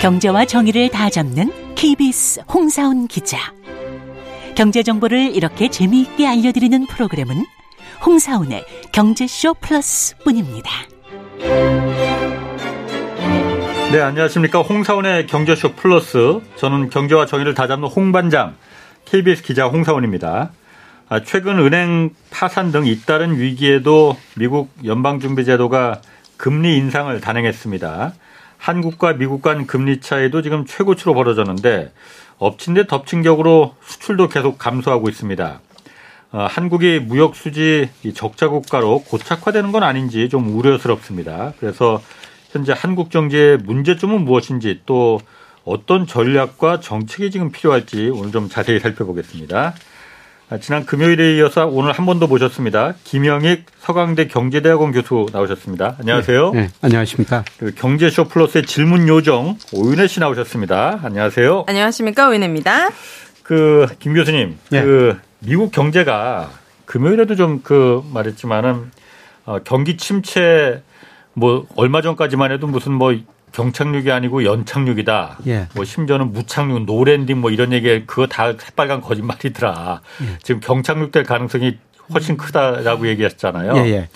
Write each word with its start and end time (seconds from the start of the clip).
경제와 0.00 0.44
정의를 0.44 0.88
다 0.88 1.10
잡는 1.10 1.74
KBS 1.74 2.42
홍사훈 2.52 3.08
기자. 3.08 3.52
경제 4.54 4.82
정보를 4.82 5.34
이렇게 5.34 5.68
재미있게 5.68 6.26
알려드리는 6.26 6.86
프로그램은 6.86 7.44
홍사훈의 8.06 8.64
경제쇼 8.92 9.54
플러스 9.54 10.16
뿐입니다. 10.24 10.70
네, 13.90 14.02
안녕하십니까. 14.02 14.60
홍사훈의 14.60 15.26
경제쇼 15.26 15.72
플러스. 15.72 16.40
저는 16.56 16.90
경제와 16.90 17.24
정의를 17.24 17.54
다 17.54 17.66
잡는 17.66 17.88
홍반장, 17.88 18.54
KBS 19.06 19.42
기자 19.42 19.66
홍사훈입니다. 19.66 20.50
아, 21.08 21.22
최근 21.22 21.58
은행 21.58 22.10
파산 22.28 22.70
등 22.70 22.84
잇따른 22.84 23.38
위기에도 23.38 24.14
미국 24.36 24.70
연방준비제도가 24.84 26.02
금리 26.36 26.76
인상을 26.76 27.18
단행했습니다. 27.22 28.12
한국과 28.58 29.14
미국 29.14 29.40
간 29.40 29.66
금리 29.66 30.02
차이도 30.02 30.42
지금 30.42 30.66
최고치로 30.66 31.14
벌어졌는데 31.14 31.90
엎친 32.36 32.74
데 32.74 32.86
덮친 32.86 33.22
격으로 33.22 33.74
수출도 33.80 34.28
계속 34.28 34.58
감소하고 34.58 35.08
있습니다. 35.08 35.60
어, 36.32 36.46
한국이 36.50 37.00
무역 37.00 37.34
수지 37.34 37.88
적자 38.14 38.48
국가로 38.48 39.04
고착화되는 39.04 39.72
건 39.72 39.82
아닌지 39.82 40.28
좀 40.28 40.54
우려스럽습니다. 40.58 41.54
그래서 41.58 42.02
현재 42.50 42.72
한국 42.76 43.10
정치의 43.10 43.58
문제점은 43.58 44.22
무엇인지 44.24 44.80
또 44.86 45.20
어떤 45.64 46.06
전략과 46.06 46.80
정책이 46.80 47.30
지금 47.30 47.52
필요할지 47.52 48.10
오늘 48.14 48.32
좀 48.32 48.48
자세히 48.48 48.80
살펴보겠습니다. 48.80 49.74
아, 50.50 50.56
지난 50.58 50.86
금요일에 50.86 51.36
이어서 51.36 51.66
오늘 51.66 51.92
한 51.92 52.06
번 52.06 52.18
더 52.18 52.26
모셨습니다. 52.26 52.94
김영익 53.04 53.66
서강대 53.80 54.28
경제대학원 54.28 54.92
교수 54.92 55.26
나오셨습니다. 55.30 55.96
안녕하세요. 56.00 56.52
네, 56.52 56.60
네 56.62 56.68
안녕하십니까. 56.80 57.44
경제쇼 57.76 58.28
플러스의 58.28 58.64
질문 58.64 59.08
요정 59.08 59.58
오윤혜 59.74 60.06
씨 60.06 60.20
나오셨습니다. 60.20 61.00
안녕하세요. 61.02 61.64
안녕하십니까 61.68 62.28
오윤혜입니다. 62.30 62.88
그 63.42 63.86
김 63.98 64.14
교수님, 64.14 64.56
네. 64.70 64.82
그 64.82 65.18
미국 65.40 65.70
경제가 65.70 66.50
금요일에도 66.86 67.34
좀 67.36 67.60
그 67.62 68.02
말했지만은 68.10 68.90
어, 69.44 69.58
경기 69.64 69.98
침체 69.98 70.82
뭐 71.38 71.66
얼마 71.76 72.02
전까지만 72.02 72.52
해도 72.52 72.66
무슨 72.66 72.92
뭐 72.92 73.14
경착륙이 73.52 74.10
아니고 74.10 74.44
연착륙이다. 74.44 75.38
예. 75.46 75.68
뭐 75.74 75.84
심지어는 75.84 76.32
무착륙, 76.32 76.84
no 76.84 76.96
landing 76.96 77.40
뭐 77.40 77.50
이런 77.50 77.72
얘기 77.72 78.04
그거 78.06 78.26
다 78.26 78.52
새빨간 78.58 79.00
거짓말이더라. 79.00 80.00
예. 80.22 80.38
지금 80.42 80.60
경착륙 80.60 81.12
될 81.12 81.22
가능성이 81.24 81.78
훨씬 82.12 82.36
크다라고 82.36 83.06
얘기했잖아요. 83.08 83.76
예, 83.76 83.90
예. 83.90 84.08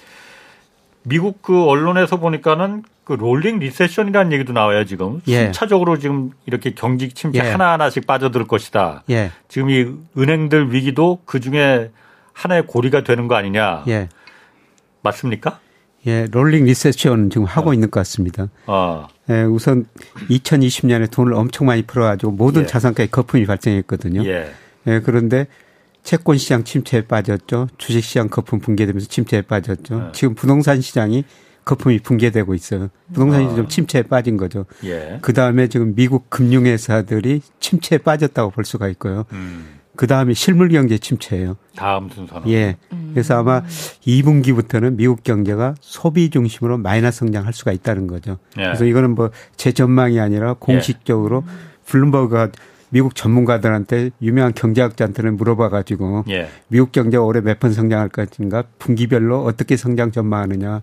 미국 1.05 1.43
그 1.43 1.65
언론에서 1.65 2.19
보니까는 2.19 2.83
그 3.05 3.15
rolling 3.15 3.59
recession이라는 3.59 4.33
얘기도 4.33 4.53
나와요 4.53 4.85
지금 4.85 5.21
예. 5.27 5.45
순차적으로 5.45 5.99
지금 5.99 6.31
이렇게 6.47 6.73
경기 6.73 7.09
침체 7.09 7.45
예. 7.45 7.51
하나 7.51 7.73
하나씩 7.73 8.07
빠져들 8.07 8.47
것이다. 8.47 9.03
예. 9.11 9.33
지금 9.49 9.71
이 9.71 9.87
은행들 10.17 10.73
위기도 10.73 11.21
그 11.25 11.41
중에 11.41 11.91
하나의 12.33 12.67
고리가 12.67 13.03
되는 13.03 13.29
거 13.29 13.35
아니냐. 13.35 13.85
예. 13.89 14.09
맞습니까? 15.03 15.59
예, 16.07 16.27
rolling 16.31 16.65
recession 16.65 17.31
지금 17.31 17.47
하고 17.47 17.71
어. 17.71 17.75
있는 17.75 17.91
것 17.91 18.01
같습니다. 18.01 18.49
어. 18.67 19.07
예, 19.31 19.43
우선 19.43 19.87
2020년에 20.29 21.11
돈을 21.11 21.35
엄청 21.35 21.67
많이 21.67 21.83
풀어가지고 21.83 22.33
모든 22.33 22.63
예. 22.63 22.67
자산가에 22.67 23.07
거품이 23.07 23.47
발생했거든요. 23.47 24.25
예. 24.27 24.51
예, 24.89 25.01
그런데 25.01 25.47
채권 26.03 26.37
시장 26.37 26.65
침체에 26.65 27.03
빠졌죠. 27.03 27.69
주식 27.79 28.03
시장 28.03 28.29
거품 28.29 28.59
붕괴되면서 28.59 29.07
침체에 29.07 29.43
빠졌죠. 29.43 30.07
예. 30.09 30.13
지금 30.13 30.35
부동산 30.35 30.81
시장이 30.81 31.25
거품이 31.65 32.01
붕괴되고 32.01 32.55
있어요. 32.55 32.89
부동산이 33.13 33.47
어. 33.47 33.55
좀 33.55 33.69
침체에 33.69 34.03
빠진 34.03 34.37
거죠. 34.37 34.67
예. 34.85 35.19
그 35.23 35.33
다음에 35.33 35.69
지금 35.69 35.95
미국 35.95 36.29
금융회사들이 36.29 37.41
침체에 37.61 37.99
빠졌다고 37.99 38.51
볼 38.51 38.65
수가 38.65 38.89
있고요. 38.89 39.25
음. 39.33 39.82
그 39.95 40.07
다음에 40.07 40.33
실물 40.35 40.69
경제 40.71 40.97
침체예요. 40.99 41.57
다음 41.77 42.09
순서는. 42.09 42.49
예. 42.49 42.77
그래서 43.13 43.39
아마 43.39 43.63
2분기부터는 44.07 44.95
미국 44.97 45.23
경제가 45.23 45.75
소비 45.81 46.31
중심으로 46.31 46.79
마이너스 46.79 47.19
성장할 47.21 47.53
수가 47.53 47.73
있다는 47.73 48.07
거죠. 48.07 48.39
예. 48.59 48.63
그래서 48.65 48.85
이거는 48.85 49.15
뭐 49.15 49.31
제 49.57 49.73
전망이 49.73 50.19
아니라 50.19 50.55
공식적으로 50.55 51.45
예. 51.47 51.53
블룸버그가 51.87 52.49
미국 52.91 53.15
전문가들한테 53.15 54.11
유명한 54.21 54.53
경제학자한테는 54.55 55.37
물어봐 55.37 55.69
가지고 55.71 56.25
예. 56.29 56.49
미국 56.69 56.93
경제가 56.93 57.23
올해 57.25 57.41
몇 57.41 57.59
번 57.59 57.73
성장할 57.73 58.09
것인가 58.09 58.65
분기별로 58.79 59.45
어떻게 59.45 59.77
성장 59.77 60.11
전망하느냐 60.11 60.83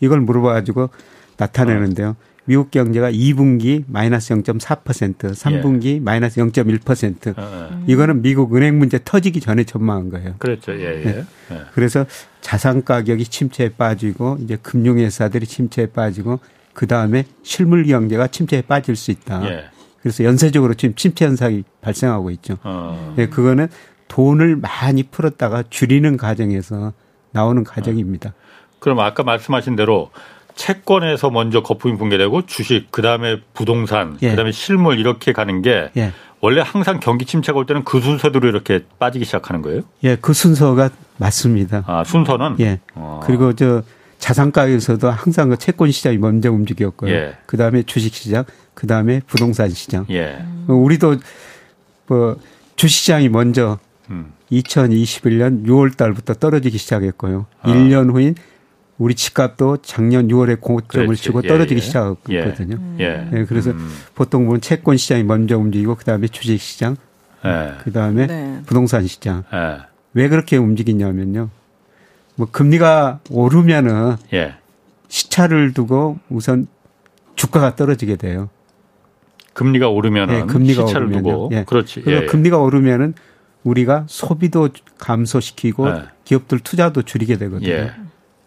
이걸 0.00 0.20
물어봐 0.20 0.52
가지고 0.52 0.90
나타내는데요. 1.36 2.16
어. 2.46 2.48
미국 2.48 2.70
경제가 2.70 3.10
2분기 3.10 3.84
마이너스 3.88 4.34
0.4%, 4.34 5.32
3분기 5.32 5.96
예. 5.96 6.00
마이너스 6.00 6.40
0.1%. 6.40 7.36
어, 7.36 7.42
어. 7.42 7.84
이거는 7.86 8.22
미국 8.22 8.54
은행 8.56 8.78
문제 8.78 8.98
터지기 9.04 9.40
전에 9.40 9.64
전망한 9.64 10.10
거예요. 10.10 10.34
그렇죠. 10.38 10.72
예, 10.72 11.00
예. 11.00 11.04
네. 11.04 11.24
예. 11.52 11.60
그래서 11.74 12.06
자산 12.40 12.84
가격이 12.84 13.24
침체에 13.24 13.70
빠지고 13.70 14.38
이제 14.40 14.56
금융 14.62 14.98
회사들이 14.98 15.46
침체에 15.46 15.86
빠지고 15.86 16.40
그 16.72 16.86
다음에 16.86 17.24
실물 17.42 17.84
경제가 17.84 18.28
침체에 18.28 18.62
빠질 18.62 18.96
수 18.96 19.10
있다. 19.10 19.44
예. 19.50 19.64
그래서 20.00 20.22
연쇄적으로 20.22 20.74
지금 20.74 20.94
침체 20.94 21.24
현상이 21.24 21.64
발생하고 21.80 22.30
있죠. 22.30 22.58
어. 22.62 23.14
네, 23.16 23.28
그거는 23.28 23.68
돈을 24.08 24.56
많이 24.56 25.02
풀었다가 25.02 25.64
줄이는 25.68 26.16
과정에서 26.16 26.92
나오는 27.32 27.64
과정입니다. 27.64 28.34
그럼 28.78 29.00
아까 29.00 29.24
말씀하신 29.24 29.74
대로 29.74 30.10
채권에서 30.56 31.30
먼저 31.30 31.62
거품이 31.62 31.96
붕괴되고 31.96 32.46
주식, 32.46 32.90
그 32.90 33.02
다음에 33.02 33.40
부동산, 33.54 34.18
예. 34.22 34.30
그 34.30 34.36
다음에 34.36 34.50
실물 34.50 34.98
이렇게 34.98 35.32
가는 35.32 35.62
게 35.62 35.90
예. 35.96 36.12
원래 36.40 36.62
항상 36.64 36.98
경기 36.98 37.24
침체가 37.24 37.58
올 37.58 37.66
때는 37.66 37.84
그 37.84 38.00
순서대로 38.00 38.48
이렇게 38.48 38.80
빠지기 38.98 39.24
시작하는 39.24 39.62
거예요? 39.62 39.82
예, 40.02 40.16
그 40.16 40.32
순서가 40.32 40.90
맞습니다. 41.18 41.84
아, 41.86 42.04
순서는? 42.04 42.56
예. 42.60 42.80
아. 42.94 43.20
그리고 43.22 43.52
저 43.52 43.82
자산가에서도 44.18 45.10
항상 45.10 45.50
그 45.50 45.58
채권 45.58 45.90
시장이 45.90 46.18
먼저 46.18 46.50
움직였고요. 46.50 47.12
예. 47.12 47.36
그 47.46 47.56
다음에 47.56 47.82
주식 47.82 48.14
시장, 48.14 48.44
그 48.74 48.86
다음에 48.86 49.20
부동산 49.26 49.68
시장. 49.70 50.06
예. 50.10 50.38
우리도 50.68 51.16
뭐 52.06 52.36
주시장이 52.76 53.28
먼저 53.28 53.78
음. 54.10 54.32
2021년 54.50 55.66
6월 55.66 55.96
달부터 55.96 56.34
떨어지기 56.34 56.78
시작했고요. 56.78 57.46
아. 57.60 57.68
1년 57.68 58.12
후인 58.12 58.36
우리 58.98 59.14
집값도 59.14 59.78
작년 59.82 60.28
6월에 60.28 60.60
고점을 60.60 61.06
그렇지. 61.06 61.22
치고 61.22 61.42
떨어지기 61.42 61.74
예, 61.74 61.76
예. 61.76 61.86
시작했거든요. 61.86 62.78
예. 63.00 63.28
예. 63.32 63.44
그래서 63.44 63.70
음. 63.70 63.90
보통 64.14 64.46
보면 64.46 64.60
채권 64.60 64.96
시장이 64.96 65.22
먼저 65.22 65.58
움직이고 65.58 65.96
그다음에 65.96 66.28
주식 66.28 66.58
시장, 66.58 66.96
예. 67.44 67.72
그다음에 67.84 68.26
네. 68.26 68.60
부동산 68.64 69.06
시장. 69.06 69.44
예. 69.52 69.80
왜 70.14 70.28
그렇게 70.28 70.56
움직이냐면요. 70.56 71.50
뭐 72.36 72.48
금리가 72.50 73.20
오르면은 73.30 74.16
예. 74.32 74.54
시차를 75.08 75.74
두고 75.74 76.18
우선 76.30 76.66
주가가 77.34 77.76
떨어지게 77.76 78.16
돼요. 78.16 78.48
금리가 79.52 79.88
오르면은 79.88 80.34
네, 80.34 80.46
금리가 80.46 80.86
시차를 80.86 81.06
오르면요. 81.08 81.30
두고 81.30 81.50
예. 81.52 81.64
그렇지. 81.64 82.00
그래서 82.00 82.26
금리가 82.30 82.58
오르면은 82.58 83.14
우리가 83.62 84.04
소비도 84.08 84.70
감소시키고 84.98 85.86
기업들 86.24 86.60
투자도 86.60 87.02
줄이게 87.02 87.36
되거든요. 87.36 87.90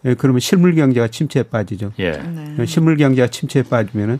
예, 0.04 0.14
그러면 0.14 0.40
실물 0.40 0.74
경제가 0.74 1.08
침체에 1.08 1.44
빠지죠. 1.44 1.92
예. 1.98 2.12
네. 2.12 2.66
실물 2.66 2.96
경제가 2.96 3.28
침체에 3.28 3.64
빠지면은 3.64 4.18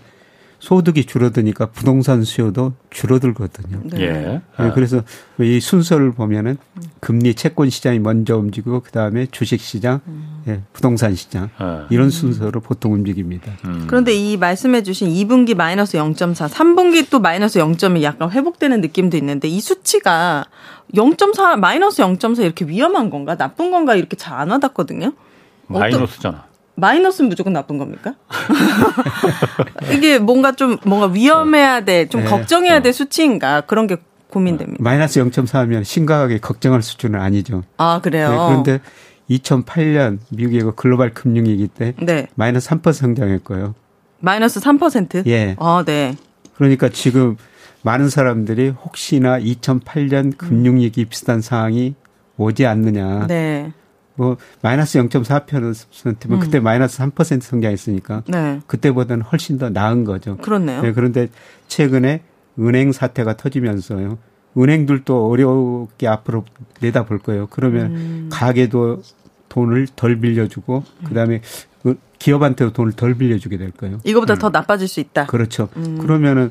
소득이 0.59 1.07
줄어드니까 1.07 1.67
부동산 1.71 2.23
수요도 2.23 2.75
줄어들거든요. 2.91 3.81
네. 3.85 4.01
예. 4.03 4.41
예. 4.63 4.71
그래서 4.75 5.03
이 5.41 5.59
순서를 5.59 6.13
보면은 6.13 6.59
금리 7.01 7.35
채권 7.35 7.71
시장이 7.71 7.99
먼저 7.99 8.37
움직이고 8.37 8.81
그 8.81 8.91
다음에 8.93 9.27
주식 9.31 9.59
시장, 9.63 10.03
음. 10.07 10.43
예, 10.49 10.61
부동산 10.75 11.15
시장 11.15 11.49
아. 11.57 11.87
이런 11.89 12.11
순서로 12.11 12.61
보통 12.61 12.93
움직입니다. 12.93 13.51
음. 13.65 13.85
그런데 13.87 14.13
이 14.13 14.37
말씀해주신 14.37 15.09
2분기 15.09 15.55
마이너스 15.55 15.97
0.4, 15.97 16.49
3분기 16.51 17.09
또 17.09 17.21
마이너스 17.21 17.59
0.2 17.59 18.03
약간 18.03 18.31
회복되는 18.31 18.83
느낌도 18.83 19.17
있는데 19.17 19.49
이 19.49 19.63
수치가 19.63 20.45
0.4 20.95 21.57
마이너스 21.59 22.03
0.4 22.03 22.43
이렇게 22.43 22.67
위험한 22.67 23.09
건가 23.09 23.35
나쁜 23.35 23.71
건가 23.71 23.95
이렇게 23.95 24.17
잘 24.19 24.39
안 24.39 24.51
와닿거든요. 24.51 25.13
마이너스잖아. 25.79 26.45
마이너스는 26.75 27.29
무조건 27.29 27.53
나쁜 27.53 27.79
겁니까? 27.79 28.15
이게 29.93 30.19
뭔가 30.19 30.53
좀 30.53 30.79
뭔가 30.85 31.07
위험해야 31.07 31.83
돼, 31.83 32.09
좀 32.09 32.23
네. 32.23 32.27
걱정해야 32.29 32.81
될 32.81 32.93
수치인가 32.93 33.63
그런 33.63 33.87
게 33.87 33.97
고민됩니다. 34.31 34.83
마이너스 34.83 35.21
0.4면 35.21 35.85
심각하게 35.85 36.39
걱정할 36.39 36.83
수준은 36.83 37.21
아니죠. 37.21 37.63
아 37.77 38.01
그래요. 38.01 38.31
네, 38.31 38.37
그런데 38.37 38.81
2008년 39.29 40.19
미국의 40.31 40.63
그 40.63 40.75
글로벌 40.75 41.13
금융위기 41.13 41.69
때 41.69 41.95
네. 42.01 42.29
마이너스 42.35 42.69
3% 42.71 42.93
성장했고요. 42.93 43.75
마이너스 44.21 44.61
3%? 44.61 45.27
예. 45.27 45.57
아 45.59 45.83
네. 45.85 46.15
그러니까 46.55 46.89
지금 46.89 47.37
많은 47.83 48.09
사람들이 48.09 48.69
혹시나 48.71 49.39
2008년 49.39 50.37
금융위기 50.37 51.07
비슷한 51.07 51.41
상황이 51.41 51.95
오지 52.37 52.67
않느냐. 52.67 53.27
네. 53.27 53.73
뭐 54.21 54.37
마이너스 54.61 54.99
0.4%면 54.99 55.75
음. 56.31 56.41
그때 56.41 56.61
마이너스 56.61 56.99
3% 56.99 57.41
성장했으니까 57.41 58.25
네. 58.27 58.61
그때보다는 58.67 59.25
훨씬 59.25 59.57
더 59.57 59.71
나은 59.71 60.05
거죠. 60.05 60.37
그렇네요. 60.37 60.83
네, 60.83 60.93
그런데 60.93 61.29
최근에 61.69 62.21
은행 62.59 62.93
사태가 62.93 63.39
터지면서요. 63.39 64.19
은행들도 64.59 65.27
어렵게 65.31 66.07
앞으로 66.07 66.45
내다볼 66.81 67.21
거예요. 67.21 67.47
그러면 67.49 67.97
음. 67.97 68.29
가게도 68.31 69.01
돈을 69.49 69.89
덜 69.97 70.21
빌려주고 70.21 70.85
그다음에 71.07 71.41
그 71.83 71.99
기업한테도 72.19 72.75
돈을 72.75 72.93
덜 72.93 73.15
빌려주게 73.15 73.57
될 73.57 73.71
거예요. 73.71 74.01
이거보다 74.05 74.35
음. 74.35 74.39
더 74.39 74.51
나빠질 74.51 74.87
수 74.87 75.01
있다. 75.01 75.29
그렇죠. 75.29 75.71
음. 75.79 75.97
그러면은 75.97 76.51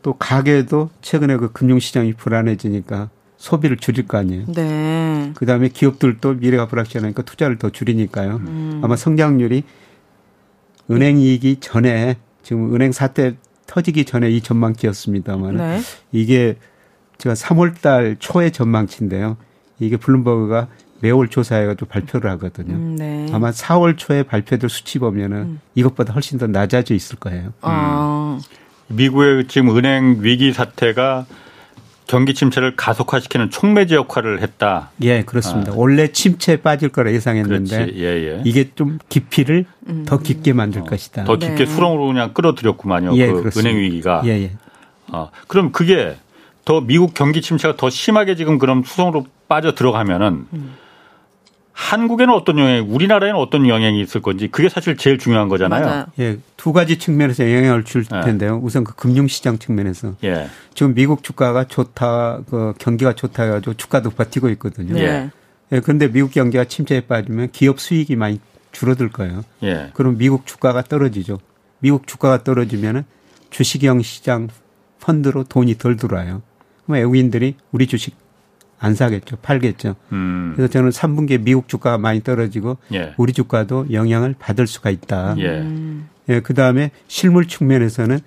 또 0.00 0.14
가게도 0.14 0.88
최근에 1.02 1.36
그 1.36 1.52
금융시장이 1.52 2.14
불안해지니까 2.14 3.10
소비를 3.36 3.76
줄일 3.76 4.06
거 4.06 4.18
아니에요. 4.18 4.46
네. 4.46 5.32
그 5.34 5.46
다음에 5.46 5.68
기업들도 5.68 6.34
미래가 6.34 6.66
불확실하니까 6.66 7.22
투자를 7.22 7.58
더 7.58 7.70
줄이니까요. 7.70 8.36
음. 8.36 8.80
아마 8.82 8.96
성장률이 8.96 9.62
은행 10.90 11.18
이익이 11.18 11.58
전에 11.60 12.16
지금 12.42 12.74
은행 12.74 12.92
사태 12.92 13.36
터지기 13.66 14.04
전에 14.04 14.30
이 14.30 14.40
전망치였습니다만 14.40 15.56
네. 15.56 15.80
이게 16.12 16.56
제가 17.18 17.34
3월 17.34 17.80
달 17.80 18.16
초의 18.18 18.52
전망치인데요. 18.52 19.36
이게 19.78 19.96
블룸버그가 19.96 20.68
매월 21.00 21.28
조사해가지고 21.28 21.86
발표를 21.86 22.30
하거든요. 22.32 22.74
음, 22.74 22.96
네. 22.96 23.26
아마 23.32 23.50
4월 23.50 23.98
초에 23.98 24.22
발표될 24.22 24.70
수치 24.70 24.98
보면은 24.98 25.36
음. 25.36 25.60
이것보다 25.74 26.14
훨씬 26.14 26.38
더 26.38 26.46
낮아져 26.46 26.94
있을 26.94 27.18
거예요. 27.18 27.52
아. 27.60 28.38
음. 28.40 28.42
미국의 28.88 29.48
지금 29.48 29.76
은행 29.76 30.18
위기 30.20 30.52
사태가 30.52 31.26
경기 32.06 32.34
침체를 32.34 32.76
가속화시키는 32.76 33.50
촉매제 33.50 33.96
역할을 33.96 34.40
했다. 34.40 34.90
예, 35.02 35.22
그렇습니다. 35.22 35.72
아. 35.72 35.74
원래 35.76 36.08
침체에 36.08 36.58
빠질 36.58 36.88
거라 36.88 37.12
예상했는데 37.12 37.92
예, 37.96 38.04
예. 38.04 38.42
이게 38.44 38.70
좀 38.74 38.98
깊이를 39.08 39.64
음. 39.88 40.04
더 40.06 40.18
깊게 40.18 40.52
만들 40.52 40.82
어. 40.82 40.84
것이다. 40.84 41.24
더 41.24 41.36
깊게 41.36 41.64
네. 41.64 41.66
수렁으로 41.66 42.06
그냥 42.06 42.32
끌어들였구만요. 42.32 43.16
예, 43.16 43.26
그 43.26 43.40
그렇습니다. 43.40 43.70
은행 43.70 43.82
위기가. 43.82 44.22
예, 44.24 44.30
예. 44.30 44.52
아, 45.10 45.30
그럼 45.48 45.72
그게 45.72 46.16
더 46.64 46.80
미국 46.80 47.14
경기 47.14 47.42
침체가 47.42 47.76
더 47.76 47.90
심하게 47.90 48.36
지금 48.36 48.58
그럼 48.58 48.82
수렁으로 48.84 49.26
빠져 49.48 49.74
들어가면은 49.74 50.46
음. 50.52 50.74
한국에는 51.76 52.32
어떤 52.32 52.58
영향, 52.58 52.86
우리나라에는 52.88 53.38
어떤 53.38 53.68
영향이 53.68 54.00
있을 54.00 54.22
건지 54.22 54.48
그게 54.50 54.70
사실 54.70 54.96
제일 54.96 55.18
중요한 55.18 55.50
거잖아요. 55.50 55.84
맞아요. 55.84 56.06
예, 56.18 56.38
두 56.56 56.72
가지 56.72 56.98
측면에서 56.98 57.44
영향을 57.52 57.84
줄 57.84 58.06
예. 58.14 58.20
텐데요. 58.22 58.56
네. 58.56 58.60
우선 58.62 58.82
그 58.82 58.94
금융시장 58.94 59.58
측면에서 59.58 60.14
예. 60.24 60.48
지금 60.74 60.94
미국 60.94 61.22
주가가 61.22 61.64
좋다, 61.64 62.40
그 62.48 62.72
경기가 62.78 63.12
좋다 63.12 63.42
해가지고 63.42 63.74
주가도 63.74 64.08
버티고 64.10 64.48
있거든요. 64.50 64.98
예. 64.98 65.30
예. 65.70 65.80
그런데 65.80 66.10
미국 66.10 66.32
경기가 66.32 66.64
침체에 66.64 67.02
빠지면 67.02 67.50
기업 67.52 67.78
수익이 67.78 68.16
많이 68.16 68.40
줄어들 68.72 69.10
거예요. 69.10 69.44
예. 69.62 69.90
그럼 69.92 70.16
미국 70.16 70.46
주가가 70.46 70.82
떨어지죠. 70.82 71.38
미국 71.80 72.06
주가가 72.06 72.42
떨어지면은 72.42 73.04
주식형 73.50 74.00
시장 74.00 74.48
펀드로 75.00 75.44
돈이 75.44 75.76
덜 75.76 75.96
들어와요. 75.96 76.40
그럼 76.86 77.00
외국인들이 77.00 77.56
우리 77.70 77.86
주식 77.86 78.16
안 78.78 78.94
사겠죠. 78.94 79.36
팔겠죠. 79.36 79.96
음. 80.12 80.52
그래서 80.54 80.70
저는 80.70 80.90
3분기에 80.90 81.42
미국 81.42 81.68
주가가 81.68 81.98
많이 81.98 82.22
떨어지고 82.22 82.76
예. 82.92 83.14
우리 83.16 83.32
주가도 83.32 83.86
영향을 83.92 84.34
받을 84.38 84.66
수가 84.66 84.90
있다. 84.90 85.36
예. 85.38 85.64
예. 86.28 86.40
그 86.40 86.54
다음에 86.54 86.90
실물 87.08 87.46
측면에서는 87.46 88.18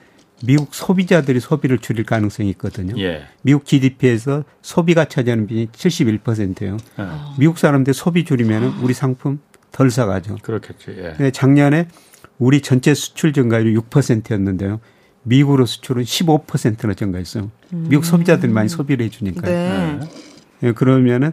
미국 0.45 0.73
소비자들이 0.73 1.39
소비를 1.39 1.79
줄일 1.79 2.05
가능성이 2.05 2.49
있거든요. 2.51 2.99
예. 3.01 3.23
미국 3.41 3.65
GDP에서 3.65 4.43
소비가 4.61 5.05
차지하는 5.05 5.47
비율이 5.47 5.67
71%예요. 5.67 6.77
예. 6.99 7.03
미국 7.37 7.57
사람들 7.59 7.93
소비 7.93 8.25
줄이면 8.25 8.79
우리 8.81 8.93
상품 8.93 9.39
덜 9.71 9.91
사가죠. 9.91 10.37
그렇겠죠. 10.41 10.91
예. 10.93 11.13
근데 11.17 11.31
작년에 11.31 11.87
우리 12.39 12.61
전체 12.61 12.93
수출 12.93 13.33
증가율이 13.33 13.75
6%였는데요. 13.75 14.79
미국으로 15.23 15.65
수출은 15.65 16.03
15%나 16.03 16.93
증가했어요. 16.93 17.51
음. 17.73 17.85
미국 17.89 18.05
소비자들이 18.05 18.51
많이 18.51 18.69
소비를 18.69 19.05
해주니까요. 19.05 19.53
네. 19.53 19.99
네. 19.99 20.28
예, 20.63 20.71
그러면은 20.71 21.31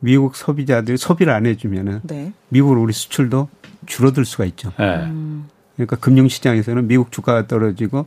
미국 0.00 0.36
소비자들이 0.36 0.96
소비를 0.96 1.32
안 1.32 1.46
해주면은 1.46 2.00
네. 2.04 2.32
미국으로 2.48 2.82
우리 2.82 2.92
수출도 2.92 3.48
줄어들 3.86 4.24
수가 4.24 4.44
있죠. 4.46 4.72
네. 4.78 5.10
그러니까 5.76 5.96
금융시장에서는 5.96 6.86
미국 6.86 7.12
주가가 7.12 7.46
떨어지고 7.46 8.06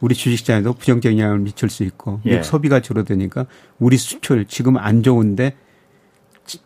우리 0.00 0.14
주식시장에도 0.14 0.72
부정적 0.74 1.12
영향을 1.12 1.38
미칠 1.38 1.68
수 1.68 1.84
있고 1.84 2.20
예. 2.24 2.30
미국 2.30 2.44
소비가 2.44 2.80
줄어드니까 2.80 3.46
우리 3.78 3.96
수출 3.96 4.46
지금 4.46 4.76
안 4.76 5.02
좋은데 5.02 5.56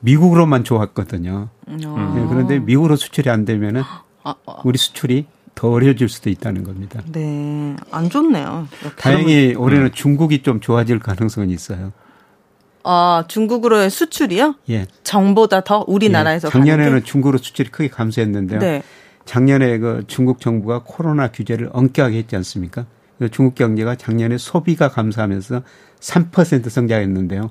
미국으로만 0.00 0.64
좋았거든요. 0.64 1.48
음. 1.68 1.76
네, 1.76 2.26
그런데 2.28 2.58
미국으로 2.58 2.96
수출이 2.96 3.28
안 3.28 3.44
되면은 3.44 3.82
아, 4.22 4.34
아. 4.46 4.60
우리 4.64 4.78
수출이 4.78 5.26
더 5.54 5.70
어려워질 5.70 6.08
수도 6.08 6.30
있다는 6.30 6.64
겁니다. 6.64 7.00
네, 7.12 7.76
안 7.90 8.08
좋네요. 8.08 8.66
다행히 8.96 9.54
올해는 9.54 9.86
음. 9.86 9.92
중국이 9.92 10.42
좀 10.42 10.60
좋아질 10.60 10.98
가능성은 10.98 11.50
있어요. 11.50 11.92
아, 12.84 13.24
중국으로의 13.28 13.90
수출이요? 13.90 14.56
예. 14.70 14.86
정보다 15.02 15.62
더 15.62 15.84
우리나라에서 15.88 16.48
예. 16.48 16.52
작년에는 16.52 17.02
중국으로 17.02 17.38
수출이 17.38 17.70
크게 17.70 17.88
감소했는데요. 17.88 18.60
네. 18.60 18.82
작년에 19.24 19.78
그 19.78 20.04
중국 20.06 20.40
정부가 20.40 20.82
코로나 20.84 21.28
규제를 21.28 21.70
엄격하게 21.72 22.18
했지 22.18 22.36
않습니까? 22.36 22.84
중국 23.32 23.54
경제가 23.54 23.96
작년에 23.96 24.36
소비가 24.36 24.90
감소하면서 24.90 25.62
3% 26.00 26.68
성장했는데요. 26.68 27.50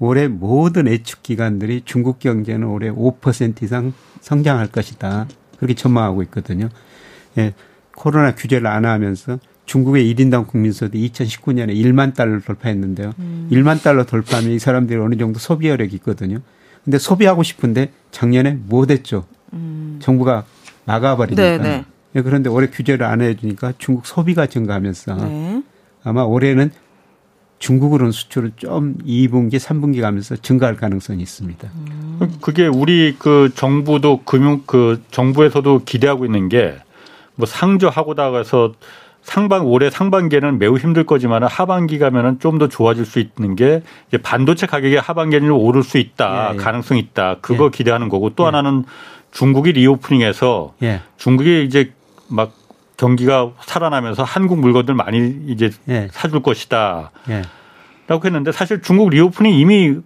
올해 0.00 0.28
모든 0.28 0.86
예측 0.86 1.22
기관들이 1.22 1.82
중국 1.84 2.18
경제는 2.18 2.68
올해 2.68 2.90
5% 2.90 3.62
이상 3.62 3.94
성장할 4.20 4.68
것이다. 4.68 5.26
그렇게 5.56 5.74
전망하고 5.74 6.22
있거든요. 6.24 6.68
예. 7.38 7.54
코로나 7.96 8.34
규제를 8.34 8.66
안 8.66 8.84
하면서 8.84 9.38
중국의 9.68 10.12
1인당 10.14 10.46
국민소득이 10.48 11.10
2019년에 11.10 11.74
1만 11.74 12.14
달러 12.14 12.40
돌파했는데요. 12.40 13.12
음. 13.18 13.48
1만 13.52 13.82
달러 13.82 14.04
돌파하면 14.04 14.52
이 14.52 14.58
사람들이 14.58 14.98
어느 14.98 15.16
정도 15.16 15.38
소비 15.38 15.68
여력이 15.68 15.96
있거든요. 15.96 16.38
근데 16.84 16.98
소비하고 16.98 17.42
싶은데 17.42 17.92
작년에 18.10 18.58
못 18.66 18.90
했죠. 18.90 19.26
음. 19.52 19.98
정부가 20.00 20.44
막아버리니까. 20.86 21.42
네, 21.42 21.58
네. 21.58 21.84
예, 22.16 22.22
그런데 22.22 22.48
올해 22.48 22.68
규제를 22.68 23.04
안 23.04 23.20
해주니까 23.20 23.74
중국 23.76 24.06
소비가 24.06 24.46
증가하면서 24.46 25.14
네. 25.16 25.62
아마 26.02 26.22
올해는 26.22 26.70
중국으로는 27.58 28.12
수출을 28.12 28.52
좀 28.56 28.96
2분기, 29.04 29.56
3분기 29.56 30.00
가면서 30.00 30.36
증가할 30.36 30.76
가능성이 30.76 31.22
있습니다. 31.22 31.68
음. 31.74 32.38
그게 32.40 32.66
우리 32.66 33.16
그 33.18 33.50
정부도 33.54 34.22
금융 34.24 34.62
그 34.64 35.02
정부에서도 35.10 35.82
기대하고 35.84 36.24
있는 36.24 36.48
게 36.48 36.78
뭐 37.38 37.46
상저하고다가서 37.46 38.74
상반 39.28 39.60
올해 39.60 39.90
상반기에는 39.90 40.58
매우 40.58 40.78
힘들 40.78 41.04
거지만 41.04 41.42
하반기 41.42 41.98
가면은 41.98 42.38
좀 42.40 42.58
더 42.58 42.66
좋아질 42.66 43.04
수 43.04 43.20
있는 43.20 43.54
게 43.54 43.82
이제 44.08 44.16
반도체 44.16 44.66
가격이 44.66 44.96
하반기에는 44.96 45.50
오를 45.50 45.82
수 45.84 45.98
있다 45.98 46.48
예, 46.50 46.54
예. 46.54 46.56
가능성이 46.56 46.98
있다 47.00 47.36
그거 47.40 47.66
예. 47.66 47.70
기대하는 47.70 48.08
거고 48.08 48.30
또 48.30 48.44
예. 48.44 48.46
하나는 48.46 48.84
중국이 49.30 49.72
reopening해서 49.72 50.74
예. 50.82 51.02
중국이 51.18 51.64
이제 51.64 51.92
막 52.26 52.52
경기가 52.96 53.52
살아나면서 53.60 54.24
한국 54.24 54.58
물건들 54.58 54.94
많이 54.94 55.36
이제 55.46 55.70
예. 55.88 56.08
사줄 56.10 56.42
것이다. 56.42 57.10
라고 58.08 58.24
했는데 58.24 58.50
사실 58.50 58.80
중국 58.82 59.10
reopening 59.10 59.52
이미 59.52 59.98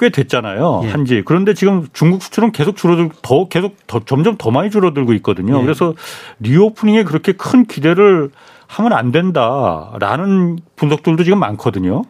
꽤 0.00 0.08
됐잖아요. 0.08 0.80
예. 0.84 0.88
한지. 0.88 1.22
그런데 1.24 1.54
지금 1.54 1.86
중국 1.92 2.22
수출은 2.22 2.50
계속 2.52 2.76
줄어들 2.76 3.10
더 3.22 3.48
계속 3.48 3.76
더 3.86 4.00
점점 4.04 4.36
더 4.36 4.50
많이 4.50 4.70
줄어들고 4.70 5.12
있거든요. 5.14 5.58
예. 5.60 5.62
그래서 5.62 5.94
reopening에 6.40 7.04
그렇게 7.04 7.32
큰 7.32 7.66
기대를 7.66 8.30
하면 8.74 8.92
안 8.92 9.12
된다라는 9.12 10.58
분석들도 10.76 11.22
지금 11.22 11.38
많거든요. 11.38 12.02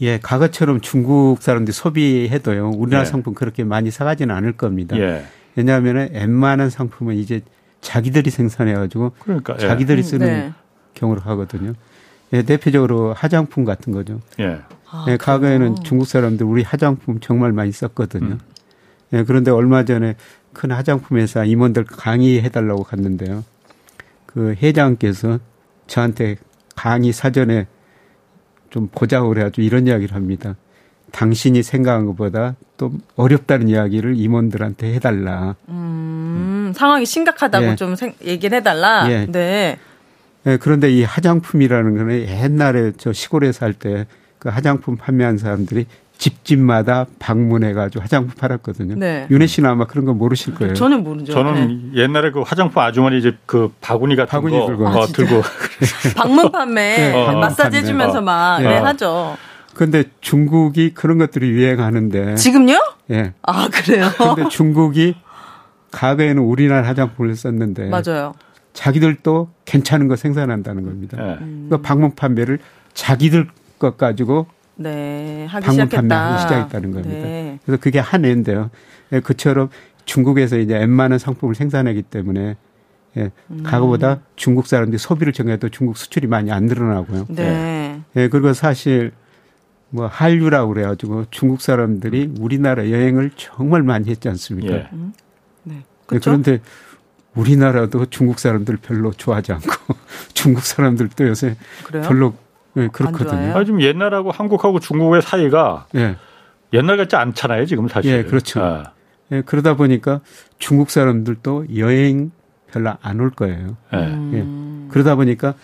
예, 0.00 0.18
과거처럼 0.18 0.80
중국 0.80 1.42
사람들이 1.42 1.72
소비해도요. 1.72 2.70
우리나라 2.70 3.02
예. 3.02 3.04
상품 3.04 3.34
그렇게 3.34 3.64
많이 3.64 3.90
사가지는 3.90 4.34
않을 4.34 4.52
겁니다. 4.52 4.96
예. 4.98 5.24
왜냐하면 5.56 6.10
웬만한 6.12 6.70
상품은 6.70 7.16
이제 7.16 7.42
자기들이 7.80 8.30
생산해가지고 8.30 9.12
그러니까, 9.18 9.54
예. 9.54 9.58
자기들이 9.58 10.02
쓰는 10.02 10.26
네. 10.26 10.52
경우로 10.94 11.20
하거든요. 11.22 11.74
예, 12.32 12.42
대표적으로 12.42 13.12
화장품 13.14 13.64
같은 13.64 13.92
거죠. 13.92 14.20
예. 14.38 14.60
아, 14.90 15.06
예, 15.08 15.16
과거에는 15.16 15.76
중국 15.82 16.06
사람들 16.06 16.46
우리 16.46 16.62
화장품 16.62 17.18
정말 17.20 17.52
많이 17.52 17.72
썼거든요. 17.72 18.26
음. 18.26 18.40
예, 19.12 19.24
그런데 19.24 19.50
얼마 19.50 19.84
전에 19.84 20.14
큰 20.52 20.70
화장품 20.70 21.18
회사 21.18 21.44
임원들 21.44 21.84
강의해달라고 21.84 22.84
갔는데요. 22.84 23.44
그 24.26 24.54
회장께서 24.62 25.38
저한테 25.92 26.36
강의 26.74 27.12
사전에 27.12 27.66
좀 28.70 28.88
보자고 28.90 29.28
그래가지고 29.28 29.60
이런 29.60 29.86
이야기를 29.86 30.14
합니다. 30.14 30.56
당신이 31.10 31.62
생각한 31.62 32.06
것보다 32.06 32.56
또 32.78 32.92
어렵다는 33.16 33.68
이야기를 33.68 34.16
임원들한테 34.16 34.94
해달라. 34.94 35.54
음, 35.68 35.74
음. 36.68 36.72
상황이 36.74 37.04
심각하다고 37.04 37.66
예. 37.66 37.76
좀 37.76 37.94
생, 37.94 38.14
얘기를 38.24 38.56
해달라. 38.56 39.06
예. 39.10 39.26
네. 39.26 39.78
예, 40.46 40.56
그런데 40.56 40.90
이 40.90 41.04
화장품이라는 41.04 41.98
거는 41.98 42.20
옛날에 42.26 42.92
저 42.96 43.12
시골에 43.12 43.52
살때그 43.52 44.48
화장품 44.48 44.96
판매한 44.96 45.36
사람들이 45.36 45.84
집집마다 46.22 47.06
방문해가지고 47.18 48.00
화장품 48.00 48.36
팔았거든요. 48.36 48.94
네. 48.94 49.26
윤혜 49.28 49.48
씨는 49.48 49.68
아마 49.68 49.88
그런 49.88 50.04
거 50.04 50.14
모르실 50.14 50.54
거예요. 50.54 50.74
저는 50.74 51.02
모르죠. 51.02 51.32
저는 51.32 51.90
네. 51.94 52.02
옛날에 52.02 52.30
그 52.30 52.42
화장품 52.42 52.80
아주머니 52.80 53.18
이제 53.18 53.36
그 53.44 53.72
바구니 53.80 54.14
같은 54.14 54.30
바구니 54.30 54.56
거 54.56 54.66
들고, 54.66 54.86
어, 54.86 55.06
들고 55.06 55.42
방문 56.16 56.52
판매 56.52 56.96
네, 56.96 57.12
어, 57.12 57.32
마사지 57.32 57.78
해주면서 57.78 58.18
어. 58.18 58.20
막 58.20 58.62
네. 58.62 58.68
네, 58.68 58.76
하죠. 58.76 59.36
그런데 59.74 60.04
중국이 60.20 60.94
그런 60.94 61.18
것들이 61.18 61.48
유행하는데 61.48 62.36
지금요? 62.36 62.78
예. 63.10 63.32
아 63.42 63.68
그래요? 63.68 64.08
그런데 64.16 64.48
중국이 64.48 65.16
과거에는 65.90 66.40
우리나라 66.40 66.86
화장품을 66.86 67.34
썼는데 67.34 67.88
맞아요. 67.88 68.34
자기들도 68.74 69.50
괜찮은 69.64 70.06
거 70.06 70.14
생산한다는 70.14 70.84
겁니다. 70.84 71.16
네. 71.20 71.38
음. 71.40 71.66
그 71.68 71.82
방문 71.82 72.14
판매를 72.14 72.60
자기들 72.94 73.48
것 73.80 73.96
가지고 73.96 74.46
네, 74.76 75.46
하기 75.46 75.66
방문 75.66 75.88
판매하기 75.88 76.42
시작했다는 76.42 76.90
겁니다. 76.92 77.10
네. 77.10 77.58
그래서 77.64 77.80
그게 77.80 77.98
한 77.98 78.24
해인데요. 78.24 78.70
예, 79.12 79.20
그처럼 79.20 79.68
중국에서 80.04 80.58
이제 80.58 80.74
웬만한 80.78 81.18
상품을 81.18 81.54
생산하기 81.54 82.02
때문에 82.02 82.56
예, 83.18 83.30
음. 83.50 83.62
과거보다 83.62 84.20
중국 84.36 84.66
사람들이 84.66 84.98
소비를 84.98 85.32
정해도 85.32 85.68
중국 85.68 85.96
수출이 85.96 86.26
많이 86.26 86.50
안 86.50 86.64
늘어나고요. 86.64 87.26
네. 87.28 88.00
예, 88.16 88.28
그리고 88.28 88.52
사실 88.54 89.12
뭐 89.90 90.06
한류라고 90.06 90.72
그래가지고 90.72 91.26
중국 91.30 91.60
사람들이 91.60 92.32
우리나라 92.40 92.90
여행을 92.90 93.32
정말 93.36 93.82
많이 93.82 94.08
했지 94.08 94.28
않습니까? 94.28 94.74
예. 94.74 94.88
음. 94.92 95.12
네. 95.64 95.82
예, 96.12 96.18
그런데 96.18 96.60
우리나라도 97.34 98.06
중국 98.06 98.38
사람들 98.38 98.78
별로 98.78 99.12
좋아하지 99.12 99.52
않고 99.52 99.94
중국 100.34 100.62
사람들도 100.62 101.28
요새 101.28 101.56
그래요? 101.84 102.02
별로 102.02 102.34
네, 102.74 102.88
그렇거든요. 102.88 103.54
아, 103.56 103.64
지금 103.64 103.80
옛날하고 103.82 104.30
한국하고 104.30 104.80
중국의 104.80 105.22
사이가 105.22 105.86
네. 105.92 106.16
옛날 106.72 106.96
같지 106.96 107.16
않잖아요, 107.16 107.66
지금 107.66 107.88
사실. 107.88 108.12
예, 108.12 108.22
그렇죠. 108.22 108.62
아. 108.62 108.92
예, 109.30 109.42
그러다 109.42 109.74
보니까 109.76 110.20
중국 110.58 110.90
사람들도 110.90 111.76
여행 111.76 112.30
별로 112.70 112.94
안 113.02 113.20
올 113.20 113.30
거예요. 113.30 113.76
예. 113.92 113.96
음. 113.98 114.86
예. 114.88 114.92
그러다 114.92 115.14
보니까 115.16 115.54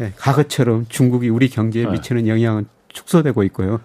예, 0.00 0.12
과거처럼 0.16 0.86
중국이 0.88 1.28
우리 1.28 1.48
경제에 1.50 1.84
미치는 1.86 2.26
영향은 2.26 2.66
축소되고 2.88 3.42
있고요. 3.44 3.80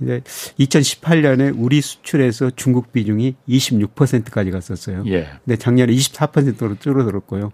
이제 0.00 0.22
2018년에 0.58 1.54
우리 1.56 1.82
수출에서 1.82 2.50
중국 2.56 2.92
비중이 2.92 3.36
26%까지 3.46 4.50
갔었어요. 4.50 5.04
예. 5.06 5.28
근데 5.44 5.56
작년에 5.56 5.92
24%로 5.92 6.76
줄어들었고요. 6.80 7.52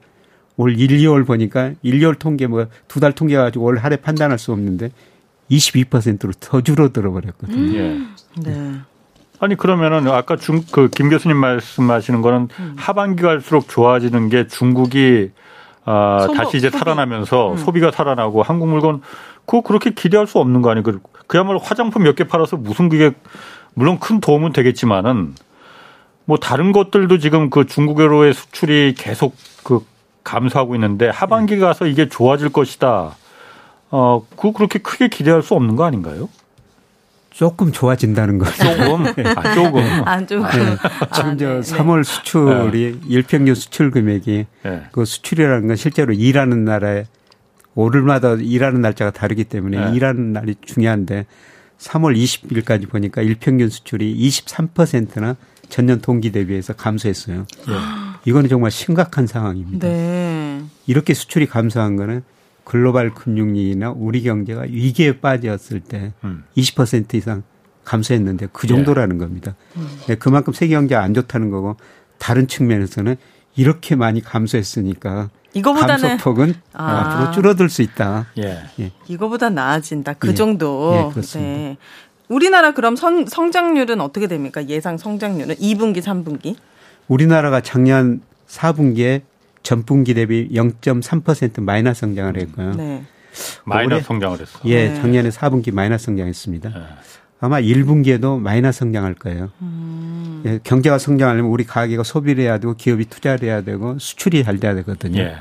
올 0.57 0.79
1, 0.79 0.89
2월 0.99 1.27
보니까 1.27 1.73
1, 1.83 2.01
2월 2.01 2.19
통계 2.19 2.47
뭐 2.47 2.67
두 2.89 3.01
달 3.01 3.13
통계 3.13 3.37
가지고 3.37 3.67
올 3.67 3.79
한해 3.79 3.97
판단할 3.97 4.39
수 4.39 4.53
없는데 4.53 4.91
22%로 5.51 6.33
더 6.41 6.61
줄어들어 6.61 7.13
버렸거든요. 7.13 7.79
음. 7.81 8.15
네. 8.43 8.73
아니 9.39 9.55
그러면은 9.55 10.09
아까 10.09 10.37
중 10.37 10.63
그 10.73 10.89
김 10.89 11.11
교수님 11.11 11.37
말씀하시는 11.37 12.23
거는 12.23 12.49
음. 12.59 12.75
하반기 12.79 13.23
갈수록 13.23 13.69
좋아지는 13.69 14.29
게 14.31 14.47
중국이 14.47 15.31
아 15.85 16.21
소모, 16.27 16.35
다시 16.35 16.57
이제 16.57 16.69
소비. 16.71 16.79
살아나면서 16.79 17.53
음. 17.53 17.57
소비가 17.59 17.91
살아나고 17.91 18.43
한국 18.43 18.69
물건 18.69 19.03
그거 19.45 19.61
그렇게 19.61 19.91
기대할 19.91 20.27
수 20.27 20.39
없는 20.39 20.63
거 20.63 20.71
아니에요? 20.71 20.83
그, 20.83 21.01
그야말로 21.29 21.59
화장품 21.59 22.03
몇 22.03 22.17
개 22.17 22.25
팔아서 22.25 22.57
무슨 22.57 22.89
그게 22.89 23.13
물론 23.75 24.01
큰 24.01 24.21
도움은 24.21 24.53
되겠지만은 24.53 25.35
뭐 26.25 26.39
다른 26.39 26.73
것들도 26.73 27.19
지금 27.19 27.51
그 27.51 27.67
중국으로의 27.67 28.33
수출이 28.35 28.95
계속 28.99 29.37
그 29.63 29.81
감소하고 30.27 30.75
있는데 30.75 31.09
하반기 31.09 31.55
네. 31.55 31.61
가서 31.61 31.87
이게 31.87 32.09
좋아질 32.09 32.51
것이다. 32.51 33.15
어, 33.91 34.27
그 34.37 34.53
그렇게 34.53 34.81
크게 34.81 35.09
기대할 35.09 35.43
수 35.43 35.55
없는 35.55 35.77
거 35.77 35.85
아닌가요? 35.85 36.29
조금 37.31 37.71
좋아진다는 37.71 38.39
거죠. 38.39 38.65
조금? 38.65 39.07
아, 39.37 39.55
조금. 39.55 39.83
안 40.05 40.27
조금. 40.27 40.49
네. 40.49 40.77
지금 41.15 41.31
아, 41.31 41.37
저 41.37 41.47
네. 41.47 41.61
3월 41.61 42.03
수출이 42.03 42.99
네. 43.01 43.07
일평균 43.09 43.55
수출 43.55 43.91
금액이 43.91 44.47
네. 44.65 44.83
그 44.91 45.05
수출이라는 45.05 45.69
건 45.69 45.77
실제로 45.77 46.13
일하는 46.13 46.65
나라에 46.65 47.05
오늘마다 47.75 48.35
일하는 48.35 48.81
날짜가 48.81 49.13
다르기 49.13 49.45
때문에 49.45 49.91
네. 49.91 49.97
일하는 49.97 50.33
날이 50.33 50.57
중요한데 50.65 51.27
3월 51.79 52.17
20일까지 52.17 52.89
보니까 52.89 53.23
일평균 53.23 53.69
수출이 53.69 54.17
23%나 54.17 55.37
전년 55.69 56.01
동기 56.01 56.33
대비해서 56.33 56.73
감소했어요. 56.73 57.47
네. 58.27 58.31
이거는 58.31 58.49
정말 58.49 58.71
심각한 58.71 59.27
상황입니다. 59.27 59.87
네. 59.87 60.63
이렇게 60.87 61.15
수출이 61.15 61.47
감소한 61.47 61.97
거는 61.97 62.23
글로벌 62.65 63.15
금융위기나 63.15 63.93
우리 63.93 64.23
경제가 64.23 64.63
위기에 64.63 65.21
빠졌을 65.21 65.81
때 65.81 66.13
음. 66.25 66.45
20% 66.57 67.15
이상 67.15 67.45
감소했는데 67.85 68.49
그 68.53 68.67
정도라는 68.67 69.17
예. 69.17 69.21
겁니다. 69.21 69.55
음. 69.77 69.89
네, 70.09 70.17
그만큼 70.17 70.53
세계 70.53 70.75
경제가 70.75 71.01
안 71.01 71.15
좋다는 71.15 71.51
거고 71.51 71.77
다른 72.19 72.49
측면에서는 72.49 73.17
이렇게 73.55 73.95
많이 73.95 74.21
감소했으니까 74.21 75.31
이거보다는 75.55 76.09
감소폭은 76.09 76.55
아. 76.73 76.99
앞으로 76.99 77.33
줄어들 77.33 77.71
수 77.71 77.83
있다. 77.83 78.27
예. 78.39 78.65
예. 78.81 78.91
이거보다 79.07 79.49
나아진다. 79.49 80.15
그 80.15 80.29
예. 80.29 80.35
정도. 80.35 80.93
예, 80.97 81.13
그렇습니다. 81.13 81.51
네. 81.51 81.77
우리나라 82.29 82.75
그럼 82.75 82.97
성, 82.97 83.25
성장률은 83.25 84.01
어떻게 84.01 84.27
됩니까? 84.27 84.67
예상 84.69 84.99
성장률은 84.99 85.55
2분기, 85.55 86.03
3분기? 86.03 86.57
우리나라가 87.09 87.61
작년 87.61 88.21
4분기에 88.49 89.23
전분기 89.63 90.15
대비 90.15 90.49
0.3% 90.53 91.63
마이너스 91.63 92.01
성장을 92.01 92.37
했고요. 92.41 92.73
네. 92.75 93.03
마이너스 93.65 94.05
성장을 94.07 94.41
했어. 94.41 94.59
예, 94.65 94.89
네. 94.89 94.95
작년에 94.95 95.29
4분기 95.29 95.73
마이너스 95.75 96.07
성장했습니다. 96.07 96.69
네. 96.71 96.77
아마 97.41 97.61
1분기에도 97.61 98.41
마이너스 98.41 98.79
성장할 98.81 99.15
거예요. 99.15 99.51
음. 99.61 100.43
예, 100.47 100.59
경제가 100.63 100.99
성장하려면 100.99 101.51
우리 101.51 101.65
가게가 101.65 102.03
소비를 102.03 102.45
해야 102.45 102.59
되고 102.59 102.75
기업이 102.75 103.07
투자를 103.07 103.49
해야 103.49 103.61
되고 103.63 103.99
수출이 103.99 104.43
잘 104.45 104.59
돼야 104.59 104.75
되거든요. 104.77 105.21
예. 105.21 105.37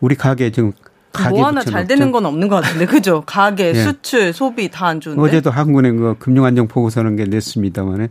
우리 0.00 0.14
가게 0.16 0.50
지금 0.50 0.72
가게 1.12 1.36
뭐 1.38 1.46
하나 1.46 1.62
잘 1.62 1.86
되는 1.86 2.10
건 2.10 2.26
없는 2.26 2.48
것 2.48 2.62
같은데 2.62 2.86
그죠? 2.86 3.22
가게, 3.24 3.68
예. 3.74 3.74
수출, 3.74 4.32
소비 4.32 4.70
다 4.70 4.86
안 4.88 5.00
좋은데. 5.00 5.22
어제도 5.22 5.50
한국은행 5.50 5.96
그 5.96 6.16
금융안정 6.18 6.68
보고서는 6.68 7.16
게 7.16 7.24
냈습니다만은 7.24 8.08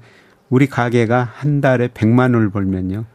우리 0.51 0.67
가게가 0.67 1.24
한 1.34 1.62
달에 1.62 1.88
100만 1.88 2.36
원을 2.36 2.51
벌면요. 2.51 3.05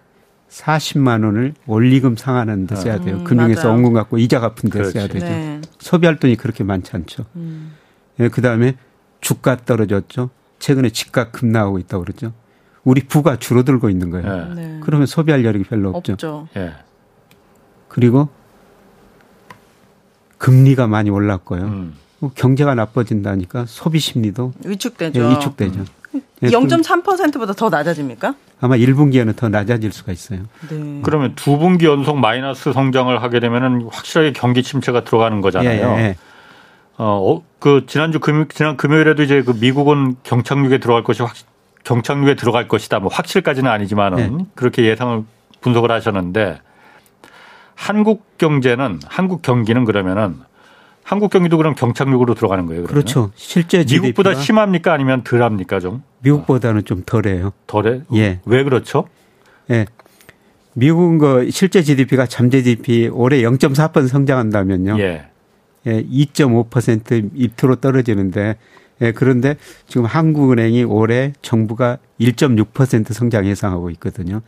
40만 0.48 1.22
원을 1.22 1.52
원리금 1.66 2.16
상환하는 2.16 2.66
데 2.66 2.74
써야 2.76 2.98
돼요. 2.98 3.16
음, 3.16 3.24
금융에서 3.24 3.68
원금 3.68 3.92
갖고 3.92 4.16
이자 4.16 4.40
갚은 4.40 4.70
데 4.70 4.82
써야 4.84 5.06
되죠. 5.06 5.26
네. 5.26 5.60
소비할 5.78 6.16
돈이 6.18 6.36
그렇게 6.36 6.64
많지 6.64 6.92
않죠. 6.96 7.26
음. 7.36 7.74
예, 8.20 8.28
그다음에 8.28 8.76
주가 9.20 9.56
떨어졌죠. 9.56 10.30
최근에 10.58 10.88
집값 10.88 11.30
급락하고 11.32 11.78
있다고 11.78 12.04
그러죠. 12.04 12.32
우리 12.84 13.02
부가 13.02 13.36
줄어들고 13.36 13.90
있는 13.90 14.08
거예요. 14.10 14.54
네. 14.54 14.54
네. 14.54 14.80
그러면 14.82 15.06
소비할 15.06 15.44
여력이 15.44 15.64
별로 15.64 15.90
없죠. 15.90 16.14
없죠. 16.14 16.48
예. 16.56 16.72
그리고 17.88 18.30
금리가 20.38 20.86
많이 20.86 21.10
올랐고요. 21.10 21.64
음. 21.64 21.94
뭐 22.18 22.30
경제가 22.34 22.74
나빠진다니까 22.74 23.66
소비 23.66 23.98
심리도 23.98 24.54
위축되죠. 24.64 25.20
예, 25.20 25.30
위축되죠. 25.32 25.84
음. 26.16 26.48
0.3%보다 26.48 27.52
더 27.52 27.68
낮아집니까? 27.68 28.34
아마 28.60 28.76
1분기에는 28.76 29.36
더 29.36 29.48
낮아질 29.48 29.92
수가 29.92 30.12
있어요. 30.12 30.40
네. 30.70 31.00
그러면 31.02 31.34
두 31.34 31.58
분기 31.58 31.86
연속 31.86 32.18
마이너스 32.18 32.72
성장을 32.72 33.22
하게 33.22 33.40
되면은 33.40 33.88
확실하게 33.90 34.32
경기 34.32 34.62
침체가 34.62 35.04
들어가는 35.04 35.40
거잖아요. 35.40 35.96
예, 35.98 36.02
예. 36.02 36.16
어, 36.98 37.04
어, 37.04 37.42
그 37.58 37.84
지난주 37.86 38.20
금요 38.20 38.46
지난 38.48 38.76
금요일에도 38.76 39.22
이제 39.22 39.42
그 39.42 39.52
미국은 39.60 40.16
경착륙에 40.22 40.78
들어갈 40.78 41.04
것이 41.04 41.22
확 41.22 41.34
경착륙에 41.84 42.34
들어갈 42.34 42.66
것이다. 42.68 42.98
뭐 42.98 43.10
확실까지는 43.12 43.70
아니지만은 43.70 44.40
예. 44.40 44.44
그렇게 44.54 44.84
예상을 44.84 45.22
분석을 45.60 45.90
하셨는데 45.90 46.60
한국 47.74 48.38
경제는 48.38 49.00
한국 49.06 49.42
경기는 49.42 49.84
그러면은 49.84 50.36
한국 51.06 51.30
경기도 51.30 51.56
그럼 51.56 51.76
경착륙으로 51.76 52.34
들어가는 52.34 52.66
거예요. 52.66 52.82
그러면? 52.82 52.88
그렇죠. 53.04 53.30
실제 53.36 53.84
미국보다 53.84 54.34
심합니까 54.34 54.92
아니면 54.92 55.22
덜합니까 55.22 55.78
좀? 55.78 56.02
미국보다는 56.18 56.84
좀 56.84 57.04
덜해요. 57.06 57.52
덜해? 57.68 58.02
예. 58.14 58.40
왜 58.44 58.64
그렇죠? 58.64 59.06
예. 59.70 59.86
미국은 60.74 61.18
그 61.18 61.50
실제 61.52 61.80
GDP가 61.82 62.26
잠재 62.26 62.60
GDP 62.64 63.08
올해 63.12 63.40
0.4% 63.42 64.08
성장한다면요. 64.08 64.98
예. 64.98 65.26
예, 65.86 66.02
2.5% 66.02 67.30
입투로 67.34 67.76
떨어지는데 67.76 68.56
예, 69.00 69.12
그런데 69.12 69.54
지금 69.86 70.06
한국은행이 70.06 70.82
올해 70.82 71.34
정부가 71.40 71.98
1.6% 72.20 73.12
성장 73.12 73.46
예상하고 73.46 73.90
있거든요. 73.90 74.40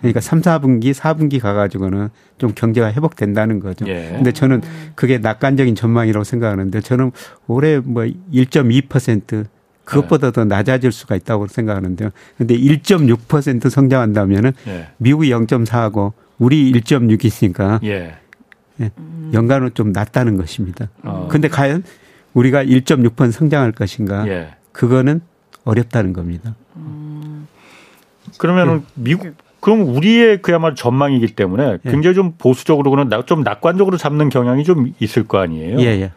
그러니까 0.00 0.20
3, 0.20 0.40
4분기, 0.40 0.92
4분기 0.92 1.40
가가지고는 1.40 2.08
좀 2.38 2.52
경제가 2.54 2.92
회복된다는 2.92 3.60
거죠. 3.60 3.86
예. 3.86 4.10
근데 4.12 4.32
저는 4.32 4.62
그게 4.94 5.18
낙관적인 5.18 5.74
전망이라고 5.74 6.24
생각하는데 6.24 6.80
저는 6.80 7.12
올해 7.46 7.78
뭐 7.78 8.04
1.2% 8.04 9.46
그것보다 9.84 10.30
더 10.30 10.44
낮아질 10.44 10.92
수가 10.92 11.16
있다고 11.16 11.48
생각하는데요. 11.48 12.10
근데 12.38 12.56
1.6% 12.56 13.68
성장한다면은 13.68 14.52
예. 14.68 14.88
미국이 14.98 15.30
0.4하고 15.30 16.12
우리 16.38 16.72
1.6이니까 16.72 17.82
예. 17.84 18.14
예. 18.80 18.90
연간은 19.32 19.70
좀 19.74 19.92
낮다는 19.92 20.36
것입니다. 20.36 20.88
어. 21.02 21.28
근데 21.30 21.48
과연 21.48 21.82
우리가 22.34 22.64
1.6% 22.64 23.32
성장할 23.32 23.72
것인가? 23.72 24.26
예. 24.28 24.54
그거는 24.72 25.20
어렵다는 25.64 26.12
겁니다. 26.12 26.54
음. 26.76 27.46
그러면은 28.38 28.76
예. 28.76 28.82
미국 28.94 29.34
그럼 29.60 29.94
우리의 29.94 30.42
그야말로 30.42 30.74
전망이기 30.74 31.28
때문에 31.28 31.78
예. 31.84 31.90
굉장히 31.90 32.14
좀 32.14 32.34
보수적으로 32.38 32.90
그런 32.90 33.10
좀 33.26 33.42
낙관적으로 33.42 33.96
잡는 33.96 34.28
경향이 34.30 34.64
좀 34.64 34.92
있을 35.00 35.26
거 35.28 35.38
아니에요. 35.38 35.78
예, 35.80 35.84
예. 35.84 36.12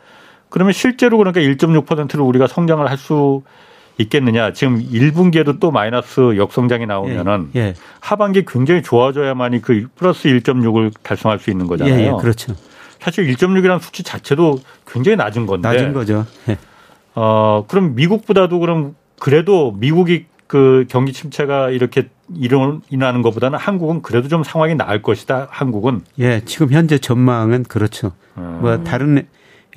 그러면 0.49 0.73
실제로 0.73 1.17
그러니까 1.17 1.41
1.6%를 1.41 2.21
우리가 2.21 2.47
성장을 2.47 2.89
할 2.89 2.97
수 2.97 3.41
있겠느냐. 3.99 4.53
지금 4.53 4.79
1분기에도 4.79 5.59
또 5.59 5.71
마이너스 5.71 6.35
역성장이 6.37 6.85
나오면은 6.85 7.49
예, 7.55 7.59
예. 7.59 7.73
하반기 7.99 8.43
굉장히 8.45 8.81
좋아져야만이 8.81 9.61
그 9.61 9.87
플러스 9.95 10.27
1.6을 10.29 10.91
달성할 11.03 11.39
수 11.39 11.51
있는 11.51 11.67
거잖아요. 11.67 11.99
예, 11.99 12.07
예, 12.07 12.11
그렇죠. 12.19 12.55
사실 12.99 13.27
1.6이라는 13.27 13.81
수치 13.81 14.01
자체도 14.03 14.59
굉장히 14.87 15.17
낮은 15.17 15.45
건데. 15.45 15.67
낮은 15.67 15.93
거죠. 15.93 16.25
예. 16.49 16.57
어, 17.15 17.65
그럼 17.67 17.95
미국보다도 17.95 18.59
그럼 18.59 18.95
그래도 19.19 19.75
미국이 19.77 20.25
그 20.47 20.85
경기 20.89 21.13
침체가 21.13 21.69
이렇게 21.69 22.09
일어나는 22.35 23.21
것보다는 23.21 23.59
한국은 23.59 24.01
그래도 24.01 24.27
좀 24.27 24.43
상황이 24.43 24.75
나을 24.75 25.01
것이다. 25.01 25.47
한국은. 25.51 26.01
예, 26.19 26.41
지금 26.45 26.71
현재 26.71 26.97
전망은 26.97 27.63
그렇죠. 27.63 28.11
음. 28.37 28.59
뭐 28.61 28.83
다른 28.83 29.27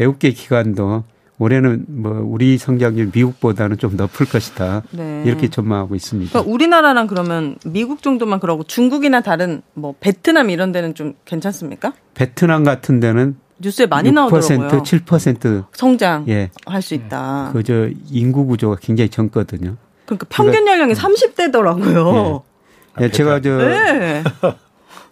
애국계 0.00 0.30
기관도 0.30 1.04
올해는 1.38 1.84
뭐 1.88 2.22
우리 2.24 2.56
성장률 2.56 3.10
미국보다는 3.14 3.76
좀 3.78 3.96
높을 3.96 4.26
것이다. 4.26 4.82
네. 4.92 5.22
이렇게 5.26 5.48
전망하고 5.48 5.94
있습니다. 5.94 6.30
그러니까 6.32 6.50
우리나라랑 6.50 7.06
그러면 7.08 7.56
미국 7.66 8.02
정도만 8.02 8.40
그러고 8.40 8.62
중국이나 8.64 9.20
다른 9.20 9.60
뭐 9.74 9.94
베트남 10.00 10.48
이런 10.48 10.72
데는 10.72 10.94
좀 10.94 11.12
괜찮습니까? 11.26 11.92
베트남 12.14 12.64
같은 12.64 13.00
데는 13.00 13.36
뉴스에 13.58 13.86
많이 13.86 14.10
6%, 14.10 14.14
나오더라고요. 14.14 14.82
7% 14.82 15.64
성장 15.72 16.24
예. 16.28 16.50
할 16.66 16.80
수 16.82 16.94
있다. 16.94 17.50
그저 17.52 17.88
인구 18.10 18.46
구조가 18.46 18.76
굉장히 18.80 19.08
젊거든요. 19.10 19.76
그러니까 20.06 20.26
평균 20.30 20.64
그러니까, 20.64 20.72
연령이 20.72 20.94
30대더라고요. 20.94 22.42
예. 23.00 23.04
예 23.04 23.10
제가 23.10 23.40
저 23.40 23.56
네. 23.58 24.24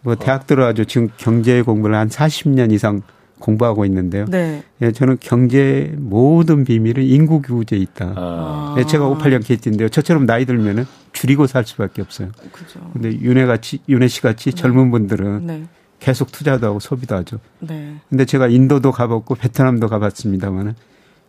뭐 0.02 0.14
대학 0.14 0.46
들어가지고 0.46 0.86
지금 0.86 1.08
경제 1.16 1.62
공부를 1.62 1.96
한 1.96 2.08
40년 2.08 2.72
이상 2.72 3.02
공부하고 3.38 3.84
있는데요. 3.84 4.24
네. 4.26 4.62
예, 4.80 4.92
저는 4.92 5.18
경제 5.20 5.92
모든 5.98 6.64
비밀은 6.64 7.02
인구 7.02 7.42
규제에 7.42 7.78
있다. 7.78 8.14
아. 8.16 8.74
예, 8.78 8.84
제가 8.84 9.06
58년 9.06 9.44
KT인데요. 9.44 9.88
저처럼 9.88 10.24
나이 10.24 10.46
들면은 10.46 10.86
줄이고 11.12 11.46
살 11.46 11.64
수밖에 11.64 12.00
없어요. 12.00 12.30
그죠. 12.52 12.80
근데 12.92 13.10
윤혜 13.20 13.44
같이 13.44 13.80
윤혜 13.88 14.08
씨 14.08 14.22
같이 14.22 14.50
네. 14.50 14.56
젊은 14.56 14.90
분들은 14.90 15.46
네. 15.46 15.64
계속 15.98 16.32
투자도 16.32 16.66
하고 16.66 16.80
소비도 16.80 17.14
하죠. 17.16 17.38
네. 17.60 17.96
근데 18.08 18.24
제가 18.24 18.48
인도도 18.48 18.92
가봤고 18.92 19.34
베트남도 19.34 19.88
가봤습니다만은 19.88 20.74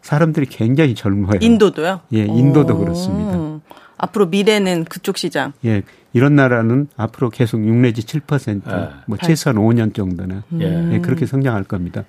사람들이 0.06 0.46
굉장히 0.46 0.94
젊어요. 0.94 1.40
인도도요? 1.42 2.02
예, 2.14 2.26
인도도 2.26 2.76
오. 2.76 2.78
그렇습니다. 2.78 3.60
앞으로 3.98 4.28
미래는 4.28 4.86
그쪽 4.86 5.18
시장. 5.18 5.54
예. 5.66 5.82
이런 6.14 6.36
나라는 6.36 6.90
앞으로 6.96 7.32
계속 7.32 7.66
6 7.66 7.74
내지 7.78 8.04
7%, 8.04 8.62
예. 8.68 8.90
뭐 9.08 9.18
최소한 9.18 9.58
5년 9.58 9.96
정도는 9.96 10.44
예. 10.62 10.94
예. 10.94 11.00
그렇게 11.00 11.26
성장할 11.26 11.64
겁니다. 11.64 12.04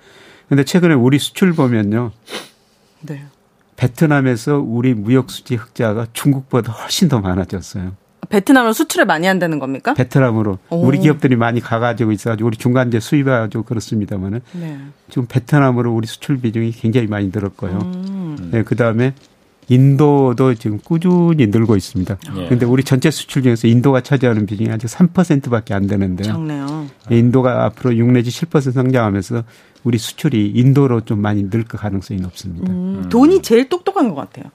근데 0.47 0.63
최근에 0.63 0.93
우리 0.93 1.17
수출 1.17 1.53
보면요. 1.53 2.11
네. 3.01 3.25
베트남에서 3.77 4.59
우리 4.59 4.93
무역 4.93 5.31
수지 5.31 5.55
흑자가 5.55 6.05
중국보다 6.13 6.73
훨씬 6.73 7.09
더 7.09 7.19
많아졌어요. 7.19 7.93
베트남으로 8.29 8.73
수출을 8.73 9.05
많이 9.05 9.27
한다는 9.27 9.59
겁니까? 9.59 9.93
베트남으로 9.93 10.57
오. 10.69 10.75
우리 10.85 10.99
기업들이 10.99 11.35
많이 11.35 11.59
가가지고 11.61 12.11
있어가지고 12.11 12.47
우리 12.47 12.57
중간재 12.57 12.99
수입해가지고 12.99 13.63
그렇습니다만은 13.63 14.41
네. 14.53 14.77
지금 15.09 15.25
베트남으로 15.27 15.93
우리 15.93 16.07
수출 16.07 16.37
비중이 16.39 16.71
굉장히 16.71 17.07
많이 17.07 17.27
늘었고요. 17.33 17.79
음. 17.83 18.49
네, 18.51 18.63
그 18.63 18.75
다음에 18.75 19.13
인도도 19.69 20.53
지금 20.55 20.79
꾸준히 20.83 21.47
늘고 21.47 21.75
있습니다. 21.75 22.17
그런데 22.33 22.65
예. 22.65 22.69
우리 22.69 22.83
전체 22.83 23.11
수출 23.11 23.43
중에서 23.43 23.67
인도가 23.67 23.99
차지하는 24.01 24.45
비중이 24.45 24.69
아직 24.69 24.87
3%밖에 24.87 25.73
안 25.73 25.87
되는데요. 25.87 26.31
작네요. 26.33 26.87
인도가 27.09 27.65
앞으로 27.65 27.95
6 27.97 28.11
내지 28.11 28.29
7% 28.29 28.71
성장하면서 28.71 29.43
우리 29.83 29.97
수출이 29.97 30.51
인도로 30.55 31.01
좀 31.01 31.19
많이 31.21 31.49
늘 31.49 31.63
그 31.67 31.75
가능성이 31.77 32.21
높습니다. 32.21 32.71
음, 32.71 33.01
음. 33.03 33.09
돈이 33.09 33.41
제일 33.41 33.67
똑똑한 33.67 34.07
것 34.09 34.15
같아요. 34.15 34.45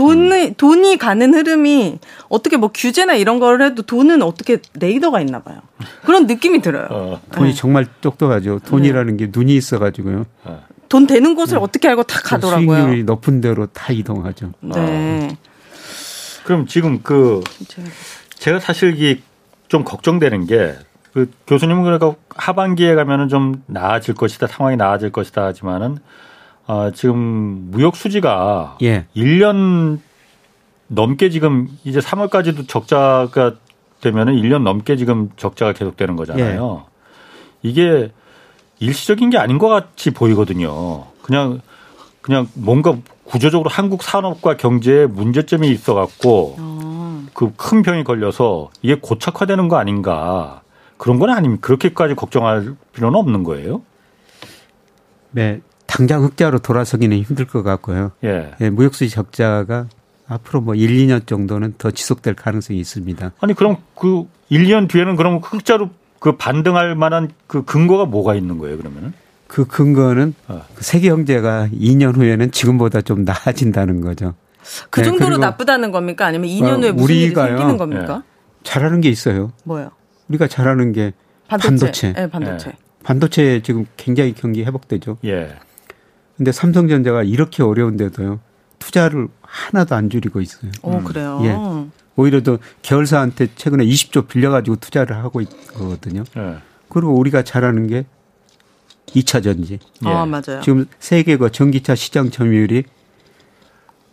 돈이 0.00 0.46
음. 0.48 0.54
돈이 0.56 0.96
가는 0.96 1.34
흐름이 1.34 1.98
어떻게 2.28 2.56
뭐 2.56 2.70
규제나 2.72 3.14
이런 3.14 3.38
걸 3.38 3.62
해도 3.62 3.82
돈은 3.82 4.22
어떻게 4.22 4.58
레이더가 4.74 5.20
있나 5.20 5.42
봐요. 5.42 5.60
그런 6.04 6.26
느낌이 6.26 6.62
들어요. 6.62 6.86
어. 6.90 7.20
돈이 7.32 7.50
네. 7.50 7.54
정말 7.54 7.86
똑똑하죠. 8.00 8.60
돈이라는 8.60 9.16
네. 9.16 9.26
게 9.26 9.32
눈이 9.32 9.54
있어가지고요. 9.56 10.26
어. 10.44 10.62
돈 10.88 11.06
되는 11.06 11.34
곳을 11.34 11.58
네. 11.58 11.62
어떻게 11.62 11.88
알고 11.88 12.04
다 12.04 12.20
가더라고요. 12.22 12.76
수익률이 12.76 13.04
높은 13.04 13.40
대로 13.40 13.66
다 13.66 13.92
이동하죠. 13.92 14.52
네. 14.60 14.74
어. 14.76 15.28
그럼 16.44 16.66
지금 16.66 17.00
그 17.02 17.42
제가 18.36 18.58
사실 18.60 18.96
이게 18.96 19.20
좀 19.68 19.84
걱정되는 19.84 20.46
게 20.46 20.76
그 21.12 21.30
교수님은 21.46 21.82
그러니까 21.82 22.14
하반기에 22.36 22.94
가면은 22.94 23.28
좀 23.28 23.62
나아질 23.66 24.14
것이다 24.14 24.46
상황이 24.46 24.76
나아질 24.76 25.10
것이다 25.10 25.44
하지만은 25.44 25.98
어 26.70 26.92
지금 26.92 27.68
무역 27.72 27.96
수지가 27.96 28.78
예. 28.82 29.06
1년 29.16 29.98
넘게 30.86 31.28
지금 31.30 31.66
이제 31.82 31.98
3월까지도 31.98 32.68
적자가 32.68 33.54
되면은 34.00 34.34
1년 34.34 34.62
넘게 34.62 34.94
지금 34.94 35.30
적자가 35.36 35.72
계속되는 35.72 36.14
거잖아요. 36.14 36.84
예. 36.86 37.68
이게 37.68 38.12
일시적인 38.78 39.30
게 39.30 39.38
아닌 39.38 39.58
것 39.58 39.66
같이 39.66 40.12
보이거든요. 40.12 41.06
그냥 41.22 41.60
그냥 42.20 42.46
뭔가 42.54 42.96
구조적으로 43.24 43.68
한국 43.68 44.04
산업과 44.04 44.56
경제에 44.56 45.06
문제점이 45.06 45.68
있어 45.70 45.94
갖고 45.94 46.54
어. 46.60 47.26
그큰 47.34 47.82
병이 47.82 48.04
걸려서 48.04 48.70
이게 48.80 48.94
고착화되는 48.94 49.66
거 49.66 49.76
아닌가 49.76 50.62
그런 50.98 51.18
건 51.18 51.30
아니면 51.30 51.60
그렇게까지 51.60 52.14
걱정할 52.14 52.76
필요는 52.92 53.18
없는 53.18 53.42
거예요. 53.42 53.82
네, 55.32 55.60
당장 55.90 56.22
흑자로 56.22 56.60
돌아서기는 56.60 57.16
힘들 57.18 57.46
것 57.46 57.62
같고요. 57.62 58.12
예. 58.22 58.52
예 58.60 58.70
무역수지 58.70 59.10
적자가 59.10 59.86
앞으로 60.28 60.60
뭐 60.60 60.74
1, 60.76 60.88
2년 60.88 61.26
정도는 61.26 61.74
더 61.78 61.90
지속될 61.90 62.34
가능성이 62.34 62.78
있습니다. 62.78 63.32
아니 63.40 63.54
그럼 63.54 63.76
그 63.96 64.26
1, 64.48 64.64
2년 64.66 64.88
뒤에는 64.88 65.16
그럼 65.16 65.38
흑자로 65.42 65.90
그 66.20 66.36
반등할 66.36 66.94
만한 66.94 67.30
그 67.48 67.64
근거가 67.64 68.04
뭐가 68.04 68.36
있는 68.36 68.58
거예요, 68.58 68.78
그러면은? 68.78 69.12
그 69.48 69.66
근거는 69.66 70.34
어. 70.46 70.62
그 70.76 70.84
세계 70.84 71.08
경제가 71.08 71.68
2년 71.72 72.14
후에는 72.14 72.52
지금보다 72.52 73.00
좀 73.00 73.24
나아진다는 73.24 74.00
거죠. 74.00 74.34
그 74.90 75.00
네, 75.00 75.06
정도로 75.06 75.38
나쁘다는 75.38 75.90
겁니까? 75.90 76.26
아니면 76.26 76.48
2년 76.48 76.82
후에 76.82 76.92
무슨 76.92 77.14
일이 77.16 77.34
생기는 77.34 77.76
겁니까? 77.76 78.18
네. 78.18 78.22
잘하는 78.62 79.00
게 79.00 79.08
있어요. 79.08 79.50
뭐요? 79.64 79.90
우리가 80.28 80.46
잘하는 80.46 80.92
게 80.92 81.12
반도체. 81.48 81.68
반도체. 81.68 82.12
네, 82.12 82.30
반도체. 82.30 82.70
네. 82.70 82.76
반도체 83.02 83.60
지금 83.64 83.86
굉장히 83.96 84.34
경기 84.34 84.62
회복되죠. 84.62 85.18
예. 85.24 85.56
근데 86.40 86.52
삼성전자가 86.52 87.22
이렇게 87.22 87.62
어려운데도요. 87.62 88.40
투자를 88.78 89.28
하나도 89.42 89.94
안 89.94 90.08
줄이고 90.08 90.40
있어요. 90.40 90.70
오, 90.80 90.92
음. 90.96 91.04
그래요? 91.04 91.38
예. 91.42 91.54
오히려 92.16 92.42
더 92.42 92.58
계열사한테 92.80 93.48
최근에 93.56 93.84
20조 93.84 94.26
빌려가지고 94.26 94.76
투자를 94.76 95.16
하고 95.18 95.42
있거든요. 95.42 96.24
네. 96.34 96.56
그리고 96.88 97.14
우리가 97.18 97.42
잘하는 97.42 97.88
게 97.88 98.06
2차 99.08 99.42
전지. 99.44 99.80
아, 100.02 100.22
예. 100.22 100.30
맞아요. 100.30 100.62
지금 100.62 100.86
세계 100.98 101.36
그 101.36 101.52
전기차 101.52 101.94
시장 101.94 102.30
점유율이 102.30 102.84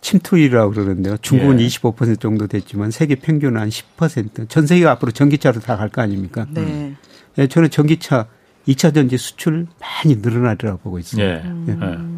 침투율이라고 0.02 0.72
그러는데요. 0.72 1.16
중국은 1.22 1.60
예. 1.62 1.66
25% 1.66 2.20
정도 2.20 2.46
됐지만 2.46 2.90
세계 2.90 3.14
평균은 3.14 3.58
한 3.58 3.70
10%. 3.70 4.50
전 4.50 4.66
세계가 4.66 4.90
앞으로 4.92 5.12
전기차로 5.12 5.60
다 5.60 5.78
갈 5.78 5.88
거 5.88 6.02
아닙니까? 6.02 6.44
네. 6.50 6.94
네. 7.36 7.46
저는 7.46 7.70
전기차 7.70 8.26
2차 8.68 8.92
전지 8.94 9.16
수출 9.16 9.66
많이 9.80 10.16
늘어나리라고 10.16 10.76
보고 10.80 10.98
있습니다. 10.98 11.26
예. 11.26 11.42
음. 11.42 12.17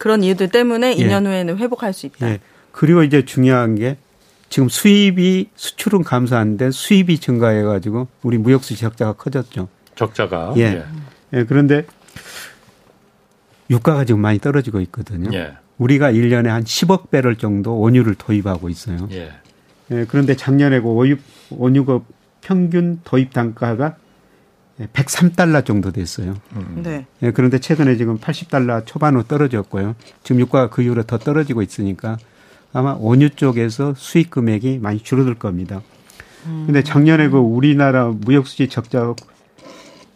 그런 0.00 0.24
이유들 0.24 0.48
때문에 0.48 0.96
2년 0.96 1.26
예. 1.26 1.28
후에는 1.28 1.58
회복할 1.58 1.92
수 1.92 2.06
있다. 2.06 2.26
예. 2.26 2.40
그리고 2.72 3.02
이제 3.02 3.22
중요한 3.26 3.74
게 3.74 3.98
지금 4.48 4.70
수입이 4.70 5.50
수출은 5.54 6.04
감소한데 6.04 6.70
수입이 6.70 7.18
증가해 7.18 7.62
가지고 7.62 8.08
우리 8.22 8.38
무역수지 8.38 8.80
적자가 8.80 9.12
커졌죠. 9.12 9.68
적자가. 9.96 10.54
예. 10.56 10.62
예. 10.62 10.84
예. 11.34 11.44
그런데 11.44 11.84
유가가 13.68 14.06
지금 14.06 14.22
많이 14.22 14.38
떨어지고 14.38 14.80
있거든요. 14.80 15.28
예. 15.34 15.52
우리가 15.76 16.12
1년에 16.12 16.46
한 16.46 16.64
10억 16.64 17.10
배럴 17.10 17.36
정도 17.36 17.78
원유를 17.78 18.14
도입하고 18.14 18.70
있어요. 18.70 19.06
예. 19.12 19.30
예. 19.90 20.06
그런데 20.08 20.34
작년에 20.34 20.80
그 20.80 20.94
원유, 20.94 21.16
원유가 21.50 22.00
평균 22.40 23.02
도입 23.04 23.34
단가가 23.34 23.96
103달러 24.86 25.64
정도 25.64 25.90
됐어요. 25.90 26.34
음. 26.56 26.82
네. 26.82 27.06
예, 27.22 27.30
그런데 27.30 27.58
최근에 27.58 27.96
지금 27.96 28.18
80달러 28.18 28.84
초반으로 28.86 29.24
떨어졌고요. 29.24 29.94
지금 30.22 30.40
유가가 30.40 30.70
그 30.70 30.82
이후로 30.82 31.04
더 31.04 31.18
떨어지고 31.18 31.62
있으니까 31.62 32.18
아마 32.72 32.94
원유 32.94 33.30
쪽에서 33.30 33.94
수익 33.96 34.30
금액이 34.30 34.78
많이 34.78 35.00
줄어들 35.00 35.34
겁니다. 35.34 35.82
음. 36.46 36.64
근데 36.66 36.82
작년에 36.82 37.28
그 37.28 37.38
우리나라 37.38 38.08
무역 38.08 38.46
수지 38.46 38.68
적자 38.68 39.14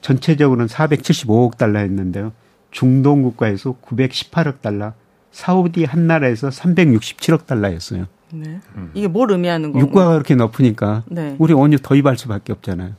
전체적으로는 0.01 0.67
475억 0.67 1.57
달러였는데요. 1.57 2.33
중동 2.71 3.23
국가에서 3.23 3.77
918억 3.83 4.61
달러, 4.61 4.93
사우디 5.33 5.85
한 5.85 6.07
나라에서 6.07 6.49
367억 6.49 7.47
달러였어요. 7.47 8.07
네. 8.33 8.61
음. 8.77 8.91
이게 8.95 9.09
뭘 9.09 9.31
의미하는 9.31 9.73
건가요? 9.73 9.89
유가가 9.89 10.13
그렇게 10.13 10.35
높으니까 10.35 11.05
네. 11.07 11.37
우리 11.39 11.53
원유 11.53 11.79
도입할 11.79 12.19
수밖에 12.19 12.53
없잖아요. 12.53 12.93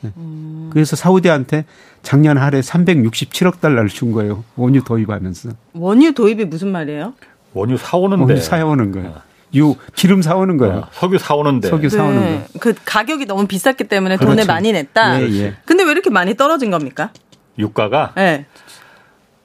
네. 0.00 0.12
음. 0.16 0.70
그래서 0.72 0.96
사우디한테 0.96 1.64
작년 2.02 2.38
하루에 2.38 2.60
367억 2.60 3.60
달러를 3.60 3.88
준 3.88 4.12
거예요. 4.12 4.44
원유 4.56 4.84
도입하면서. 4.84 5.50
원유 5.74 6.14
도입이 6.14 6.46
무슨 6.46 6.72
말이에요? 6.72 7.14
원유 7.52 7.76
사오는데. 7.76 8.22
원유 8.22 8.40
사오는 8.40 8.92
거예요. 8.92 9.08
아. 9.16 9.22
유 9.54 9.74
기름 9.94 10.22
사오는 10.22 10.56
거예요. 10.58 10.78
어, 10.78 10.88
석유 10.92 11.18
사오는데. 11.18 11.68
석유 11.68 11.88
사오는 11.88 12.20
네. 12.20 12.46
거. 12.52 12.58
그 12.60 12.74
가격이 12.84 13.26
너무 13.26 13.46
비쌌기 13.46 13.84
때문에 13.84 14.16
그렇죠. 14.16 14.30
돈을 14.32 14.46
많이 14.46 14.72
냈다. 14.72 15.22
예, 15.22 15.28
예. 15.30 15.54
근데 15.64 15.82
왜 15.84 15.90
이렇게 15.90 16.08
많이 16.08 16.36
떨어진 16.36 16.70
겁니까? 16.70 17.10
유가가? 17.58 18.12
네. 18.16 18.46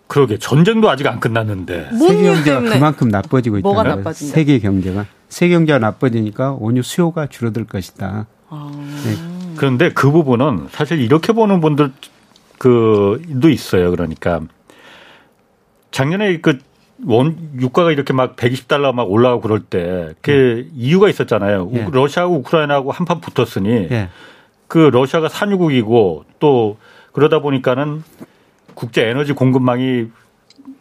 그러게 0.08 0.38
전쟁도 0.38 0.88
아직 0.90 1.08
안 1.08 1.20
끝났는데 1.20 1.90
세계 1.98 2.24
경제가 2.24 2.62
그만큼 2.62 3.10
나빠지고 3.10 3.58
있다. 3.58 3.68
뭐가 3.68 3.84
나빠진다? 3.84 4.34
세계 4.36 4.60
경제가 4.60 5.08
세계 5.30 5.56
경제가 5.56 5.80
나빠지니까 5.80 6.58
원유 6.60 6.84
수요가 6.84 7.26
줄어들 7.26 7.66
것이다. 7.66 8.28
아. 8.50 8.72
네. 9.04 9.35
그런데 9.58 9.92
그 9.92 10.12
부분은 10.12 10.68
사실 10.72 11.02
이렇게 11.02 11.34
보는 11.34 11.62
분들 11.62 11.92
그도 12.58 13.50
있어요. 13.50 13.92
그러니까 13.92 14.42
작년에 15.92 16.40
그 16.42 16.60
원 17.04 17.38
유가가 17.60 17.92
이렇게 17.92 18.14
막 18.14 18.36
120달러 18.36 18.94
막 18.94 19.12
올라가고 19.12 19.42
그럴 19.42 19.60
때 19.60 20.14
그 20.22 20.66
네. 20.66 20.70
이유가 20.76 21.10
있었잖아요. 21.10 21.70
네. 21.72 21.88
러시아하고 21.92 22.36
우크라이나하고 22.38 22.92
한판 22.92 23.20
붙었으니 23.22 23.88
네. 23.90 24.10
그 24.68 24.78
러시아가 24.78 25.28
산유국이고 25.28 26.26
또 26.40 26.78
그러다 27.12 27.40
보니까는 27.40 28.04
국제 28.74 29.08
에너지 29.08 29.34
공급망이 29.34 30.08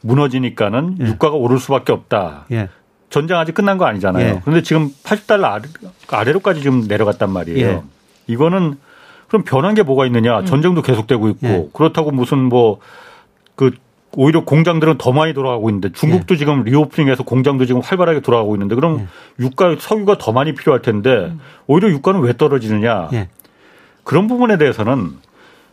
무너지니까는 0.02 0.96
예. 1.00 1.04
유가가 1.06 1.36
오를 1.36 1.58
수밖에 1.58 1.92
없다. 1.92 2.46
예. 2.52 2.68
전쟁 3.10 3.38
아직 3.38 3.54
끝난 3.54 3.78
거 3.78 3.84
아니잖아요. 3.86 4.26
예. 4.26 4.40
그런데 4.42 4.62
지금 4.62 4.90
80달러 5.04 5.44
아래, 5.44 5.62
아래로까지 6.10 6.60
지금 6.60 6.86
내려갔단 6.86 7.30
말이에요. 7.30 7.84
예. 8.28 8.32
이거는 8.32 8.78
그럼 9.28 9.44
변한 9.44 9.74
게 9.74 9.82
뭐가 9.82 10.06
있느냐? 10.06 10.40
음. 10.40 10.46
전쟁도 10.46 10.82
계속되고 10.82 11.28
있고 11.30 11.46
예. 11.46 11.68
그렇다고 11.72 12.10
무슨 12.10 12.38
뭐 12.38 12.80
그 13.56 13.72
오히려 14.16 14.44
공장들은 14.44 14.98
더 14.98 15.12
많이 15.12 15.34
돌아가고 15.34 15.68
있는데 15.70 15.90
중국도 15.92 16.34
예. 16.34 16.38
지금 16.38 16.62
리오프닝해서 16.62 17.24
공장도 17.24 17.66
지금 17.66 17.80
활발하게 17.80 18.20
돌아가고 18.20 18.54
있는데 18.54 18.76
그럼 18.76 19.08
유가 19.40 19.74
석유가 19.78 20.18
더 20.18 20.30
많이 20.30 20.54
필요할 20.54 20.82
텐데 20.82 21.10
음. 21.10 21.40
오히려 21.66 21.88
유가는 21.88 22.20
왜 22.20 22.36
떨어지느냐? 22.36 23.08
그런 24.04 24.28
부분에 24.28 24.56
대해서는 24.56 25.16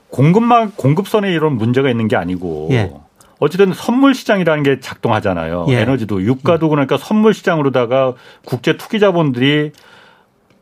공급망 0.09 0.71
공급선에 0.75 1.31
이런 1.31 1.57
문제가 1.57 1.89
있는 1.91 2.07
게 2.07 2.15
아니고 2.15 2.69
예. 2.71 2.91
어쨌든 3.39 3.73
선물 3.73 4.15
시장이라는 4.15 4.63
게 4.63 4.79
작동하잖아요. 4.79 5.67
예. 5.69 5.81
에너지도 5.81 6.23
유가도 6.23 6.69
그러니까 6.69 6.97
선물 6.97 7.35
시장으로다가 7.35 8.13
국제 8.43 8.75
투기 8.75 8.99
자본들이 8.99 9.71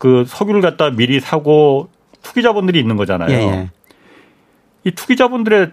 그 0.00 0.24
석유를 0.26 0.62
갖다 0.62 0.88
미리 0.88 1.20
사고 1.20 1.90
투기자본들이 2.22 2.80
있는 2.80 2.96
거잖아요. 2.96 3.30
예이 3.30 3.68
예. 4.86 4.90
투기자본들의 4.90 5.72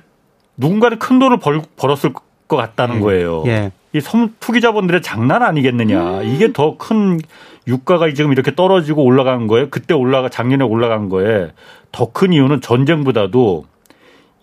누군가는 0.58 1.00
큰 1.00 1.18
돈을 1.18 1.38
벌, 1.40 1.62
벌었을 1.78 2.12
것 2.12 2.58
같다는 2.58 2.98
예. 2.98 3.00
거예요. 3.00 3.44
예. 3.48 3.72
이 3.94 4.02
투기자본들의 4.42 5.02
장난 5.02 5.44
아니겠느냐. 5.44 6.20
음. 6.20 6.26
이게 6.26 6.52
더 6.52 6.78
큰 6.78 7.22
유가가 7.70 8.12
지금 8.14 8.34
이렇게 8.34 8.54
떨어지고 8.54 9.02
올라간 9.06 9.48
거예요. 9.48 9.70
그때 9.70 9.94
올라가 9.94 10.28
작년에 10.28 10.66
올라간 10.66 11.08
거에 11.08 11.54
더 11.94 12.12
큰 12.12 12.34
이유는 12.34 12.60
전쟁보다도 12.60 13.66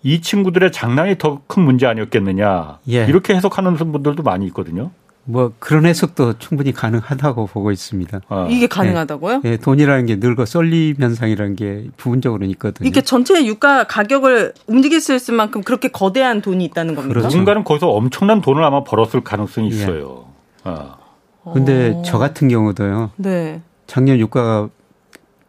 이 0.03 0.23
친구들의 0.23 0.73
장난이 0.73 1.19
더 1.19 1.43
큰 1.47 1.63
문제 1.63 1.87
아니었겠느냐. 1.87 2.79
예. 2.89 3.05
이렇게 3.05 3.35
해석하는 3.35 3.75
분들도 3.75 4.23
많이 4.23 4.47
있거든요. 4.47 4.93
뭐 5.27 5.53
그런 5.59 5.87
해석도 5.87 6.39
충분히 6.39 6.73
가능하다고 6.73 7.47
보고 7.47 7.73
있습니다. 7.73 8.21
아. 8.29 8.47
이게 8.51 8.67
가능하다고요? 8.67 9.41
예, 9.45 9.53
예, 9.53 9.57
돈이라는 9.57 10.07
게 10.07 10.17
늙어 10.17 10.45
썰림 10.45 10.97
현상이라는 10.99 11.57
게 11.57 11.89
부분적으로 11.97 12.45
있거든요. 12.47 12.87
이게 12.87 13.01
전체 13.01 13.45
유가 13.47 13.85
가격을 13.85 14.53
움직일 14.67 15.01
수 15.01 15.15
있을 15.15 15.35
만큼 15.35 15.63
그렇게 15.63 15.89
거대한 15.89 16.43
돈이 16.43 16.65
있다는 16.67 16.95
겁니까? 16.95 17.15
그렇죠. 17.15 17.29
누군가는 17.29 17.65
거기서 17.65 17.89
엄청난 17.89 18.43
돈을 18.43 18.63
아마 18.63 18.85
벌었을 18.85 19.23
가능성이 19.23 19.71
예. 19.71 19.75
있어요. 19.75 20.27
예. 20.67 20.71
아. 20.71 20.99
근데 21.53 21.95
어. 21.95 22.03
저 22.05 22.19
같은 22.19 22.49
경우도요. 22.49 23.13
네. 23.17 23.63
작년 23.87 24.19
유가가 24.19 24.69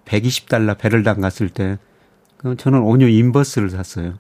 120달러 0.06 0.78
배럴당 0.78 1.22
갔을 1.22 1.50
때 1.50 1.78
저는 2.58 2.82
원유 2.82 3.10
inverse를 3.10 3.70
샀어요. 3.70 4.14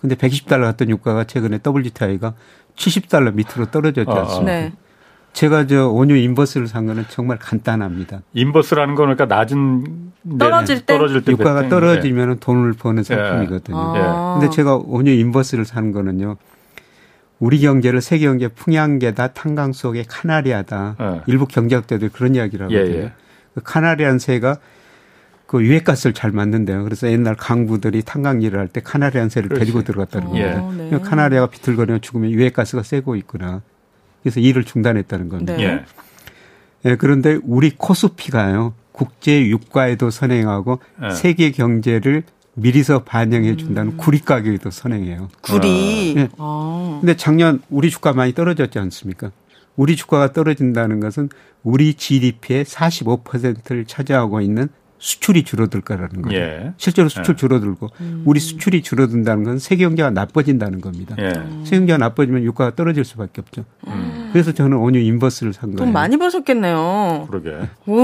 근데 0.00 0.16
120달러 0.16 0.62
갔던 0.62 0.90
유가가 0.90 1.24
최근에 1.24 1.60
WTI가 1.64 2.34
70달러 2.76 3.34
밑으로 3.34 3.70
떨어졌지 3.70 4.10
아, 4.10 4.14
아. 4.14 4.20
않습니까? 4.20 4.52
네. 4.52 4.72
제가 5.32 5.66
저 5.66 5.88
원유 5.88 6.16
inverse를 6.16 6.66
산 6.66 6.86
거는 6.86 7.06
정말 7.08 7.38
간단합니다. 7.38 8.20
inverse라는 8.34 8.94
거는 8.94 9.16
그러니까 9.16 9.34
낮은 9.34 10.12
떨어질 10.38 10.80
때, 10.80 10.94
떨어질 10.94 11.22
때 11.22 11.32
유가가 11.32 11.68
떨어지면 11.68 12.30
은 12.30 12.38
돈을 12.38 12.74
버는 12.74 13.02
상품이거든요. 13.02 13.76
아. 13.76 14.38
근데 14.38 14.54
제가 14.54 14.76
원유 14.76 15.12
inverse를 15.12 15.64
산 15.64 15.92
거는요. 15.92 16.36
우리 17.38 17.60
경제를 17.60 18.00
세계 18.00 18.26
경제 18.26 18.46
풍향계다 18.46 19.28
탄광 19.28 19.72
속의 19.72 20.04
카나리아다. 20.06 20.96
네. 20.98 21.20
일부 21.26 21.46
경제학자들 21.46 22.10
그런 22.10 22.34
이야기를 22.34 22.70
예, 22.70 22.76
하거든요. 22.76 22.98
예, 22.98 23.02
예. 23.04 23.12
그 23.54 23.62
카나리안 23.64 24.18
새가 24.18 24.58
그 25.52 25.62
유해가스를 25.62 26.14
잘 26.14 26.32
만든대요. 26.32 26.82
그래서 26.82 27.10
옛날 27.12 27.34
강부들이 27.34 28.04
탄광 28.04 28.40
일을 28.40 28.58
할 28.58 28.68
때 28.68 28.80
카나리안 28.80 29.28
새를 29.28 29.50
그렇지. 29.50 29.60
데리고 29.66 29.82
들어갔다는 29.82 30.28
겁니다. 30.28 30.62
어, 30.62 30.72
네. 30.72 30.98
카나리아가 30.98 31.48
비틀거리며 31.48 31.98
죽으면 31.98 32.30
유해가스가 32.30 32.82
새고 32.82 33.16
있구나. 33.16 33.60
그래서 34.22 34.40
일을 34.40 34.64
중단했다는 34.64 35.28
겁니다. 35.28 35.54
네. 35.56 35.64
예. 35.64 35.84
예, 36.86 36.96
그런데 36.96 37.38
우리 37.44 37.70
코스피가요. 37.76 38.72
국제 38.92 39.46
유가에도 39.46 40.08
선행하고 40.08 40.80
예. 41.04 41.10
세계 41.10 41.50
경제를 41.50 42.22
미리서 42.54 43.04
반영해 43.04 43.56
준다는 43.56 43.92
음. 43.92 43.96
구리 43.98 44.20
가격에도 44.20 44.70
선행해요. 44.70 45.28
구리. 45.42 46.14
네. 46.16 46.28
아. 46.38 46.96
근데 47.02 47.14
작년 47.14 47.60
우리 47.68 47.90
주가 47.90 48.14
많이 48.14 48.32
떨어졌지 48.32 48.78
않습니까? 48.78 49.30
우리 49.76 49.96
주가가 49.96 50.32
떨어진다는 50.32 50.98
것은 51.00 51.28
우리 51.62 51.92
GDP의 51.92 52.64
45%를 52.64 53.84
차지하고 53.84 54.40
있는 54.40 54.70
수출이 55.02 55.42
줄어들 55.42 55.80
거라는 55.80 56.22
거죠. 56.22 56.36
예. 56.36 56.72
실제로 56.76 57.08
수출 57.08 57.34
예. 57.34 57.36
줄어들고 57.36 57.90
음. 58.00 58.22
우리 58.24 58.38
수출이 58.38 58.82
줄어든다는 58.82 59.42
건 59.42 59.58
세계 59.58 59.84
경제가 59.84 60.10
나빠진다는 60.10 60.80
겁니다. 60.80 61.16
예. 61.18 61.32
세계 61.64 61.78
경제가 61.78 61.98
나빠지면 61.98 62.44
유가가 62.44 62.76
떨어질 62.76 63.04
수밖에 63.04 63.40
없죠. 63.40 63.64
음. 63.88 64.30
그래서 64.32 64.52
저는 64.52 64.76
원유 64.76 65.00
인버스를 65.00 65.54
산 65.54 65.70
거예요. 65.70 65.78
돈 65.78 65.92
많이 65.92 66.16
버셨겠네요. 66.16 67.26
그러게. 67.28 67.68
오, 67.86 67.96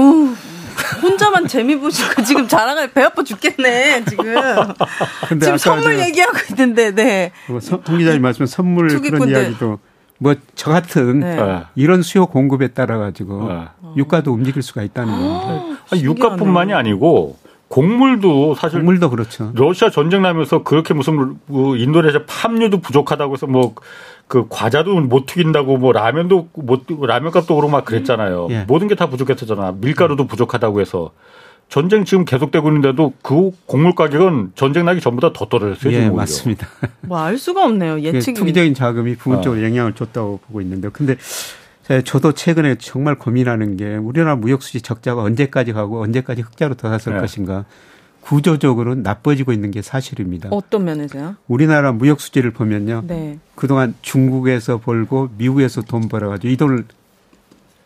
혼자만 1.01 1.47
재미 1.47 1.77
보시고 1.77 2.21
지금 2.23 2.49
자랑을 2.49 2.91
배 2.91 3.01
아파 3.01 3.23
죽겠네 3.23 4.03
지금. 4.03 4.35
근데 5.29 5.45
지금 5.45 5.57
선물 5.57 5.99
얘기하고 5.99 6.37
있는데, 6.51 6.93
네. 6.93 7.31
뭐송 7.47 7.81
기자님 7.97 8.21
말씀 8.21 8.45
선물 8.45 8.89
그런 9.01 9.29
이야기도 9.29 9.79
뭐 10.19 10.35
저 10.55 10.71
같은 10.71 11.19
네. 11.21 11.39
어. 11.39 11.65
이런 11.75 12.01
수요 12.03 12.27
공급에 12.27 12.69
따라 12.69 12.97
가지고 12.97 13.47
어. 13.49 13.67
유가도 13.97 14.31
움직일 14.31 14.61
수가 14.61 14.83
있다는 14.83 15.11
겁니다. 15.13 15.77
아, 15.91 15.95
유가뿐만이 15.95 16.73
아니고 16.73 17.37
곡물도 17.69 18.55
사실 18.55 18.79
곡물도 18.79 19.09
그렇죠. 19.09 19.51
러시아 19.55 19.89
전쟁 19.89 20.21
나면서 20.21 20.63
그렇게 20.63 20.93
무슨 20.93 21.37
뭐 21.45 21.75
인도네시아 21.75 22.21
팜유도 22.27 22.79
부족하다고 22.81 23.33
해서 23.33 23.47
뭐 23.47 23.73
그 24.29 24.45
과자도 24.47 24.93
못 25.01 25.25
튀긴다고 25.25 25.77
뭐 25.77 25.91
라면도 25.91 26.49
못 26.53 26.83
라면 27.01 27.31
값도 27.31 27.57
오르고 27.57 27.71
막 27.71 27.83
그랬잖아요. 27.83 28.47
예. 28.51 28.63
모든 28.67 28.87
게 28.87 28.93
다 28.93 29.07
부족했었잖아. 29.09 29.73
밀가루도 29.81 30.27
부족하다고 30.27 30.81
해서 30.81 31.09
전쟁 31.69 32.03
지금 32.03 32.25
계속되고 32.25 32.67
있는데도 32.69 33.13
그 33.21 33.51
곡물 33.67 33.93
가격은 33.93 34.53
전쟁 34.55 34.85
나기 34.85 34.99
전보다 34.99 35.31
더 35.33 35.45
떨어졌어요. 35.45 35.93
예, 35.93 36.09
맞습니다. 36.09 36.67
뭐 37.01 37.19
알 37.19 37.37
수가 37.37 37.63
없네요. 37.65 38.01
예측 38.01 38.33
투기적인 38.33 38.73
자금이 38.73 39.15
부분적으로 39.15 39.61
어. 39.61 39.63
영향을 39.63 39.93
줬다고 39.93 40.39
보고 40.47 40.61
있는데, 40.61 40.89
근데 40.89 41.15
저도 42.03 42.33
최근에 42.33 42.75
정말 42.79 43.15
고민하는 43.15 43.77
게 43.77 43.95
우리나라 43.95 44.35
무역수지 44.35 44.81
적자가 44.81 45.21
언제까지 45.21 45.73
가고 45.73 46.01
언제까지 46.01 46.41
흑자로 46.41 46.73
돌아설 46.75 47.13
네. 47.15 47.19
것인가. 47.21 47.65
구조적으로 48.21 48.95
나빠지고 48.95 49.53
있는 49.53 49.71
게 49.71 49.81
사실입니다. 49.81 50.49
어떤 50.51 50.83
면에서요? 50.85 51.35
우리나라 51.47 51.91
무역 51.93 52.19
수지를 52.19 52.51
보면요. 52.51 53.03
네. 53.07 53.39
그동안 53.55 53.95
중국에서 54.01 54.77
벌고 54.79 55.29
미국에서 55.37 55.81
돈 55.81 56.09
벌어가지고 56.09 56.51
이 56.51 56.57
돈을 56.57 56.83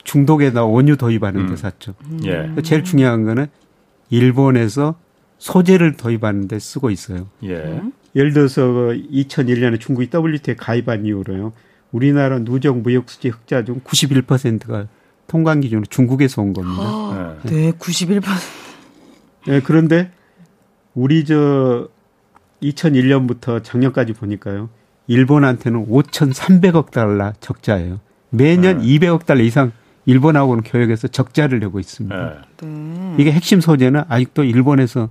중독에다 0.04 0.65
원유 0.65 0.98
도입하는 0.98 1.46
데 1.46 1.52
음. 1.52 1.56
샀죠. 1.56 1.93
음. 2.06 2.19
예. 2.26 2.62
제일 2.63 2.84
중요한 2.84 3.24
거는 3.24 3.48
일본에서 4.13 4.95
소재를 5.39 5.97
도입하는 5.97 6.47
데 6.47 6.60
쓰고 6.60 6.91
있어요. 6.91 7.28
예. 7.43 7.82
예를 8.15 8.32
들어서 8.32 8.62
2001년에 8.62 9.80
중국이 9.80 10.10
WTO에 10.13 10.56
가입한 10.56 11.06
이후로요. 11.08 11.52
우리나라 11.91 12.38
누적 12.39 12.78
무역 12.78 13.10
수지 13.10 13.30
흑자 13.30 13.65
중 13.65 13.82
91%가 13.82 14.88
통관 15.26 15.62
기준으로 15.62 15.86
중국에서 15.88 16.43
온 16.43 16.54
겁니다. 16.54 16.84
아, 16.84 17.38
네, 17.43 17.71
91%. 17.71 18.23
네, 19.47 19.62
그런데 19.62 20.12
우리 20.93 21.26
저 21.26 21.89
2001년부터 22.62 23.63
작년까지 23.63 24.13
보니까요. 24.13 24.69
일본한테는 25.08 25.88
5,300억 25.88 26.91
달러 26.91 27.34
적자예요. 27.39 27.99
매년 28.30 28.78
네. 28.78 28.99
200억 28.99 29.26
달러 29.26 29.41
이상 29.41 29.71
일본하고는 30.06 30.63
교역에서 30.63 31.08
적자를 31.08 31.60
내고 31.60 31.80
있습니다. 31.80 32.46
네. 32.62 32.68
네. 32.68 33.16
이게 33.18 33.32
핵심 33.32 33.62
소재는 33.62 34.04
아직도 34.08 34.44
일본에서 34.44 35.10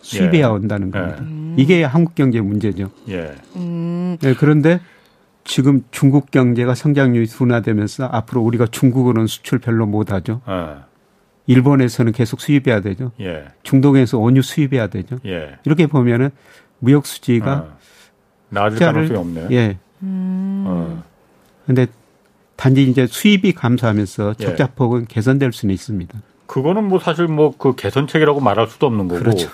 수입해야 0.00 0.46
예. 0.46 0.50
온다는 0.50 0.90
겁니다. 0.90 1.22
음. 1.22 1.54
이게 1.58 1.82
한국 1.82 2.14
경제 2.14 2.40
문제죠. 2.40 2.90
예. 3.08 3.34
음. 3.56 4.16
네, 4.20 4.34
그런데 4.34 4.80
지금 5.44 5.82
중국 5.90 6.30
경제가 6.30 6.74
성장률이 6.74 7.26
둔화되면서 7.26 8.06
앞으로 8.06 8.42
우리가 8.42 8.66
중국으로는 8.66 9.26
수출 9.26 9.58
별로 9.58 9.86
못하죠. 9.86 10.40
예. 10.48 10.76
일본에서는 11.46 12.12
계속 12.12 12.40
수입해야 12.40 12.80
되죠. 12.80 13.12
예. 13.20 13.44
중동에서 13.62 14.18
원유 14.18 14.42
수입해야 14.42 14.86
되죠. 14.86 15.18
예. 15.26 15.56
이렇게 15.64 15.86
보면은 15.86 16.30
무역 16.78 17.06
수지가 17.06 17.52
어. 17.52 17.76
나아질 18.48 18.78
가능성이 18.78 19.18
없네요. 19.18 19.48
예. 19.52 19.78
음. 20.02 20.64
어. 20.66 21.02
근데 21.66 21.86
단지 22.56 22.82
이제 22.84 23.06
수입이 23.06 23.52
감소하면서 23.52 24.34
예. 24.40 24.44
적자 24.44 24.66
폭은 24.68 25.06
개선될 25.06 25.52
수는 25.52 25.74
있습니다. 25.74 26.18
그거는 26.46 26.84
뭐 26.84 26.98
사실 27.00 27.26
뭐 27.26 27.54
그 27.58 27.74
개선책이라고 27.74 28.40
말할 28.40 28.68
수도 28.68 28.86
없는 28.86 29.08
거고 29.08 29.20
그렇죠. 29.20 29.48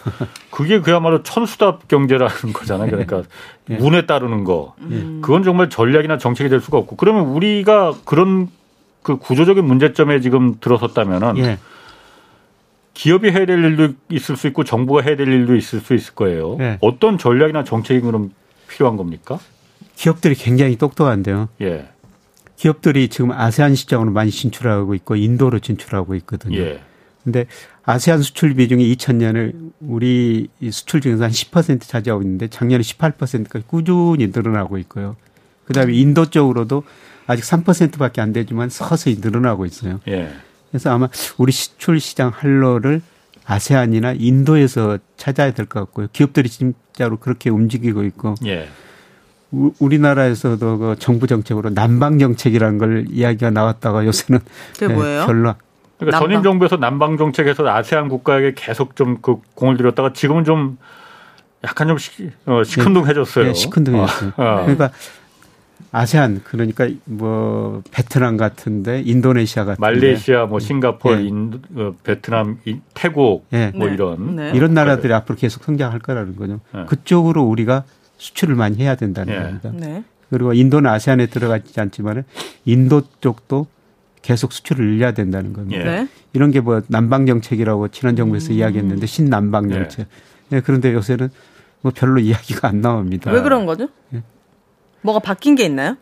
그게 0.51 0.81
그야말로 0.81 1.23
천수답 1.23 1.89
경제라는 1.89 2.53
거잖아요. 2.53 2.91
그러니까 2.91 3.23
예. 3.71 3.77
운에 3.77 4.07
따르는 4.07 4.45
거. 4.45 4.75
예. 4.91 4.97
그건 5.23 5.43
정말 5.43 5.71
전략이나 5.71 6.19
정책이 6.19 6.51
될 6.51 6.61
수가 6.61 6.79
없고 6.79 6.97
그러면 6.97 7.27
우리가 7.27 7.95
그런 8.05 8.49
그 9.03 9.17
구조적인 9.17 9.65
문제점에 9.65 10.21
지금 10.21 10.57
들어섰다면은 10.61 11.39
예. 11.39 11.59
기업이 12.93 13.31
해야 13.31 13.47
될 13.47 13.65
일도 13.65 13.95
있을 14.11 14.37
수 14.37 14.47
있고 14.49 14.65
정부가 14.65 15.01
해야 15.03 15.17
될 15.17 15.29
일도 15.29 15.57
있을 15.57 15.81
수 15.81 15.95
있을 15.95 16.15
거예요. 16.15 16.59
예. 16.61 16.79
어떤 16.83 17.17
전략이나 17.17 17.65
정책이 17.65 18.01
그럼 18.01 18.33
필요한 18.69 18.97
겁니까? 18.97 19.39
기업들이 19.97 20.35
굉장히 20.35 20.77
똑똑한데요. 20.77 21.49
예. 21.63 21.89
기업들이 22.61 23.09
지금 23.09 23.33
아세안 23.33 23.75
시장으로 23.75 24.11
많이 24.11 24.31
진출하고 24.31 24.95
있고 24.97 25.17
인도로 25.17 25.61
진출하고 25.61 26.15
있거든요. 26.17 26.59
예. 26.59 26.83
근데 27.25 27.47
아세안 27.85 28.21
수출 28.21 28.53
비중이 28.53 28.95
2000년에 28.97 29.73
우리 29.81 30.49
수출 30.71 31.01
중에서 31.01 31.25
한 31.25 31.31
10% 31.31 31.81
차지하고 31.81 32.21
있는데 32.21 32.49
작년에 32.49 32.83
18%까지 32.83 33.65
꾸준히 33.67 34.27
늘어나고 34.27 34.77
있고요. 34.77 35.17
그다음에 35.65 35.95
인도 35.95 36.27
쪽으로도 36.27 36.83
아직 37.27 37.45
3%밖에 37.45 38.21
안 38.21 38.35
되지만 38.35 38.69
서서히 38.69 39.17
늘어나고 39.23 39.65
있어요. 39.65 40.01
예. 40.09 40.31
그래서 40.71 40.91
아마 40.91 41.09
우리 41.39 41.53
수출 41.53 41.99
시장 41.99 42.29
할로를 42.29 43.01
아세안이나 43.47 44.13
인도에서 44.19 44.99
찾아야 45.17 45.53
될 45.55 45.65
것 45.65 45.81
같고요. 45.81 46.09
기업들이 46.13 46.51
진짜로 46.51 47.17
그렇게 47.17 47.49
움직이고 47.49 48.05
있고 48.05 48.35
예. 48.45 48.69
우리나라에서도 49.53 50.79
그 50.79 50.97
정부 50.99 51.27
정책으로 51.27 51.71
남방 51.71 52.19
정책이라는 52.19 52.79
걸 52.79 53.07
이야기가 53.11 53.51
나왔다가 53.51 54.07
요새는 54.07 54.41
그게 54.75 54.89
네, 54.89 54.95
뭐예요? 54.95 55.27
별로 55.27 55.55
그러니까 55.99 56.19
전임 56.19 56.43
정부에서 56.43 56.77
남방 56.77 57.17
정책에서 57.17 57.69
아세안 57.69 58.09
국가에게 58.09 58.55
계속 58.57 58.97
좀 58.97 59.19
그 59.23 59.37
공을 59.55 59.77
들였다가 59.77 60.13
지금은 60.13 60.45
좀 60.45 60.79
약간 61.65 61.89
좀 61.89 61.99
시, 61.99 62.31
어, 62.47 62.63
시큰둥해졌어요. 62.65 63.47
네, 63.47 63.55
시큰둥해졌어요. 63.55 64.33
어. 64.37 64.43
어. 64.43 64.61
그러니까 64.63 64.91
아세안 65.93 66.43
그러니까 66.45 66.89
뭐 67.05 67.83
베트남 67.91 68.37
같은데 68.37 69.03
인도네시아 69.05 69.65
같은 69.65 69.81
말레이시아 69.81 70.47
뭐 70.47 70.61
싱가포르 70.61 71.17
네. 71.17 71.25
인도, 71.25 71.59
어, 71.75 71.95
베트남 72.05 72.59
태국 72.95 73.47
네. 73.51 73.73
뭐 73.75 73.89
이런 73.89 74.37
네. 74.37 74.53
이런 74.55 74.73
나라들이 74.73 75.13
앞으로 75.13 75.37
계속 75.37 75.65
성장할 75.65 75.99
거라는 75.99 76.37
거죠. 76.37 76.61
네. 76.73 76.85
그쪽으로 76.87 77.43
우리가 77.43 77.85
수출을 78.21 78.55
많이 78.55 78.77
해야 78.77 78.95
된다는 78.95 79.35
예. 79.35 79.39
겁니다. 79.39 79.71
네. 79.75 80.05
그리고 80.29 80.53
인도는 80.53 80.89
아세안에 80.89 81.27
들어가지 81.27 81.81
않지만 81.81 82.25
인도 82.65 83.03
쪽도 83.21 83.67
계속 84.23 84.53
수출을 84.53 84.85
늘려야 84.85 85.13
된다는 85.13 85.53
겁니다. 85.53 85.85
네. 85.85 86.09
이런 86.35 86.51
게뭐 86.51 86.83
남방 86.89 87.27
정책이라고 87.27 87.89
지난 87.89 88.15
정부에서 88.15 88.53
음. 88.53 88.59
이야기했는데 88.59 89.07
신남방 89.07 89.71
예. 89.71 89.75
정책. 89.75 90.07
네. 90.51 90.61
그런데 90.61 90.93
요새는 90.93 91.31
뭐 91.81 91.93
별로 91.95 92.21
이야기가 92.21 92.69
안 92.69 92.81
나옵니다. 92.83 93.33
왜 93.33 93.41
그런 93.41 93.67
거죠? 93.67 93.89
네. 94.11 94.23
뭐가 95.01 95.19
바뀐 95.21 95.55
게 95.55 95.65
있나요? 95.65 95.97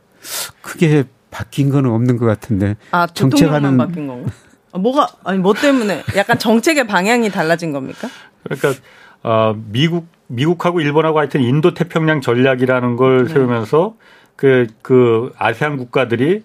크게 0.61 1.05
바뀐 1.31 1.71
거는 1.71 1.89
없는 1.91 2.17
것 2.17 2.27
같은데. 2.27 2.77
아, 2.91 3.07
정책하는 3.07 3.77
바뀐 3.77 4.09
건가? 4.09 4.31
아, 4.73 4.79
뭐가 4.79 5.09
아니 5.23 5.39
뭐 5.39 5.55
때문에 5.55 6.03
약간 6.17 6.39
정책의 6.39 6.89
방향이 6.89 7.31
달라진 7.31 7.71
겁니까? 7.71 8.09
그러니까 8.43 8.75
어, 9.23 9.57
미국 9.71 10.18
미국하고 10.29 10.81
일본하고 10.81 11.19
하여튼 11.19 11.43
인도 11.43 11.75
태평양 11.75 12.21
전략이라는 12.21 12.97
걸 12.97 13.27
네. 13.27 13.35
세우면서 13.35 13.97
그, 14.37 14.69
그 14.83 15.33
아세안 15.37 15.77
국가들이, 15.77 16.45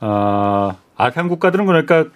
어, 0.00 0.76
아세안 0.96 1.28
국가들은 1.28 1.66
그러니까 1.66 2.06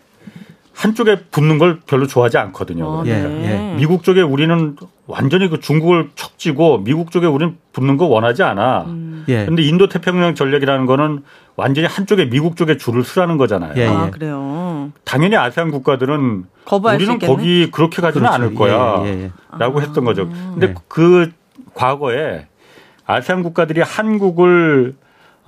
한쪽에 0.75 1.25
붙는 1.31 1.59
걸 1.59 1.81
별로 1.87 2.07
좋아하지 2.07 2.39
않거든요. 2.39 3.01
아, 3.01 3.03
네. 3.05 3.11
예, 3.11 3.73
예. 3.73 3.75
미국 3.77 4.03
쪽에 4.03 4.23
우리는 4.23 4.77
완전히 5.07 5.49
그 5.49 5.61
중국을 5.61 6.11
척지고 6.15 6.79
미국 6.79 7.11
쪽에 7.11 7.27
우리는 7.27 7.57
붙는 7.73 7.97
거 7.97 8.07
원하지 8.07 8.43
않아. 8.43 8.85
음. 8.87 9.25
예. 9.29 9.47
인도 9.59 9.89
태평양 9.89 10.35
전략이라는 10.35 10.87
거는 10.87 11.23
완전히 11.57 11.87
한쪽에 11.87 12.31
미국 12.31 12.57
쪽에 12.57 12.77
줄을 12.77 13.05
서라는 13.05 13.37
거잖아요. 13.37 13.75
예, 13.77 13.83
예. 13.83 13.87
아, 13.89 14.11
그래요. 14.11 14.91
당연히 15.05 15.37
아세안 15.37 15.71
국가들은 15.71 16.45
우리는 16.95 17.19
거기 17.19 17.71
그렇게 17.71 18.01
가지는 18.01 18.29
그렇죠. 18.29 18.35
않을 18.35 18.55
거야. 18.55 19.03
예, 19.07 19.31
라고 19.59 19.81
아. 19.81 19.83
했던 19.83 20.05
거죠. 20.05 20.29
근데 20.29 20.69
네. 20.69 20.75
그 20.89 21.31
과거에 21.75 22.47
아세안 23.07 23.43
국가들이 23.43 23.83
한국을 23.83 24.95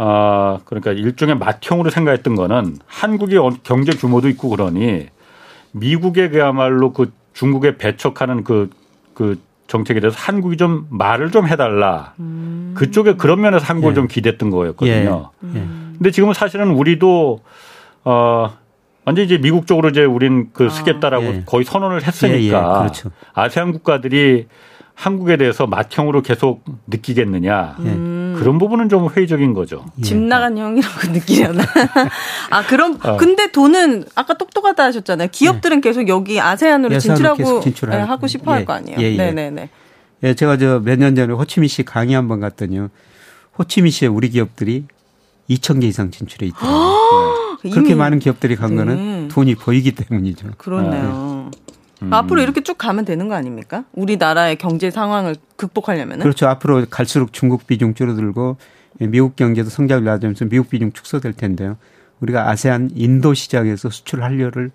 어, 0.05 0.59
그러니까 0.65 0.91
일종의 0.91 1.39
맏형으로 1.39 1.91
생각했던 1.91 2.35
거는 2.35 2.77
한국의 2.87 3.39
경제 3.63 3.93
규모도 3.93 4.29
있고 4.31 4.49
그러니 4.49 5.07
미국의 5.71 6.31
그야말로 6.31 6.93
그 6.93 7.13
중국에 7.35 7.77
배척하는 7.77 8.43
그, 8.43 8.69
그 9.15 9.39
정책에 9.69 10.01
대해서 10.01 10.17
한국이 10.19 10.57
좀 10.57 10.89
말을 10.91 11.31
좀 11.31 11.47
해달라. 11.47 12.15
음. 12.19 12.75
그쪽에 12.77 13.15
그런 13.15 13.41
면에서 13.41 13.65
한국을 13.65 13.93
예. 13.93 13.95
좀 13.95 14.09
기댔던 14.09 14.51
거였거든요. 14.51 15.31
예. 15.45 15.49
예. 15.55 15.67
근데 15.97 16.11
지금은 16.11 16.35
사실은 16.35 16.73
우리도 16.73 17.39
어 18.05 18.53
완전 19.05 19.25
이제 19.25 19.39
미국 19.39 19.69
쪽으로 19.69 19.91
이제 19.91 20.05
우린 20.05 20.51
그 20.53 20.67
아. 20.67 20.69
쓰겠다라고 20.69 21.29
아, 21.29 21.33
거의 21.47 21.65
선언을 21.65 22.05
했으니까 22.05 22.37
예, 22.39 22.45
예. 22.45 22.51
그렇죠. 22.51 23.11
아세안 23.35 23.71
국가들이 23.71 24.47
한국에 24.95 25.37
대해서 25.37 25.69
맏형으로 25.69 26.23
계속 26.23 26.65
느끼겠느냐. 26.89 27.77
음. 27.79 28.22
그런 28.43 28.59
부분은 28.59 28.89
좀 28.89 29.09
회의적인 29.09 29.55
거죠. 29.55 29.85
집 30.03 30.17
나간 30.17 30.59
형이라고 30.59 30.95
느끼려나. 31.13 31.63
아, 32.51 32.67
그럼, 32.67 32.99
어. 33.03 33.17
근데 33.17 33.51
돈은 33.53 34.05
아까 34.15 34.35
똑똑하다 34.35 34.85
하셨잖아요. 34.85 35.29
기업들은 35.33 35.79
예. 35.79 35.81
계속 35.81 36.09
여기 36.09 36.41
아세안으로 36.41 36.99
진출하고 36.99 37.63
예, 37.93 37.97
하고 37.99 38.27
싶어 38.27 38.53
할거 38.53 38.73
예. 38.73 38.77
아니에요. 38.79 38.99
예, 39.01 39.13
예. 39.13 39.17
네네네. 39.17 39.69
예, 40.25 40.35
제가 40.35 40.57
저 40.59 40.81
몇 40.81 40.99
년 40.99 41.15
전에 41.15 41.33
호치민 41.33 41.69
시 41.69 41.83
강의 41.85 42.15
한 42.15 42.29
번 42.29 42.41
갔더니요. 42.41 42.89
호치민 43.59 43.91
시에 43.91 44.09
우리 44.09 44.29
기업들이 44.31 44.85
2천 45.51 45.81
개 45.81 45.87
이상 45.89 46.11
진출해 46.11 46.47
있더라고요. 46.49 47.59
네. 47.65 47.71
그렇게 47.71 47.95
많은 47.95 48.19
기업들이 48.19 48.57
간 48.57 48.77
거는 48.77 48.97
네. 48.97 49.29
돈이 49.29 49.55
보이기 49.57 49.93
때문이죠. 49.93 50.49
그렇네요. 50.59 51.51
네. 51.53 51.72
음. 52.03 52.13
앞으로 52.13 52.43
이렇게 52.43 52.61
쭉 52.63 52.77
가면 52.79 53.05
되는 53.05 53.29
거 53.29 53.35
아닙니까? 53.35 53.85
우리나라의 53.93 54.57
경제 54.57 54.91
상황을 54.91 55.37
극복하려면 55.57 56.19
그렇죠. 56.21 56.47
앞으로 56.47 56.85
갈수록 56.91 57.33
중국 57.33 57.67
비중 57.67 57.95
줄어들고 57.95 58.57
미국 59.01 59.37
경제도 59.37 59.69
성장을 59.71 60.05
낮으면서 60.05 60.45
미국 60.47 60.71
비중 60.71 60.93
축소될 60.93 61.33
텐데요. 61.33 61.77
우리가 62.21 62.49
아세안 62.51 62.91
인도 62.95 63.35
시장에서 63.35 63.91
수출 63.91 64.23
한류를 64.23 64.71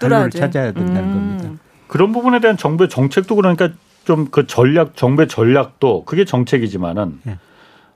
한류를 0.00 0.30
찾아야 0.30 0.72
된다는 0.72 1.04
음. 1.04 1.12
겁니다. 1.14 1.62
그런 1.88 2.12
부분에 2.12 2.40
대한 2.40 2.56
정부의 2.56 2.88
정책도 2.88 3.36
그러니까 3.36 3.70
좀 4.06 4.28
그 4.30 4.46
전략 4.46 4.96
정부의 4.96 5.28
전략도 5.28 6.04
그게 6.04 6.24
정책이지만은 6.24 7.20
예. 7.26 7.38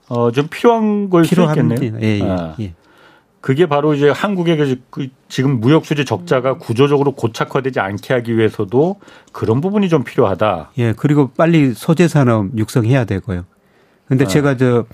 어좀 0.09 0.49
필요한 0.49 1.09
걸수 1.09 1.41
있겠네요. 1.41 1.97
예, 2.01 2.19
예, 2.19 2.23
아. 2.23 2.53
예. 2.59 2.73
그게 3.41 3.65
바로 3.65 3.95
이제 3.95 4.09
한국의 4.09 4.57
그, 4.57 4.81
그 4.91 5.07
지금 5.27 5.59
무역 5.59 5.85
수지 5.85 6.05
적자가 6.05 6.57
구조적으로 6.57 7.13
고착화되지 7.13 7.79
않게 7.79 8.13
하기 8.13 8.37
위해서도 8.37 8.99
그런 9.31 9.61
부분이 9.61 9.89
좀 9.89 10.03
필요하다. 10.03 10.71
예, 10.77 10.93
그리고 10.93 11.31
빨리 11.35 11.73
소재 11.73 12.07
산업 12.07 12.55
육성해야 12.55 13.05
되고요. 13.05 13.45
근데 14.05 14.25
아. 14.25 14.27
제가 14.27 14.57
저 14.57 14.85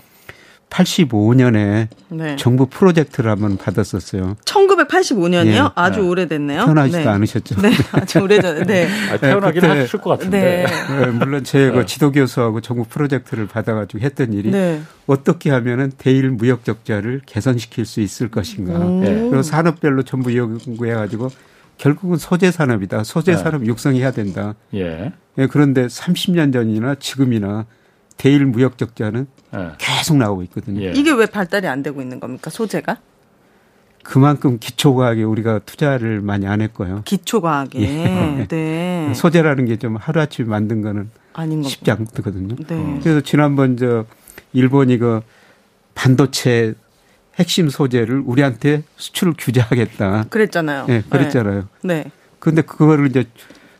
85년에 0.70 1.88
네. 2.10 2.36
정부 2.36 2.66
프로젝트를 2.66 3.30
한번 3.30 3.56
받았었어요. 3.56 4.36
1985년이요? 4.44 5.46
예. 5.46 5.70
아주 5.74 6.00
네. 6.00 6.08
오래됐네요. 6.08 6.64
태어나지도 6.64 6.98
네. 6.98 7.06
않으셨죠? 7.06 7.60
네, 7.62 7.70
아주 7.92 8.20
오래전에. 8.20 8.64
네. 8.64 8.88
아, 9.10 9.16
태어나긴 9.16 9.62
네, 9.62 9.68
하실 9.68 10.00
것 10.00 10.10
같은데. 10.10 10.66
네. 10.66 11.00
네 11.00 11.06
물론 11.06 11.44
제가 11.44 11.80
네. 11.80 11.86
지도 11.86 12.12
교수하고 12.12 12.60
정부 12.60 12.84
프로젝트를 12.84 13.46
받아가지고 13.46 14.00
했던 14.00 14.32
일이 14.32 14.50
네. 14.50 14.80
어떻게 15.06 15.50
하면은 15.50 15.90
대일 15.96 16.30
무역 16.30 16.64
적자를 16.64 17.22
개선시킬 17.26 17.86
수 17.86 18.00
있을 18.00 18.28
것인가. 18.30 18.78
그리고 18.78 19.42
산업별로 19.42 20.02
전부 20.02 20.36
연구해가지고 20.36 21.30
결국은 21.78 22.16
소재 22.16 22.50
산업이다. 22.50 23.04
소재 23.04 23.36
산업 23.36 23.64
육성해야 23.64 24.10
된다. 24.10 24.54
예. 24.74 25.12
그런데 25.50 25.86
30년 25.86 26.52
전이나 26.52 26.96
지금이나 26.96 27.66
대일 28.18 28.44
무역 28.44 28.76
적자는 28.76 29.26
네. 29.52 29.68
계속 29.78 30.18
나오고 30.18 30.42
있거든요. 30.44 30.82
예. 30.82 30.92
이게 30.94 31.10
왜 31.12 31.24
발달이 31.24 31.66
안 31.66 31.82
되고 31.82 32.02
있는 32.02 32.20
겁니까? 32.20 32.50
소재가? 32.50 32.98
그만큼 34.02 34.58
기초과학에 34.58 35.22
우리가 35.22 35.60
투자를 35.60 36.20
많이 36.20 36.46
안 36.46 36.60
했고요. 36.60 37.02
기초과학에. 37.04 37.80
예. 37.80 38.46
네. 38.50 39.12
소재라는 39.14 39.66
게 39.66 39.76
좀 39.76 39.96
하루아침에 39.96 40.48
만든 40.48 40.82
거는 40.82 41.10
아닌 41.32 41.62
쉽지 41.62 41.90
않거든요. 41.92 42.56
네. 42.66 43.00
그래서 43.02 43.20
지난번 43.20 43.76
저 43.76 44.04
일본이 44.52 44.98
그 44.98 45.20
반도체 45.94 46.74
핵심 47.36 47.68
소재를 47.68 48.22
우리한테 48.26 48.82
수출을 48.96 49.34
규제하겠다. 49.38 50.24
그랬잖아요. 50.30 50.86
네, 50.86 51.02
그랬잖아요. 51.08 51.68
네. 51.84 52.10
그런데 52.40 52.62
그거를 52.62 53.06
이제 53.08 53.24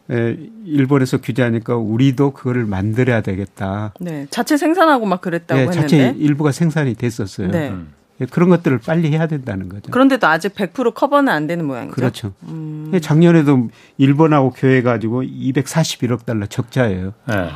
일본에서 0.09 1.18
규제하니까 1.18 1.77
우리도 1.77 2.33
그거를 2.33 2.64
만들어야 2.64 3.21
되겠다. 3.21 3.92
네. 4.01 4.27
자체 4.31 4.57
생산하고 4.57 5.07
막 5.07 5.21
그랬다고 5.21 5.61
네, 5.61 5.66
했는데. 5.66 5.81
자체 5.83 6.14
일부가 6.18 6.53
생산이 6.53 6.94
됐었어요. 6.94 7.51
네. 7.51 7.71
음. 7.71 7.92
예, 8.21 8.27
그런 8.27 8.49
것들을 8.49 8.79
빨리 8.79 9.11
해야 9.12 9.27
된다는 9.27 9.68
거죠. 9.68 9.90
그런데도 9.92 10.27
아직 10.27 10.55
100% 10.55 10.94
커버는 10.94 11.33
안 11.33 11.47
되는 11.47 11.64
모양이죠. 11.64 11.94
그렇죠. 11.94 12.33
음. 12.44 12.90
예, 12.94 13.01
작년에도 13.01 13.68
일본하고 13.97 14.51
교회 14.51 14.83
가지고 14.83 15.23
241억 15.23 16.25
달러 16.25 16.47
적자예요. 16.47 17.12
네. 17.29 17.51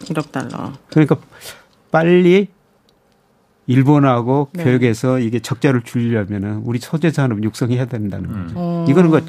1억 0.00 0.30
달러. 0.30 0.72
그러니까 0.90 1.16
빨리 1.90 2.48
일본하고 3.66 4.48
네. 4.52 4.64
교역에서 4.64 5.18
이게 5.18 5.40
적자를 5.40 5.82
줄이려면은 5.82 6.62
우리 6.64 6.78
소재 6.78 7.10
산업 7.10 7.42
육성해야 7.42 7.86
된다는 7.86 8.46
거죠. 8.46 8.60
음. 8.60 8.86
이거는 8.88 9.10
그 9.10 9.24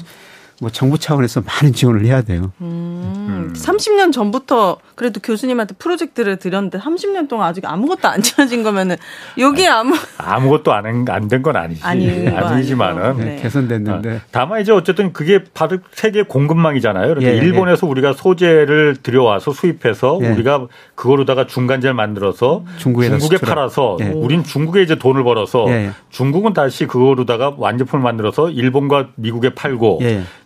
뭐 0.60 0.70
정부 0.70 0.98
차원에서 0.98 1.40
많은 1.40 1.72
지원을 1.72 2.04
해야 2.04 2.20
돼요. 2.20 2.52
음, 2.60 3.24
음. 3.28 3.52
30년 3.56 4.12
전부터 4.12 4.76
그래도 4.94 5.18
교수님한테 5.20 5.74
프로젝트를 5.78 6.36
드렸는데 6.36 6.78
30년 6.78 7.28
동안 7.28 7.48
아직 7.48 7.64
아무것도 7.64 8.06
안 8.08 8.20
지어진 8.22 8.62
거면은 8.62 8.96
여기 9.38 9.66
아무 9.66 9.94
아무것도 10.18 10.72
안 10.72 11.04
된 11.28 11.42
건 11.42 11.56
아니지 11.56 11.80
아니, 11.82 12.28
아니지만은 12.28 13.16
네. 13.16 13.36
개선됐는데 13.42 14.16
어, 14.16 14.20
다만 14.30 14.60
이제 14.60 14.70
어쨌든 14.72 15.12
그게 15.14 15.44
바로 15.54 15.78
세계 15.92 16.22
공급망이잖아요. 16.22 17.08
그러니까 17.08 17.32
예, 17.32 17.36
예, 17.36 17.38
일본에서 17.38 17.86
예. 17.86 17.90
우리가 17.90 18.12
소재를 18.12 18.96
들여와서 19.02 19.52
수입해서 19.52 20.18
예. 20.22 20.28
우리가 20.28 20.66
그거로다가 20.94 21.46
중간재를 21.46 21.94
만들어서 21.94 22.64
중국에 22.76 23.18
수출하. 23.18 23.54
팔아서 23.54 23.96
예. 24.00 24.08
우린 24.08 24.44
중국에 24.44 24.82
이제 24.82 24.96
돈을 24.96 25.24
벌어서 25.24 25.64
예, 25.68 25.90
중국은 26.10 26.52
다시 26.52 26.86
그거로다가 26.86 27.54
완제품을 27.56 28.02
만들어서 28.02 28.50
일본과 28.50 29.08
미국에 29.16 29.54
팔고 29.54 30.00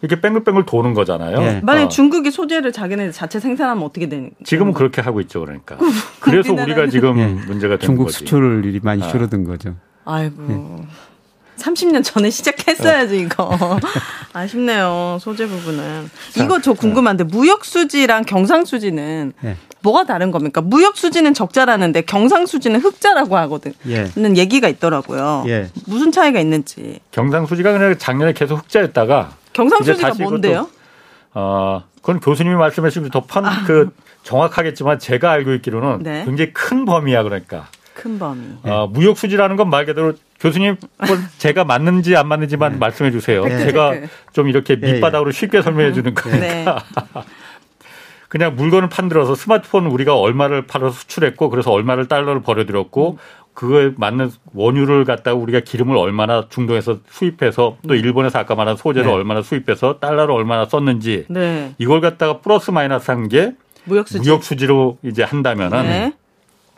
이렇게 0.05 0.21
뺑글뺑글 0.21 0.67
도는 0.67 0.93
거잖아요. 0.93 1.41
예. 1.41 1.61
만약 1.63 1.85
어. 1.85 1.89
중국이 1.89 2.31
소재를 2.31 2.73
자기네 2.73 3.11
자체 3.11 3.41
생산하면 3.41 3.83
어떻게 3.85 4.07
되는? 4.07 4.33
지금은 4.45 4.75
그렇게 4.75 5.01
하고 5.01 5.23
있죠, 5.23 5.41
그러니까. 5.41 5.79
그래서 6.21 6.53
우리가 6.53 6.89
지금 6.89 7.17
예. 7.21 7.27
문제가 7.27 7.77
되는 7.77 7.81
중국 7.81 8.05
거지. 8.05 8.19
수출을 8.19 8.67
일이 8.67 8.81
많이 8.83 9.03
아. 9.03 9.09
줄어든 9.09 9.45
거죠. 9.45 9.77
아이고. 10.05 10.37
예. 10.51 10.87
30년 11.57 12.05
전에 12.05 12.29
시작했어야지 12.31 13.21
이거 13.21 13.79
아쉽네요 14.35 15.19
소재 15.21 15.47
부분은 15.47 16.11
이거 16.37 16.61
저 16.61 16.73
궁금한데 16.73 17.23
무역 17.25 17.65
수지랑 17.65 18.25
경상 18.25 18.65
수지는 18.65 19.33
네. 19.41 19.57
뭐가 19.81 20.05
다른 20.05 20.33
겁니까 20.33 20.61
무역 20.61 20.97
수지는 20.97 21.33
적자라는데 21.33 22.03
경상 22.03 22.47
수지는 22.47 22.81
흑자라고 22.81 23.37
하거든 23.37 23.73
예. 23.87 24.11
는 24.17 24.37
얘기가 24.37 24.67
있더라고요 24.69 25.45
예. 25.47 25.71
무슨 25.87 26.11
차이가 26.11 26.41
있는지 26.41 26.99
경상 27.13 27.47
수지가 27.47 27.73
그냥 27.73 27.97
작년에 27.97 28.33
계속 28.33 28.59
흑자였다가 28.59 29.37
경상수지가 29.55 30.15
뭔데요? 30.21 30.69
어, 31.33 31.83
그건 32.01 32.21
교수님이 32.21 32.55
말씀하신 32.57 33.09
더 33.11 33.21
판, 33.25 33.47
아. 33.47 33.65
그 33.67 33.89
정확하겠지만 34.23 34.99
제가 34.99 35.31
알고 35.33 35.53
있기로는 35.55 36.03
네. 36.03 36.25
굉장히 36.25 36.53
큰 36.53 36.85
범위야 36.85 37.23
그러니까. 37.23 37.67
큰 37.95 38.19
범위. 38.19 38.43
어, 38.65 38.89
무역 38.93 39.17
수지라는 39.17 39.57
건 39.57 39.69
말 39.71 39.87
그대로 39.87 40.13
교수님 40.41 40.77
제가 41.39 41.65
맞는지 41.65 42.17
안 42.17 42.29
맞는지만 42.29 42.73
네. 42.73 42.79
말씀해 42.79 43.11
주세요. 43.11 43.45
네. 43.45 43.59
제가 43.65 43.91
네. 43.93 44.09
좀 44.33 44.49
이렇게 44.49 44.79
네. 44.79 44.95
밑바닥으로 44.95 45.31
쉽게 45.31 45.63
설명해 45.63 45.93
주는 45.93 46.13
거니까. 46.15 46.83
그냥 48.29 48.57
물건을 48.57 48.89
판들어서 48.89 49.37
스마트폰 49.37 49.87
우리가 49.87 50.17
얼마를 50.19 50.67
팔아서 50.67 50.91
수출했고 50.93 51.51
그래서 51.51 51.71
얼마를 51.71 52.09
달러를 52.09 52.43
벌어들였고 52.43 53.13
음. 53.13 53.19
그거에 53.55 53.93
맞는 53.97 54.31
원유를 54.53 55.05
갖다가 55.05 55.37
우리가 55.37 55.61
기름을 55.61 55.97
얼마나 55.97 56.47
중동에서 56.49 56.99
수입해서 57.09 57.77
또 57.87 57.95
음. 57.95 57.99
일본에서 57.99 58.41
아까 58.41 58.55
말한 58.57 58.77
소재를 58.77 59.09
네. 59.09 59.15
얼마나 59.15 59.43
수입해서 59.43 59.99
달러를 60.01 60.35
얼마나 60.35 60.67
썼는지 60.67 61.27
네. 61.29 61.73
이걸 61.79 62.01
갖다가 62.01 62.39
플러스 62.41 62.71
마이너스 62.73 63.11
한 63.11 63.29
게 63.29 63.53
무역수지. 63.85 64.21
무역수지로 64.29 64.99
이제 65.05 65.23
한다면은 65.23 65.83
네. 65.85 66.13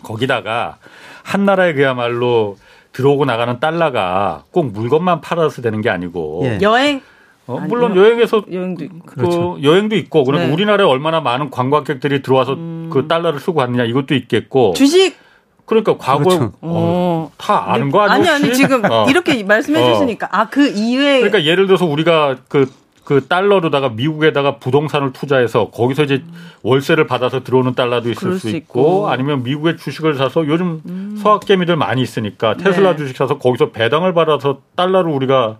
거기다가 0.02 0.76
한 1.22 1.44
나라에 1.44 1.72
그야말로 1.72 2.56
들어오고 2.92 3.24
나가는 3.24 3.58
달러가 3.58 4.44
꼭 4.50 4.72
물건만 4.72 5.20
팔아서 5.20 5.62
되는 5.62 5.80
게 5.80 5.88
아니고 5.90 6.42
예. 6.44 6.58
여행 6.62 7.00
어, 7.46 7.58
물론 7.60 7.92
아니요. 7.92 8.02
여행에서 8.04 8.42
여행도 8.50 8.84
있고. 8.84 8.98
그 9.06 9.14
그렇죠. 9.14 9.58
여행도 9.62 9.96
있고 9.96 10.24
그러니까 10.24 10.48
네. 10.48 10.52
우리나라에 10.52 10.86
얼마나 10.86 11.20
많은 11.20 11.50
관광객들이 11.50 12.22
들어와서 12.22 12.54
음. 12.54 12.90
그 12.92 13.06
달러를 13.08 13.38
쓰고 13.40 13.54
갔느냐 13.54 13.84
이것도 13.84 14.14
있겠고 14.14 14.74
주식 14.74 15.16
그러니까 15.66 15.96
과거에 15.98 16.38
그렇죠. 16.38 16.52
어, 16.62 17.30
다 17.36 17.72
아는 17.72 17.90
거 17.90 18.00
아니야? 18.00 18.14
아니 18.14 18.44
아니 18.44 18.54
지금 18.54 18.82
어. 18.90 19.06
이렇게 19.08 19.42
말씀해 19.42 19.82
어. 19.82 19.92
주시니까 19.92 20.28
아 20.30 20.46
그 20.46 20.68
이외에 20.68 21.18
그러니까 21.20 21.44
예를 21.44 21.66
들어서 21.66 21.84
우리가 21.84 22.36
그그 22.48 22.72
그 23.04 23.26
달러로다가 23.26 23.90
미국에다가 23.90 24.56
부동산을 24.56 25.12
투자해서 25.12 25.70
거기서 25.70 26.04
이제 26.04 26.22
월세를 26.62 27.06
받아서 27.06 27.42
들어오는 27.44 27.74
달러도 27.74 28.10
있을 28.10 28.38
수 28.38 28.48
있고, 28.48 28.80
있고, 28.80 29.08
아니면 29.08 29.42
미국의 29.42 29.76
주식을 29.76 30.14
사서 30.14 30.46
요즘 30.46 30.80
음. 30.86 31.18
서학개미들 31.22 31.76
많이 31.76 32.00
있으니까 32.00 32.56
테슬라 32.56 32.92
네. 32.92 32.96
주식 32.96 33.16
사서 33.16 33.38
거기서 33.38 33.70
배당을 33.70 34.14
받아서 34.14 34.60
달러로 34.76 35.12
우리가 35.14 35.58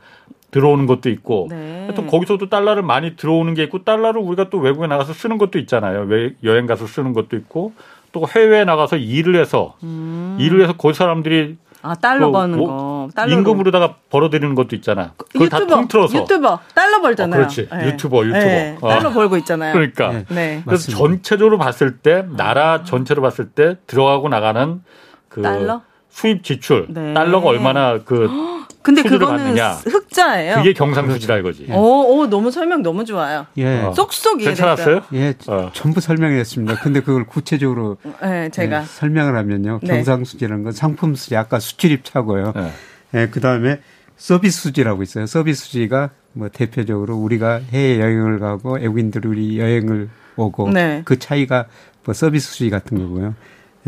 들어오는 0.50 0.86
것도 0.86 1.10
있고 1.10 1.48
네. 1.50 1.82
하여튼 1.82 2.06
거기서도 2.06 2.48
달러를 2.48 2.82
많이 2.82 3.16
들어오는 3.16 3.54
게 3.54 3.64
있고 3.64 3.84
달러를 3.84 4.20
우리가 4.22 4.48
또 4.50 4.58
외국에 4.58 4.86
나가서 4.86 5.12
쓰는 5.12 5.38
것도 5.38 5.58
있잖아요. 5.58 6.08
여행 6.44 6.66
가서 6.66 6.86
쓰는 6.86 7.12
것도 7.12 7.36
있고 7.36 7.74
또 8.12 8.26
해외에 8.28 8.64
나가서 8.64 8.96
일을 8.96 9.36
해서 9.36 9.74
음. 9.82 10.36
일을 10.40 10.62
해서 10.62 10.74
그 10.76 10.92
사람들이 10.92 11.56
아 11.82 11.94
달러 11.94 12.26
그 12.26 12.32
버는 12.32 12.58
뭐거 12.58 13.08
임금으로다가 13.28 13.96
벌어들이는 14.10 14.54
것도 14.54 14.74
있잖아. 14.76 15.12
그걸 15.16 15.46
유튜버, 15.46 15.66
다 15.66 15.76
통틀어서 15.76 16.18
유튜버 16.18 16.58
달러 16.74 17.00
벌잖아요. 17.00 17.40
어, 17.40 17.44
그렇지 17.44 17.68
네. 17.70 17.86
유튜버 17.86 18.26
유튜버 18.26 18.44
네. 18.44 18.78
어. 18.80 18.88
달러 18.88 19.10
벌고 19.12 19.36
있잖아요. 19.38 19.72
그러니까 19.72 20.10
네. 20.10 20.24
네. 20.28 20.62
그래서 20.64 20.90
전체적으로 20.90 21.58
봤을 21.58 21.98
때 21.98 22.24
나라 22.36 22.82
전체로 22.82 23.22
봤을 23.22 23.50
때 23.50 23.76
들어가고 23.86 24.28
나가는 24.28 24.82
그 25.28 25.42
달러? 25.42 25.82
수입 26.16 26.42
지출 26.42 26.86
네. 26.88 27.12
달러가 27.12 27.48
얼마나 27.48 27.98
그 28.02 28.26
근데 28.80 29.02
그거는 29.02 29.36
받느냐. 29.36 29.72
흑자예요. 29.72 30.54
그게 30.56 30.72
경상수지라 30.72 31.38
이거지. 31.38 31.66
오, 31.72 32.20
오, 32.20 32.26
너무 32.28 32.50
설명 32.52 32.82
너무 32.82 33.04
좋아요. 33.04 33.46
예. 33.58 33.82
어. 33.82 33.92
쏙쏙 33.92 34.38
괜찮았어요? 34.38 35.02
예, 35.12 35.34
어. 35.48 35.70
전부 35.74 36.00
설명했습니다. 36.00 36.76
근데 36.80 37.00
그걸 37.00 37.26
구체적으로 37.26 37.98
네, 38.22 38.48
제가 38.50 38.82
예, 38.82 38.84
설명을 38.86 39.36
하면요. 39.36 39.80
네. 39.82 39.88
경상수지라는 39.88 40.62
건 40.62 40.72
상품 40.72 41.16
수지, 41.16 41.36
아까 41.36 41.58
수출입차고요. 41.58 42.52
네. 42.54 42.70
예, 43.14 43.28
그 43.28 43.40
다음에 43.40 43.80
서비스 44.16 44.62
수지라고 44.62 45.02
있어요. 45.02 45.26
서비스 45.26 45.64
수지가 45.64 46.10
뭐 46.32 46.48
대표적으로 46.48 47.16
우리가 47.16 47.60
해외 47.72 48.00
여행을 48.00 48.38
가고 48.38 48.74
외국인들이 48.76 49.28
우리 49.28 49.58
여행을 49.58 50.08
오고 50.36 50.70
네. 50.70 51.02
그 51.04 51.18
차이가 51.18 51.66
뭐 52.04 52.14
서비스 52.14 52.52
수지 52.52 52.70
같은 52.70 52.98
거고요. 52.98 53.34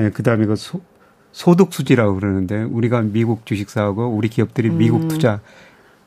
예, 0.00 0.10
그 0.10 0.24
다음에 0.24 0.44
그 0.44 0.56
소, 0.56 0.80
소득 1.38 1.72
수지라고 1.72 2.16
그러는데 2.16 2.64
우리가 2.64 3.00
미국 3.00 3.46
주식사하고 3.46 4.08
우리 4.08 4.28
기업들이 4.28 4.70
음. 4.70 4.78
미국 4.78 5.06
투자 5.06 5.38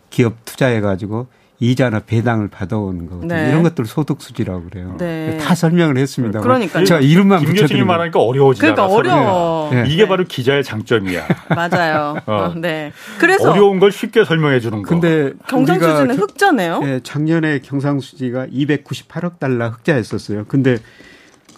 기업 0.09 0.43
투자해 0.43 0.81
가지고 0.81 1.27
이자나 1.61 2.01
배당을 2.05 2.49
받아오는 2.49 3.05
거거든요. 3.05 3.33
네. 3.33 3.47
이런 3.47 3.63
것들 3.63 3.85
소득 3.85 4.21
수지라고 4.21 4.65
그래요. 4.65 4.95
네. 4.97 5.37
다 5.37 5.55
설명을 5.55 5.97
했습니다. 5.97 6.41
그러니까 6.41 6.83
제가 6.83 6.99
이름만 6.99 7.45
김 7.45 7.55
교수님 7.55 7.87
말하니까 7.87 8.19
어려워지지 8.19 8.59
그러니까 8.59 8.87
어려워. 8.87 9.69
네. 9.71 9.85
이게 9.87 10.05
바로 10.05 10.25
기자의 10.25 10.65
장점이야. 10.65 11.25
맞아요. 11.55 12.17
어. 12.25 12.53
네. 12.57 12.91
그래서 13.17 13.51
어려운 13.51 13.79
걸 13.79 13.93
쉽게 13.93 14.25
설명해 14.25 14.59
주는 14.59 14.81
거. 14.81 14.89
근데 14.89 15.31
경상수지는 15.47 16.17
흑자네요. 16.17 16.79
네, 16.79 16.99
작년에 17.03 17.59
경상수지가 17.59 18.47
298억 18.47 19.39
달러 19.39 19.69
흑자였었어요. 19.69 20.43
근데 20.49 20.77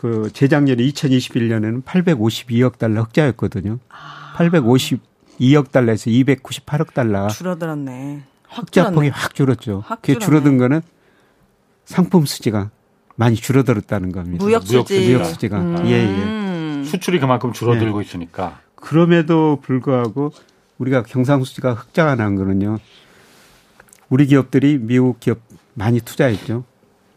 그 0.03 0.29
재작년에 0.33 0.83
2021년에는 0.83 1.81
852억 1.85 2.77
달러 2.77 3.03
흑자였거든요. 3.03 3.79
아. 3.87 4.33
852억 4.35 5.71
달러에서 5.71 6.09
298억 6.09 6.93
달러. 6.93 7.29
줄어들었네. 7.29 8.23
흑자폭이 8.49 9.07
확 9.07 9.33
줄었죠. 9.33 9.81
확 9.85 10.01
그게 10.01 10.19
줄어든 10.19 10.57
거는 10.57 10.81
상품 11.85 12.25
수지가 12.25 12.69
많이 13.15 13.37
줄어들었다는 13.37 14.11
겁니다. 14.11 14.43
무역 14.43 14.67
수지. 14.67 15.07
무역 15.07 15.23
수지가. 15.23 15.61
음. 15.61 15.85
예, 15.85 16.81
예. 16.81 16.83
수출이 16.83 17.21
그만큼 17.21 17.53
줄어들고 17.53 17.99
예. 17.99 18.05
있으니까. 18.05 18.59
그럼에도 18.75 19.61
불구하고 19.61 20.33
우리가 20.79 21.03
경상수지가 21.03 21.75
흑자가 21.75 22.15
난 22.15 22.35
거는요. 22.35 22.77
우리 24.09 24.25
기업들이 24.25 24.79
미국 24.79 25.21
기업 25.21 25.39
많이 25.75 26.01
투자했죠. 26.01 26.65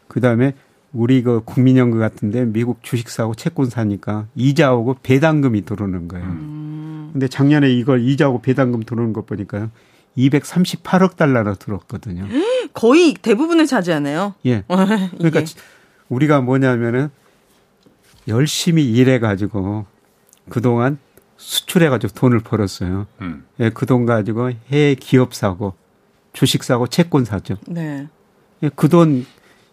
그 0.07 0.21
다음에 0.21 0.53
우리 0.97 1.21
그 1.21 1.41
국민연금 1.45 1.99
같은데 1.99 2.43
미국 2.43 2.81
주식 2.81 3.09
사고 3.09 3.35
채권 3.35 3.69
사니까 3.69 4.25
이자하고 4.35 4.97
배당금이 5.03 5.63
들어오는 5.63 6.07
거예요. 6.07 6.25
음. 6.25 7.09
근데 7.13 7.27
작년에 7.27 7.69
이걸 7.71 8.01
이자하고 8.01 8.41
배당금 8.41 8.81
들어오는 8.81 9.13
것 9.13 9.27
보니까요. 9.27 9.69
238억 10.17 11.15
달러나 11.15 11.53
들었거든요. 11.53 12.25
거의 12.73 13.13
대부분을 13.13 13.67
차지하네요. 13.67 14.33
예. 14.47 14.63
그러니까 15.17 15.41
우리가 16.09 16.41
뭐냐면은 16.41 17.09
열심히 18.27 18.91
일해 18.91 19.19
가지고 19.19 19.85
그동안 20.49 20.97
수출해 21.37 21.89
가지고 21.89 22.13
돈을 22.13 22.39
벌었어요. 22.39 23.05
음. 23.21 23.45
예, 23.59 23.69
그 23.69 23.85
돈 23.85 24.07
가지고 24.07 24.49
해외 24.71 24.95
기업 24.95 25.35
사고 25.35 25.75
주식 26.33 26.63
사고 26.63 26.87
채권 26.87 27.23
사죠. 27.23 27.57
네. 27.67 28.07
예, 28.63 28.69
그돈 28.75 29.27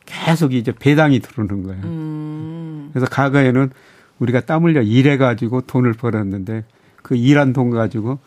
계속 0.07 0.55
이제 0.55 0.73
배당이 0.73 1.21
들어오는 1.21 1.63
거예요. 1.65 1.83
음. 1.85 2.91
그래서 2.93 3.07
과거에는 3.11 3.71
우리가 4.19 4.41
땀 4.41 4.65
흘려 4.65 4.83
일해 4.83 5.17
가지고 5.17 5.61
돈을 5.63 5.95
벌었는데 5.95 6.65
그 7.03 7.17
일한 7.17 7.53
돈 7.53 7.71
가지고 7.71 8.19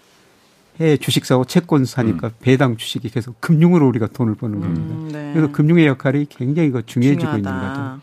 해외 0.80 0.98
주식 0.98 1.26
사고 1.26 1.46
채권 1.46 1.86
사니까 1.86 2.28
음. 2.28 2.32
배당 2.40 2.78
주식이 2.78 3.10
계속 3.10 3.40
금융으로 3.42 3.88
우리가 3.88 4.08
돈을 4.08 4.36
버는 4.36 4.60
겁니다. 4.60 4.96
음, 4.96 5.10
네. 5.12 5.32
그래서 5.34 5.52
금융의 5.52 5.88
역할이 5.88 6.28
굉장히 6.30 6.70
그 6.70 6.86
중요해지고 6.86 7.32
중요하다. 7.32 7.38
있는 7.38 7.74
거죠. 7.74 8.02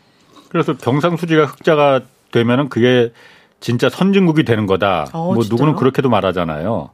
그래서 0.49 0.77
경상수지가 0.77 1.47
흑자가 1.47 2.01
되면은 2.33 2.69
그게 2.69 3.13
진짜 3.61 3.89
선진국이 3.89 4.45
되는 4.45 4.67
거다. 4.67 5.07
어, 5.13 5.33
뭐 5.35 5.43
진짜요? 5.43 5.55
누구는 5.55 5.75
그렇게도 5.77 6.09
말하잖아요. 6.09 6.91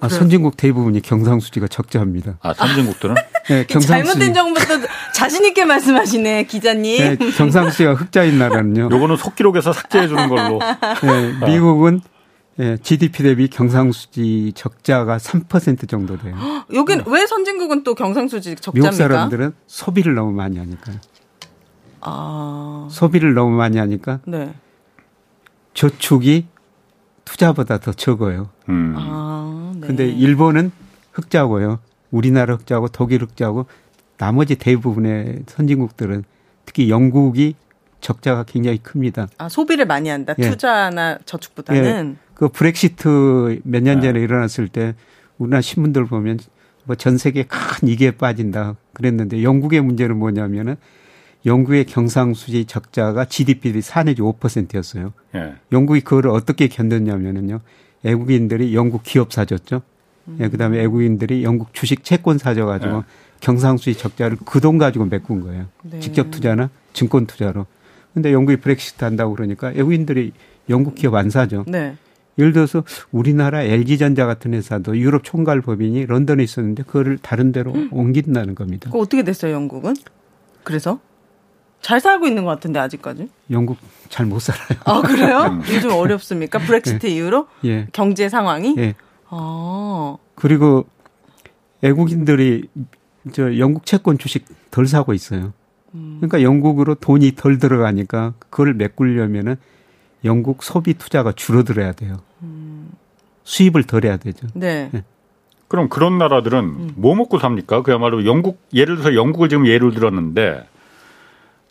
아, 0.00 0.08
선진국 0.08 0.56
대부분이 0.56 1.00
경상수지가 1.02 1.68
적자입니다. 1.68 2.38
아, 2.42 2.54
선진국들은? 2.54 3.14
네, 3.48 3.64
경상수지. 3.66 3.88
잘못된 3.88 4.34
정보도 4.34 4.64
자신있게 5.14 5.64
말씀하시네, 5.64 6.44
기자님. 6.44 7.16
네, 7.18 7.30
경상수지가 7.36 7.94
흑자인 7.94 8.38
나라는요. 8.38 8.90
요거는 8.92 9.16
속기록에서 9.16 9.72
삭제해 9.72 10.06
주는 10.06 10.28
걸로. 10.28 10.60
네, 11.02 11.46
미국은 11.46 12.00
예, 12.60 12.76
GDP 12.82 13.22
대비 13.22 13.48
경상수지 13.48 14.52
적자가 14.56 15.18
3% 15.18 15.88
정도 15.88 16.16
돼요. 16.18 16.34
여긴 16.74 17.02
왜 17.06 17.24
선진국은 17.26 17.84
또 17.84 17.94
경상수지 17.94 18.56
적자입니까? 18.56 18.90
미국 18.90 18.96
사람들은 18.96 19.52
소비를 19.68 20.14
너무 20.14 20.32
많이 20.32 20.58
하니까요. 20.58 20.96
아. 22.00 22.88
소비를 22.90 23.34
너무 23.34 23.56
많이 23.56 23.78
하니까 23.78 24.20
네. 24.26 24.54
저축이 25.74 26.46
투자보다 27.24 27.78
더 27.78 27.92
적어요. 27.92 28.48
음. 28.68 28.94
아, 28.96 29.02
네. 29.02 29.47
근데 29.88 30.06
일본은 30.06 30.70
흑자고요. 31.12 31.78
우리나라 32.10 32.54
흑자고 32.54 32.88
독일 32.88 33.22
흑자고 33.22 33.66
나머지 34.18 34.54
대부분의 34.56 35.44
선진국들은 35.46 36.24
특히 36.66 36.90
영국이 36.90 37.54
적자가 38.00 38.44
굉장히 38.44 38.78
큽니다. 38.78 39.28
아, 39.38 39.48
소비를 39.48 39.86
많이 39.86 40.08
한다. 40.10 40.34
예. 40.38 40.50
투자나 40.50 41.18
저축보다는. 41.24 42.16
예. 42.16 42.28
그 42.34 42.48
브렉시트 42.48 43.60
몇년 43.64 44.00
네. 44.00 44.08
전에 44.08 44.20
일어났을 44.20 44.68
때 44.68 44.94
우리나라 45.38 45.60
신문들 45.62 46.04
보면 46.06 46.38
뭐 46.84 46.94
전 46.96 47.16
세계 47.18 47.42
큰 47.44 47.88
이게 47.88 48.10
빠진다 48.10 48.76
그랬는데 48.92 49.42
영국의 49.42 49.80
문제는 49.80 50.16
뭐냐면은 50.18 50.76
영국의 51.46 51.84
경상수지 51.86 52.66
적자가 52.66 53.24
GDP 53.24 53.72
대4 53.72 54.04
내지 54.04 54.20
5%였어요. 54.22 55.12
예. 55.34 55.54
영국이 55.72 56.00
그거를 56.02 56.30
어떻게 56.30 56.68
견뎠냐면은요. 56.68 57.60
외국인들이 58.02 58.74
영국 58.74 59.02
기업 59.02 59.32
사줬죠. 59.32 59.82
음. 60.28 60.38
예, 60.40 60.48
그다음에 60.48 60.78
외국인들이 60.78 61.42
영국 61.44 61.72
주식 61.74 62.04
채권 62.04 62.38
사줘가지고 62.38 62.96
예. 62.98 63.02
경상수지 63.40 63.96
적자를 63.98 64.36
그 64.44 64.60
돈 64.60 64.78
가지고 64.78 65.06
메꾼 65.06 65.40
거예요. 65.40 65.66
네. 65.82 66.00
직접 66.00 66.30
투자나 66.30 66.70
증권 66.92 67.26
투자로. 67.26 67.66
근데 68.14 68.32
영국이 68.32 68.56
브렉시트 68.56 69.04
한다고 69.04 69.34
그러니까 69.34 69.68
외국인들이 69.68 70.32
영국 70.68 70.94
기업 70.96 71.14
안 71.14 71.30
사죠. 71.30 71.64
네. 71.68 71.96
예를 72.38 72.52
들어서 72.52 72.84
우리나라 73.10 73.62
LG전자 73.62 74.26
같은 74.26 74.54
회사도 74.54 74.96
유럽 74.98 75.24
총괄 75.24 75.60
법인이 75.60 76.06
런던에 76.06 76.42
있었는데 76.42 76.84
그거를 76.84 77.18
다른 77.18 77.52
데로 77.52 77.72
음. 77.74 77.88
옮긴다는 77.92 78.54
겁니다. 78.54 78.90
그 78.92 78.98
어떻게 78.98 79.22
됐어요, 79.24 79.52
영국은? 79.52 79.94
그래서? 80.62 81.00
잘 81.80 82.00
살고 82.00 82.26
있는 82.26 82.44
것 82.44 82.50
같은데 82.50 82.78
아직까지? 82.80 83.28
영국 83.50 83.78
잘 84.08 84.26
못 84.26 84.40
살아요. 84.40 84.78
아 84.84 85.00
그래요? 85.02 85.42
음. 85.50 85.62
요즘 85.74 85.90
어렵습니까? 85.92 86.58
브렉시트 86.58 87.06
네. 87.06 87.14
이후로 87.14 87.46
예. 87.64 87.86
경제 87.92 88.28
상황이? 88.28 88.74
예. 88.78 88.94
아 89.28 90.16
그리고 90.34 90.86
외국인들이 91.82 92.68
저 93.32 93.58
영국 93.58 93.84
채권 93.86 94.18
주식 94.18 94.46
덜 94.70 94.86
사고 94.86 95.12
있어요. 95.12 95.52
음. 95.94 96.16
그러니까 96.20 96.42
영국으로 96.42 96.94
돈이 96.94 97.32
덜 97.36 97.58
들어가니까 97.58 98.34
그걸 98.50 98.74
메꾸려면은 98.74 99.56
영국 100.24 100.62
소비 100.62 100.94
투자가 100.94 101.32
줄어들어야 101.32 101.92
돼요. 101.92 102.16
음. 102.42 102.90
수입을 103.44 103.84
덜 103.84 104.04
해야 104.04 104.16
되죠. 104.16 104.46
네. 104.54 104.90
네. 104.92 105.04
그럼 105.68 105.88
그런 105.88 106.18
나라들은 106.18 106.58
음. 106.58 106.92
뭐 106.96 107.14
먹고 107.14 107.38
삽니까? 107.38 107.82
그야말로 107.82 108.24
영국 108.24 108.60
예를 108.72 108.96
들어서 108.96 109.14
영국을 109.14 109.48
지금 109.48 109.66
예를 109.66 109.92
들었는데 109.92 110.66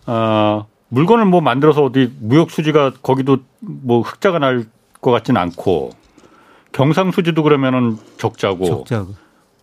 어, 0.08 0.66
물건을 0.90 1.26
뭐 1.26 1.42
만들어서 1.42 1.84
어디 1.84 2.12
무역 2.20 2.50
수지가 2.52 2.94
거기도 3.04 3.38
뭐 3.60 4.02
흑자가 4.02 4.40
날 4.40 4.66
것 5.02 5.12
같지는 5.12 5.40
않고 5.40 5.92
경상 6.72 7.12
수지도 7.12 7.44
그러면은 7.44 7.98
적자고. 8.18 8.66
적자고. 8.66 9.14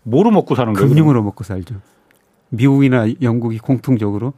뭐로 0.04 0.30
먹고 0.30 0.54
사는 0.54 0.72
거예요? 0.72 0.88
금융으로 0.88 1.22
먹고 1.22 1.44
살죠. 1.44 1.76
미국이나 2.50 3.06
영국이 3.22 3.58
공통적으로 3.58 4.34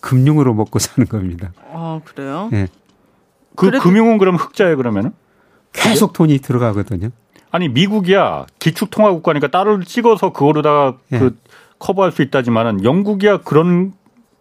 금융으로 0.00 0.54
먹고 0.54 0.78
사는 0.78 1.06
겁니다. 1.08 1.52
아 1.72 2.00
그래요? 2.04 2.48
네. 2.50 2.66
그 3.56 3.70
금융은 3.70 4.18
그럼 4.18 4.36
흑자예요 4.36 4.76
그러면은? 4.76 5.12
계속 5.72 6.12
돈이 6.12 6.38
들어가거든요. 6.38 7.10
아니 7.50 7.68
미국이야 7.68 8.46
기축 8.58 8.90
통화 8.90 9.12
국가니까 9.12 9.48
따를 9.48 9.84
찍어서 9.84 10.32
그거로다가 10.32 10.96
네. 11.10 11.18
그 11.20 11.38
커버할 11.78 12.10
수 12.12 12.22
있다지만은 12.22 12.84
영국이야 12.84 13.38
그런 13.42 13.92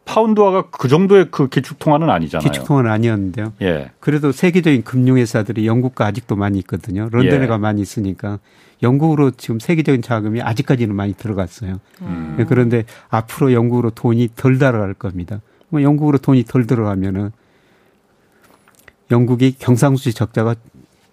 파운드화가 0.06 0.70
그 0.70 0.88
정도의 0.88 1.28
그 1.32 1.48
기축통화는 1.48 2.10
아니잖아요. 2.10 2.50
기축통화는 2.50 2.92
아니었는데요. 2.92 3.54
예. 3.62 3.92
그래도 4.00 4.32
세계적인 4.32 4.84
금융회사들이 4.84 5.66
영국과 5.66 6.06
아직도 6.06 6.36
많이 6.36 6.60
있거든요. 6.60 7.08
런던에가 7.12 7.54
예. 7.54 7.58
많이 7.58 7.82
있으니까 7.82 8.40
영국으로 8.82 9.32
지금 9.32 9.60
세계적인 9.60 10.02
자금이 10.02 10.42
아직까지는 10.42 10.94
많이 10.94 11.14
들어갔어요. 11.14 11.80
음. 12.02 12.36
예, 12.40 12.44
그런데 12.44 12.84
앞으로 13.10 13.54
영국으로 13.54 13.92
돈이 13.92 14.30
덜 14.36 14.58
들어갈 14.58 14.94
겁니다. 14.94 15.42
뭐 15.70 15.82
영국으로 15.82 16.18
돈이 16.18 16.44
덜 16.44 16.68
들어가면은 16.68 17.32
영국이 19.10 19.56
경상수지 19.58 20.14
적자가 20.14 20.56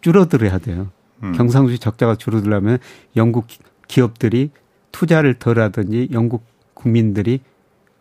줄어들어야 0.00 0.58
돼요. 0.58 0.88
음. 1.22 1.32
경상수지 1.32 1.78
적자가 1.78 2.16
줄어들려면 2.16 2.78
영국 3.16 3.46
기업들이 3.86 4.50
투자를 4.90 5.34
덜 5.34 5.60
하든지 5.60 6.08
영국 6.12 6.44
국민들이 6.74 7.40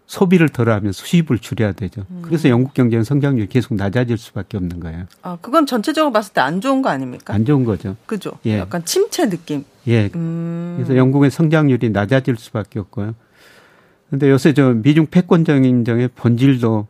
소비를 0.09 0.49
덜하면 0.49 0.91
수입을 0.91 1.37
줄여야 1.37 1.73
되죠. 1.73 2.03
음. 2.09 2.23
그래서 2.23 2.49
영국 2.49 2.73
경제는 2.73 3.03
성장률이 3.03 3.47
계속 3.47 3.75
낮아질 3.75 4.17
수밖에 4.17 4.57
없는 4.57 4.79
거예요. 4.79 5.05
아, 5.21 5.37
그건 5.39 5.67
전체적으로 5.67 6.11
봤을 6.11 6.33
때 6.33 6.41
안 6.41 6.61
좋은 6.61 6.81
거 6.81 6.89
아닙니까? 6.89 7.31
안 7.31 7.45
좋은 7.45 7.63
거죠. 7.63 7.95
그죠. 8.07 8.31
예. 8.47 8.57
약간 8.57 8.83
침체 8.85 9.29
느낌. 9.29 9.65
예. 9.87 10.09
음. 10.15 10.73
그래서 10.77 10.95
영국의 10.95 11.29
성장률이 11.29 11.91
낮아질 11.91 12.37
수밖에 12.37 12.79
없고요. 12.79 13.13
근데 14.09 14.31
요새 14.31 14.53
저 14.55 14.71
미중 14.73 15.05
패권 15.11 15.45
정인정의 15.45 16.09
본질도 16.15 16.87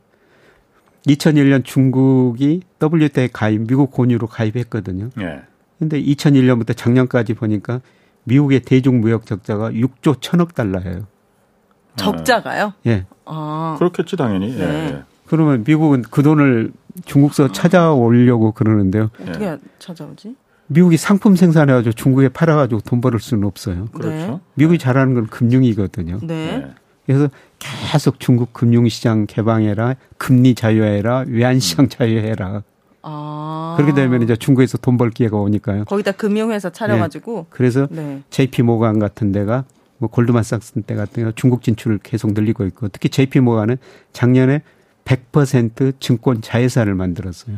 2001년 1.08 1.66
중국이 1.66 2.62
WTO에 2.82 3.28
가입, 3.34 3.68
미국 3.68 3.92
권유로 3.92 4.28
가입했거든요. 4.28 5.10
예. 5.20 5.42
근데 5.78 6.02
2001년부터 6.02 6.78
작년까지 6.78 7.34
보니까 7.34 7.82
미국의 8.24 8.62
대중 8.62 9.02
무역 9.02 9.26
적자가 9.26 9.72
6조 9.72 10.22
1천억 10.22 10.54
달러예요. 10.56 11.06
적자가요? 12.00 12.74
예. 12.88 13.06
아. 13.26 13.76
그렇겠지 13.78 14.16
당연히. 14.18 14.54
예, 14.60 14.66
네. 14.66 14.88
예. 14.94 15.04
그러면 15.28 15.64
미국은 15.66 16.04
그 16.10 16.24
돈을 16.24 16.72
중국서 17.06 17.46
아. 17.46 17.52
찾아오려고 17.52 18.52
그러는데요. 18.52 19.10
어떻게 19.22 19.46
예. 19.46 19.58
찾아오지? 19.80 20.36
미국이 20.68 20.98
상품 20.98 21.36
생산해가지고 21.36 21.94
중국에 21.94 22.30
팔아가지고 22.30 22.82
돈 22.82 23.02
벌을 23.02 23.20
수는 23.20 23.44
없어요. 23.46 23.86
그렇죠. 23.92 24.10
네. 24.10 24.40
미국이 24.56 24.78
잘하는 24.78 25.16
건 25.16 25.28
금융이거든요. 25.28 26.20
네. 26.22 26.58
네. 26.58 26.68
그래서 27.06 27.28
계속 27.58 28.20
중국 28.20 28.54
금융시장 28.54 29.26
개방해라, 29.26 29.96
금리 30.20 30.54
자유해라, 30.54 31.26
외환시장 31.28 31.86
음. 31.86 31.90
자유해라. 31.90 32.62
아. 33.02 33.74
그렇게 33.78 33.94
되면 33.96 34.22
이제 34.22 34.36
중국에서 34.36 34.78
돈 34.78 34.98
벌 34.98 35.10
기회가 35.10 35.38
오니까요. 35.38 35.86
거기다 35.86 36.12
금융회사 36.12 36.70
차려가지고. 36.70 37.36
네. 37.36 37.46
그래서 37.50 37.88
네. 37.90 38.22
JP 38.30 38.62
모간 38.64 39.00
같은 39.00 39.32
데가 39.32 39.64
뭐 40.00 40.10
골드만삭스 40.10 40.82
때 40.84 40.96
같은 40.96 41.24
경우 41.24 41.34
중국 41.36 41.62
진출을 41.62 42.00
계속 42.02 42.34
늘리고 42.34 42.66
있고 42.66 42.88
특히 42.88 43.10
JP 43.10 43.42
모가는 43.42 43.78
작년에 44.14 44.62
100% 45.06 46.00
증권 46.00 46.42
자회사를 46.42 46.94
만들었어요. 46.96 47.58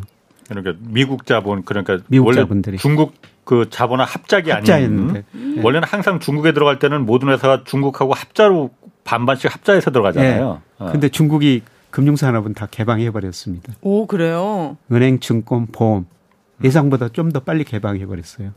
그러니까 0.50 0.74
미국 0.82 1.26
자본 1.26 1.64
그러니까 1.64 2.00
미국 2.08 2.28
원래 2.28 2.42
자본들이 2.42 2.78
중국 2.78 3.14
그 3.46 3.70
자본화 3.70 4.04
합작이 4.04 4.52
아닌 4.52 5.24
음. 5.34 5.62
원래는 5.64 5.88
항상 5.88 6.20
중국에 6.20 6.52
들어갈 6.52 6.80
때는 6.80 7.06
모든 7.06 7.30
회사가 7.30 7.64
중국하고 7.64 8.14
합자로 8.14 8.72
반반씩 9.04 9.54
합자해서 9.54 9.92
들어가잖아요. 9.92 10.44
네. 10.44 10.60
어. 10.80 10.92
근데 10.92 11.10
중국이 11.10 11.62
금융산업은 11.90 12.54
다 12.54 12.68
개방해 12.70 13.12
버렸습니다. 13.12 13.74
오 13.82 14.08
그래요? 14.08 14.78
은행, 14.92 15.20
증권, 15.20 15.68
보험 15.68 16.06
예상보다 16.64 17.10
좀 17.10 17.32
더 17.32 17.40
빨리 17.40 17.64
개방해 17.64 18.06
버렸어요. 18.06 18.52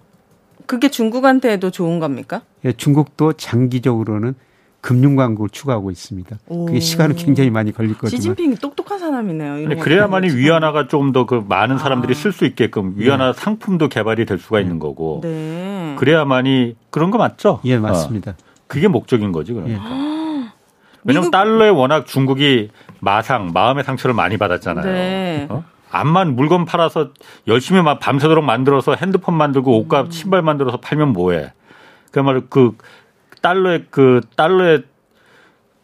그게 0.66 0.88
중국한테도 0.88 1.70
좋은 1.70 1.98
겁니까? 1.98 2.42
예, 2.64 2.72
중국도 2.72 3.34
장기적으로는 3.34 4.34
금융 4.80 5.16
광국을 5.16 5.48
추구하고 5.48 5.90
있습니다. 5.90 6.36
그게 6.46 6.78
시간은 6.78 7.16
굉장히 7.16 7.48
많이 7.48 7.72
걸릴 7.72 7.96
거지만. 7.96 8.20
시진핑이 8.20 8.56
똑똑한 8.56 8.98
사람이네요. 8.98 9.78
그래야만이 9.78 10.34
위안화가 10.36 10.88
좀 10.88 11.12
더 11.12 11.24
그 11.24 11.42
많은 11.48 11.78
사람들이 11.78 12.12
아. 12.12 12.14
쓸수 12.14 12.44
있게끔 12.44 12.92
위안화 12.96 13.32
네. 13.32 13.40
상품도 13.40 13.88
개발이 13.88 14.26
될 14.26 14.38
수가 14.38 14.58
네. 14.58 14.62
있는 14.64 14.78
거고. 14.78 15.20
네. 15.22 15.94
그래야만이 15.98 16.76
그런 16.90 17.10
거 17.10 17.16
맞죠? 17.16 17.60
예, 17.64 17.78
맞습니다. 17.78 18.32
어. 18.32 18.34
그게 18.66 18.88
목적인 18.88 19.32
거지 19.32 19.54
그러니까. 19.54 19.82
예. 19.82 19.88
왜냐면 21.04 21.28
미국... 21.28 21.30
달러에 21.30 21.68
워낙 21.70 22.06
중국이 22.06 22.68
마상 23.00 23.52
마음의 23.54 23.84
상처를 23.84 24.14
많이 24.14 24.36
받았잖아요. 24.36 24.84
네. 24.84 25.46
어? 25.48 25.64
암만 25.94 26.36
물건 26.36 26.64
팔아서 26.64 27.10
열심히 27.46 27.82
막 27.82 28.00
밤새도록 28.00 28.44
만들어서 28.44 28.94
핸드폰 28.94 29.34
만들고 29.36 29.78
옷과 29.80 30.02
음. 30.02 30.10
신발 30.10 30.42
만들어서 30.42 30.78
팔면 30.78 31.12
뭐해? 31.12 31.52
그야말로 32.10 32.42
그 32.48 32.76
달러에 33.42 33.84
그 33.90 34.20
달러에 34.36 34.82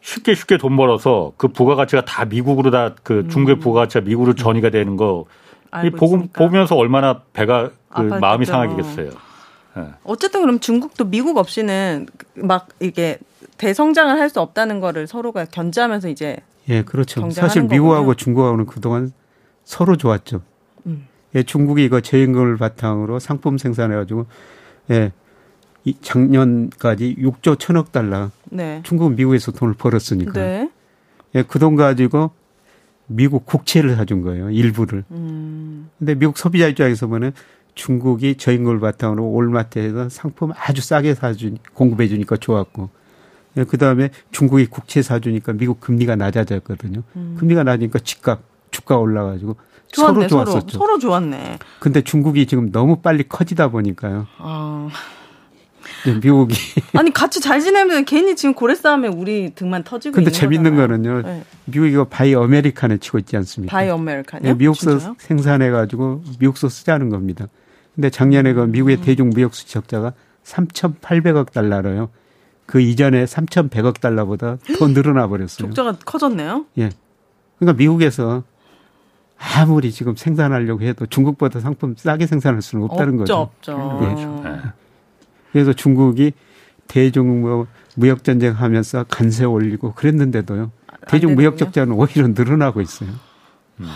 쉽게 0.00 0.34
쉽게 0.34 0.56
돈 0.56 0.76
벌어서 0.76 1.32
그 1.36 1.48
부가가치가 1.48 2.04
다 2.04 2.24
미국으로 2.24 2.70
다그 2.70 3.12
음. 3.24 3.28
중국의 3.28 3.58
부가가치가 3.58 4.04
미국으로 4.04 4.34
전이가 4.34 4.70
되는 4.70 4.96
거 4.96 5.24
이 5.84 5.90
보고 5.90 6.26
보면서 6.32 6.74
얼마나 6.76 7.22
배가 7.32 7.70
그 7.90 8.00
마음이 8.02 8.44
상하겠어요. 8.44 9.10
네. 9.76 9.84
어쨌든 10.04 10.40
그럼 10.40 10.58
중국도 10.58 11.04
미국 11.04 11.36
없이는 11.36 12.06
막 12.34 12.68
이게 12.80 13.18
대성장을 13.56 14.18
할 14.18 14.30
수 14.30 14.40
없다는 14.40 14.80
거를 14.80 15.06
서로가 15.06 15.44
견제하면서 15.44 16.08
이제 16.08 16.38
예 16.68 16.82
그렇죠. 16.82 17.30
사실 17.30 17.62
미국하고 17.62 18.06
거군요. 18.06 18.14
중국하고는 18.14 18.66
그동안 18.66 19.12
서로 19.70 19.96
좋았죠. 19.96 20.42
음. 20.86 21.06
예, 21.36 21.44
중국이 21.44 21.84
이거 21.84 22.00
재임금을 22.00 22.56
바탕으로 22.56 23.20
상품 23.20 23.56
생산해가지고 23.56 24.26
예, 24.90 25.12
이 25.84 25.94
작년까지 26.02 27.14
6조 27.20 27.56
천억 27.60 27.92
달러 27.92 28.32
네. 28.50 28.80
중국은 28.82 29.14
미국에서 29.14 29.52
돈을 29.52 29.74
벌었으니까 29.74 30.32
네. 30.32 30.70
예, 31.36 31.42
그 31.44 31.60
돈 31.60 31.76
가지고 31.76 32.32
미국 33.06 33.46
국채를 33.46 33.94
사준 33.94 34.22
거예요 34.22 34.50
일부를. 34.50 35.04
음. 35.12 35.88
근데 36.00 36.16
미국 36.16 36.36
소비자 36.36 36.66
입장에서 36.66 37.06
보면 37.06 37.32
중국이 37.76 38.34
저임금을 38.38 38.80
바탕으로 38.80 39.24
월마트에서 39.24 40.08
상품 40.08 40.50
아주 40.56 40.82
싸게 40.82 41.14
사주 41.14 41.54
공급해 41.74 42.08
주니까 42.08 42.36
좋았고 42.36 42.90
예, 43.56 43.62
그 43.62 43.78
다음에 43.78 44.10
중국이 44.32 44.66
국채 44.66 45.00
사주니까 45.00 45.52
미국 45.52 45.78
금리가 45.78 46.16
낮아졌거든요. 46.16 47.04
음. 47.14 47.36
금리가 47.38 47.62
낮으니까 47.62 48.00
집값 48.00 48.49
주가 48.80 48.96
올라가지고 48.98 49.56
좋았네, 49.92 50.28
서로 50.28 50.44
좋았었죠. 50.44 50.78
서로, 50.78 50.86
서로 50.86 50.98
좋았네. 50.98 51.58
근데 51.80 52.02
중국이 52.02 52.46
지금 52.46 52.70
너무 52.70 52.96
빨리 52.96 53.24
커지다 53.28 53.68
보니까요. 53.68 54.26
아. 54.38 54.88
미국이 56.22 56.54
아니 56.96 57.12
같이 57.12 57.40
잘 57.40 57.60
지내면 57.60 58.04
괜히 58.04 58.36
지금 58.36 58.54
고래 58.54 58.74
싸움에 58.74 59.08
우리 59.08 59.50
등만 59.54 59.82
터지고 59.84 60.14
근데 60.14 60.30
재밌는 60.30 60.76
거잖아요. 60.76 61.02
거는요. 61.02 61.22
네. 61.22 61.44
미국이 61.66 61.92
이거 61.92 62.04
Buy 62.04 62.34
American 62.34 62.98
외치고 62.98 63.18
있지 63.18 63.36
않습니까? 63.36 63.70
Buy 63.76 63.88
American요? 63.90 64.42
네, 64.42 64.54
미국서 64.54 65.14
생산해 65.18 65.70
가지고 65.70 66.22
미국서 66.38 66.68
쓰자는 66.68 67.10
겁니다. 67.10 67.48
근데 67.94 68.08
작년에 68.08 68.52
그 68.52 68.62
미국의 68.62 68.96
음. 68.96 69.02
대중 69.02 69.30
무역 69.30 69.54
수적자가 69.54 70.12
3,800억 70.44 71.52
달러로요. 71.52 72.08
그 72.66 72.80
이전에 72.80 73.24
3,100억 73.24 74.00
달러보다 74.00 74.58
더 74.78 74.86
늘어나 74.88 75.26
버렸어요. 75.26 75.68
적자가 75.68 75.98
커졌네요. 76.04 76.66
예. 76.78 76.90
그러니까 77.58 77.76
미국에서 77.76 78.44
아무리 79.40 79.90
지금 79.90 80.14
생산하려고 80.16 80.82
해도 80.82 81.06
중국보다 81.06 81.60
상품 81.60 81.94
싸게 81.96 82.26
생산할 82.26 82.60
수는 82.60 82.84
없다는 82.84 83.20
없죠, 83.20 83.50
거죠. 83.60 83.72
없죠. 83.72 83.98
그렇죠. 83.98 84.40
네. 84.44 84.60
그래서 85.52 85.72
중국이 85.72 86.32
대중 86.86 87.40
뭐 87.40 87.66
무역 87.96 88.22
전쟁 88.22 88.52
하면서 88.52 89.04
관세 89.08 89.44
올리고 89.44 89.94
그랬는데도요. 89.94 90.70
대중 91.08 91.34
무역 91.34 91.56
적자는 91.56 91.94
오히려 91.94 92.28
늘어나고 92.28 92.80
있어요. 92.82 93.10
음. 93.80 93.86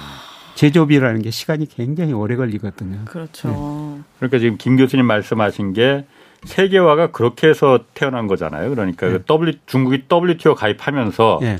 제조업이라는 0.55 1.21
게 1.23 1.31
시간이 1.31 1.67
굉장히 1.67 2.13
오래 2.13 2.37
걸리거든요. 2.37 3.05
그렇죠. 3.05 3.49
네. 3.49 4.03
그러니까 4.19 4.39
지금 4.39 4.57
김 4.57 4.77
교수님 4.77 5.05
말씀하신 5.05 5.75
게 5.75 6.07
세계화가 6.45 7.11
그렇게 7.11 7.49
해서 7.49 7.81
태어난 7.95 8.27
거잖아요. 8.27 8.71
그러니까 8.71 9.07
네. 9.07 9.13
그 9.15 9.25
w, 9.25 9.53
중국이 9.67 10.05
WTO 10.11 10.55
가입하면서 10.55 11.39
네. 11.43 11.59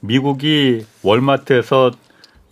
미국이 0.00 0.86
월마트에서 1.02 1.90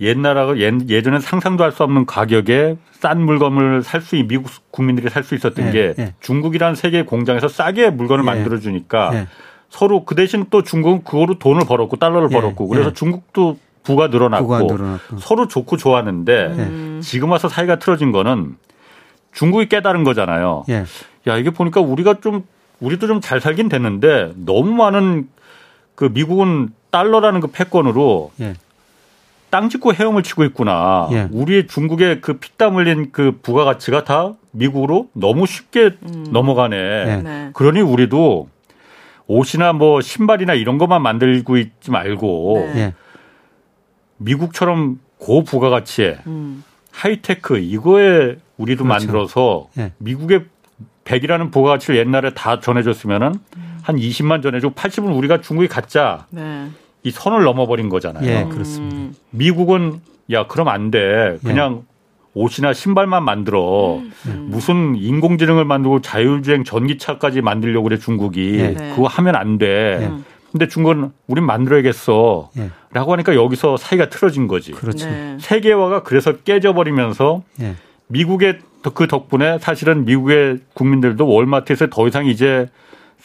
옛날하고 0.01 0.59
예전에 0.59 1.21
상상도 1.21 1.65
할 1.65 1.73
수 1.73 1.83
없는 1.83 2.07
가격에 2.07 2.77
싼 2.93 3.23
물건을 3.23 3.83
살 3.83 4.01
수, 4.01 4.17
미국 4.17 4.51
국민들이 4.71 5.09
살 5.11 5.23
수 5.25 5.35
있었던 5.35 5.69
예, 5.69 5.71
게 5.73 5.95
예. 5.99 6.15
중국이라는 6.21 6.75
세계 6.75 7.03
공장에서 7.03 7.49
싸게 7.49 7.91
물건을 7.91 8.25
예, 8.25 8.27
만들어 8.27 8.59
주니까 8.59 9.11
예. 9.15 9.27
서로 9.71 10.05
그 10.05 10.15
대신 10.15 10.47
또 10.51 10.63
중국은 10.63 11.03
그거로 11.05 11.39
돈을 11.39 11.67
벌었고 11.67 11.97
달러를 11.97 12.29
예, 12.31 12.35
벌었고 12.35 12.69
그래서 12.69 12.91
예. 12.91 12.93
중국도 12.93 13.59
부가 13.83 14.09
늘어났고, 14.09 14.47
부가 14.47 14.63
늘어났고, 14.63 15.19
서로 15.19 15.47
좋고 15.49 15.77
좋았는데 15.77 16.47
음. 16.47 17.01
지금 17.03 17.31
와서 17.31 17.49
사이가 17.49 17.79
틀어진 17.79 18.13
거는 18.13 18.57
중국이 19.33 19.69
깨달은 19.69 20.03
거잖아요. 20.05 20.65
야 21.27 21.37
이게 21.37 21.51
보니까 21.51 21.81
우리가 21.81 22.21
좀 22.21 22.45
우리도 22.81 23.07
좀 23.07 23.21
잘 23.21 23.41
살긴 23.41 23.69
됐는데 23.69 24.33
너무 24.37 24.73
많은 24.73 25.29
그 25.95 26.05
미국은 26.13 26.71
달러라는 26.91 27.41
그 27.41 27.49
패권으로 27.49 28.31
땅 29.57 29.71
짓고 29.71 29.95
헤엄을 29.95 30.23
치고 30.23 30.45
있구나. 30.45 31.09
예. 31.13 31.29
우리 31.31 31.67
중국의 31.67 32.21
그 32.21 32.35
피땀 32.35 32.77
흘린 32.77 33.09
그 33.11 33.39
부가가치가 33.41 34.05
다 34.05 34.35
미국으로 34.51 35.09
너무 35.15 35.47
쉽게 35.47 35.97
음. 36.03 36.27
넘어가네. 36.31 36.77
예. 36.77 37.23
네. 37.25 37.51
그러니 37.55 37.81
우리도 37.81 38.51
옷이나 39.27 39.73
뭐 39.73 40.03
신발이나 40.03 40.53
이런 40.53 40.77
것만 40.77 41.01
만들고 41.01 41.57
있지 41.57 41.91
말고 41.91 42.71
네. 42.75 42.81
예. 42.81 42.95
미국처럼 44.19 45.01
고부가가치에 45.17 46.19
음. 46.27 46.63
하이테크 46.93 47.57
이거에 47.57 48.37
우리도 48.59 48.85
그렇죠. 48.85 49.07
만들어서 49.07 49.69
예. 49.79 49.93
미국의 49.97 50.45
100이라는 51.07 51.51
부가가치를 51.51 51.97
옛날에 51.97 52.35
다 52.35 52.61
전해줬으면은 52.61 53.29
음. 53.57 53.79
한 53.83 53.97
20만 53.97 54.43
전해주고 54.43 54.75
80은 54.75 55.17
우리가 55.17 55.41
중국이 55.41 55.67
갖자. 55.67 56.27
네. 56.29 56.69
이 57.07 57.13
선을 57.13 57.45
넘어버린 57.45 57.89
거잖아요. 57.89 58.29
예, 58.29 58.49
그렇습니다. 58.51 58.97
음. 58.97 59.15
미국은 59.31 60.01
야 60.33 60.49
그럼 60.49 60.67
안 60.67 60.91
돼. 60.91 61.39
그냥 61.45 61.85
예. 61.85 61.97
옷이나 62.35 62.73
신발만 62.73 63.23
만들어. 63.23 63.99
음. 64.27 64.49
무슨 64.51 64.97
인공지능을 64.97 65.65
만들고 65.65 66.01
자율주행 66.01 66.65
전기차까지 66.65 67.43
만들려고 67.43 67.85
그래 67.85 67.97
중국이. 67.97 68.59
예. 68.59 68.75
그거 68.97 69.07
하면 69.07 69.37
안 69.37 69.57
돼. 69.57 70.01
예. 70.03 70.11
근데 70.51 70.67
중국은 70.67 71.13
우린 71.29 71.45
만들어야겠어. 71.47 72.51
예. 72.59 72.71
라고 72.93 73.13
하니까 73.13 73.37
여기서 73.37 73.77
사이가 73.77 74.09
틀어진 74.09 74.49
거지. 74.49 74.73
그렇죠. 74.73 75.07
네. 75.07 75.37
세계화가 75.39 76.03
그래서 76.03 76.33
깨져버리면서 76.39 77.43
예. 77.61 77.77
미국의 78.09 78.59
그 78.95 79.07
덕분에 79.07 79.59
사실은 79.61 80.05
미국의 80.07 80.59
국민들도 80.75 81.25
월마트에서 81.25 81.87
더 81.89 82.09
이상 82.09 82.27
이제 82.27 82.69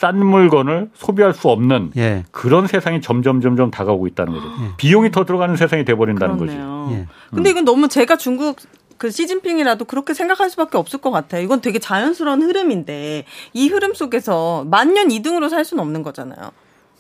싼 0.02 0.18
물건을 0.18 0.89
소비할 0.95 1.32
수 1.32 1.47
없는 1.49 1.91
예. 1.95 2.24
그런 2.32 2.66
세상이 2.66 3.02
점점 3.02 3.39
점점 3.39 3.70
다가오고 3.70 4.08
있다는 4.08 4.34
거죠. 4.34 4.47
예. 4.47 4.72
비용이 4.78 5.12
더 5.12 5.26
들어가는 5.26 5.56
세상이 5.56 5.86
돼버린다는 5.86 6.38
그렇네요. 6.38 6.86
거지. 6.88 6.95
예. 6.97 7.08
근데 7.30 7.52
이건 7.52 7.66
너무 7.66 7.88
제가 7.88 8.16
중국 8.16 8.58
그 8.97 9.12
시진핑이라도 9.12 9.86
그렇게 9.86 10.16
생각할 10.16 10.49
수밖에 10.49 10.80
없을 10.80 10.99
것 10.99 11.12
같아요. 11.12 11.43
이건 11.43 11.62
되게 11.62 11.78
자연스러운 11.78 12.41
흐름인데 12.41 13.26
이 13.54 13.68
흐름 13.68 13.93
속에서 13.93 14.66
만년 14.66 15.10
2등으로 15.10 15.49
살 15.49 15.64
수는 15.66 15.84
없는 15.84 16.02
거잖아요. 16.02 16.49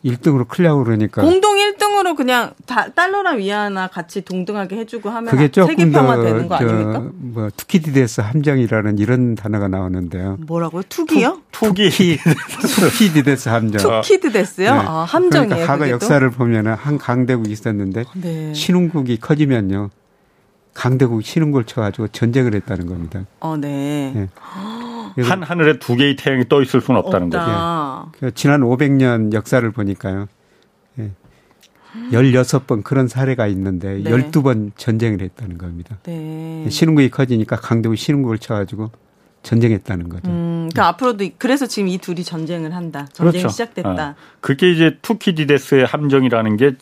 1등으로 0.03 0.47
클려고 0.47 0.83
그러니까. 0.83 1.21
공동 1.21 1.55
1등으로 1.57 2.15
그냥 2.15 2.51
다, 2.65 2.89
달러랑 2.89 3.37
위안화 3.37 3.87
같이 3.87 4.21
동등하게 4.21 4.77
해주고 4.77 5.09
하면 5.09 5.29
그게 5.29 5.49
조금 5.49 5.91
더, 5.91 6.23
되는 6.23 6.47
거 6.47 6.55
아닙니까? 6.55 7.09
뭐, 7.13 7.49
투키디데스 7.55 8.21
함정이라는 8.21 8.97
이런 8.97 9.35
단어가 9.35 9.67
나오는데요. 9.67 10.37
뭐라고요? 10.47 10.83
투기요? 10.89 11.41
투, 11.51 11.73
기 11.73 11.89
투키디데스 12.75 13.49
함정. 13.49 14.01
투키디데스요? 14.01 14.73
네. 14.73 14.79
아, 14.79 15.03
함정이에요. 15.07 15.49
그러니까 15.49 15.67
과거 15.67 15.89
역사를 15.89 16.27
보면은 16.31 16.73
한 16.73 16.97
강대국이 16.97 17.51
있었는데 17.51 18.05
네. 18.15 18.53
신흥국이 18.53 19.17
커지면요. 19.17 19.89
강대국이 20.73 21.23
신흥국을 21.23 21.65
쳐가지고 21.65 22.07
전쟁을 22.09 22.55
했다는 22.55 22.87
겁니다. 22.87 23.25
어, 23.39 23.57
네. 23.57 24.11
네. 24.15 24.29
한 25.17 25.43
하늘에 25.43 25.79
두 25.79 25.95
개의 25.95 26.15
태양이 26.15 26.47
떠 26.47 26.61
있을 26.61 26.81
수는 26.81 26.99
없다는 26.99 27.27
없다. 27.27 28.11
거죠. 28.11 28.25
예. 28.27 28.31
지난 28.31 28.61
500년 28.61 29.33
역사를 29.33 29.69
보니까요. 29.71 30.27
예. 30.99 31.11
16번 32.11 32.83
그런 32.83 33.07
사례가 33.07 33.47
있는데 33.47 34.01
네. 34.01 34.09
12번 34.09 34.71
전쟁을 34.77 35.21
했다는 35.21 35.57
겁니다. 35.57 35.97
네. 36.03 36.67
신흥국이 36.69 37.09
커지니까 37.09 37.57
강대국 37.57 37.97
신흥국을 37.97 38.37
쳐가지고 38.37 38.91
전쟁했다는 39.43 40.09
거죠. 40.09 40.29
음, 40.29 40.69
그러니까 40.71 40.83
네. 40.83 40.87
앞으로도 40.89 41.25
그래서 41.37 41.65
지금 41.65 41.87
이 41.87 41.97
둘이 41.97 42.23
전쟁을 42.23 42.75
한다. 42.75 43.07
전쟁이 43.11 43.41
그렇죠. 43.41 43.51
시작됐다. 43.51 44.09
어. 44.09 44.15
그게 44.39 44.71
이제 44.71 44.97
투키디데스의 45.01 45.85
함정이라는 45.85 46.57
게 46.57 46.73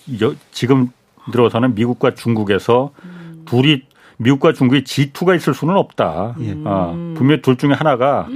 지금 0.52 0.92
들어서는 1.32 1.76
미국과 1.76 2.16
중국에서 2.16 2.92
음. 3.04 3.44
둘이 3.46 3.84
미국과 4.22 4.54
중국이 4.54 4.84
G2가 4.84 5.36
있을 5.36 5.54
수는 5.54 5.76
없다. 5.76 6.36
예. 6.42 6.56
아, 6.66 6.92
분명히 7.16 7.42
둘 7.42 7.56
중에 7.58 7.72
하나가 7.74 8.28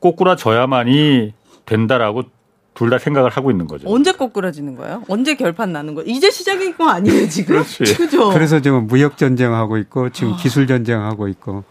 꼬꾸라져야만이 0.00 1.32
된다라고 1.66 2.24
둘 2.74 2.88
다 2.90 2.98
생각을 2.98 3.30
하고 3.30 3.50
있는 3.50 3.66
거죠. 3.66 3.88
언제 3.92 4.12
꼬꾸라지는 4.12 4.74
거예요? 4.76 5.02
언제 5.08 5.34
결판 5.34 5.70
나는 5.72 5.94
거예요? 5.94 6.08
이제 6.10 6.30
시작인 6.30 6.74
거 6.76 6.88
아니에요, 6.88 7.28
지금? 7.28 7.56
그렇지. 7.56 7.94
그죠? 7.96 8.30
그래서 8.30 8.60
지금 8.60 8.86
무역 8.86 9.18
전쟁하고 9.18 9.76
있고 9.78 10.08
지금 10.10 10.32
아. 10.32 10.36
기술 10.36 10.66
전쟁하고 10.66 11.28
있고 11.28 11.64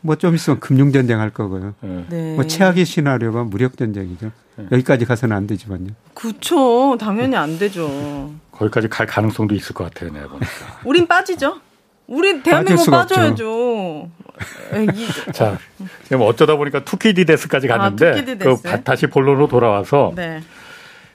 뭐 0.00 0.16
좀 0.16 0.34
있으면 0.34 0.58
금융 0.58 0.90
전쟁 0.90 1.20
할 1.20 1.30
거고요. 1.30 1.74
네. 1.80 2.04
네. 2.10 2.34
뭐 2.34 2.44
최악의 2.46 2.84
시나리오가 2.84 3.44
무력 3.44 3.76
전쟁이죠. 3.76 4.32
네. 4.56 4.66
여기까지 4.72 5.04
가서는 5.04 5.36
안 5.36 5.46
되지만요. 5.46 5.90
그렇죠. 6.14 6.96
당연히 6.98 7.36
안 7.36 7.56
되죠. 7.58 8.32
거기까지 8.50 8.88
갈 8.88 9.06
가능성도 9.06 9.54
있을 9.54 9.74
것 9.74 9.84
같아요, 9.84 10.12
내가 10.12 10.26
보니까. 10.26 10.46
우린 10.84 11.06
빠지죠. 11.06 11.60
우리 12.06 12.42
대한민국 12.42 12.90
빠져야죠. 12.90 14.08
자, 15.32 15.58
지금 16.04 16.22
어쩌다 16.22 16.56
보니까 16.56 16.84
투키디 16.84 17.24
데스까지 17.24 17.70
아, 17.70 17.78
갔는데 17.78 18.08
아, 18.08 18.12
투키디 18.12 18.38
데스. 18.38 18.62
그 18.62 18.82
다시 18.82 19.06
본론으로 19.06 19.46
돌아와서 19.48 20.12
네. 20.16 20.40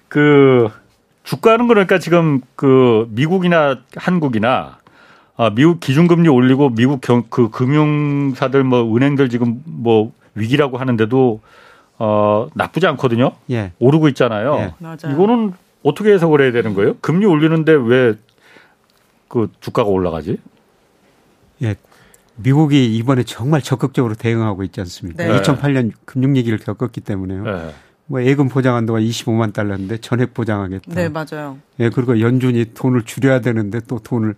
그 0.08 0.70
주가는 1.24 1.68
그러니까 1.68 2.00
지금 2.00 2.42
그 2.56 3.08
미국이나 3.12 3.80
한국이나 3.96 4.78
아, 5.36 5.50
미국 5.50 5.80
기준금리 5.80 6.30
올리고 6.30 6.70
미국 6.70 7.02
경, 7.02 7.24
그 7.30 7.50
금융사들 7.50 8.64
뭐 8.64 8.96
은행들 8.96 9.30
지금 9.30 9.62
뭐 9.66 10.12
위기라고 10.36 10.78
하는데도 10.78 11.42
어 12.00 12.48
나쁘지 12.54 12.88
않거든요. 12.88 13.32
예. 13.52 13.72
오르고 13.80 14.08
있잖아요. 14.10 14.74
예. 14.84 15.12
이거는 15.12 15.54
어떻게 15.84 16.12
해석을 16.14 16.42
해야 16.42 16.52
되는 16.52 16.74
거예요? 16.76 16.96
금리 17.02 17.26
올리는데 17.26 17.74
왜 17.74 18.16
그 19.28 19.50
주가가 19.60 19.90
올라가지? 19.90 20.38
예. 21.64 21.76
미국이 22.36 22.96
이번에 22.96 23.24
정말 23.24 23.62
적극적으로 23.62 24.14
대응하고 24.14 24.64
있지 24.64 24.80
않습니까? 24.82 25.24
네. 25.26 25.42
2008년 25.42 25.92
금융 26.06 26.36
위기를 26.36 26.60
겪었기 26.60 27.02
때문에요. 27.02 27.44
네. 27.44 27.74
뭐 28.06 28.24
예금 28.24 28.48
보장 28.48 28.76
한도가 28.76 29.00
25만 29.00 29.54
달러인데 29.54 29.98
전액 29.98 30.34
보장하겠다. 30.34 30.94
네, 30.94 31.10
맞아요. 31.10 31.58
예, 31.80 31.90
그리고 31.90 32.22
연준이 32.22 32.74
돈을 32.74 33.04
줄여야 33.04 33.42
되는데 33.42 33.80
또 33.88 34.00
돈을 34.00 34.36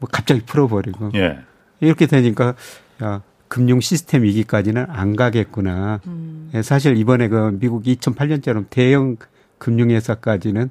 뭐 0.00 0.08
갑자기 0.10 0.40
풀어버리고. 0.44 1.10
예. 1.14 1.38
이렇게 1.80 2.06
되니까 2.06 2.54
야, 3.02 3.22
금융 3.46 3.78
시스템 3.80 4.22
위기까지는 4.24 4.86
안 4.88 5.14
가겠구나. 5.14 6.00
음. 6.06 6.50
예, 6.54 6.62
사실 6.62 6.96
이번에 6.96 7.28
그 7.28 7.56
미국이 7.60 7.94
2008년처럼 7.96 8.64
대형 8.70 9.16
금융회사까지는 9.58 10.70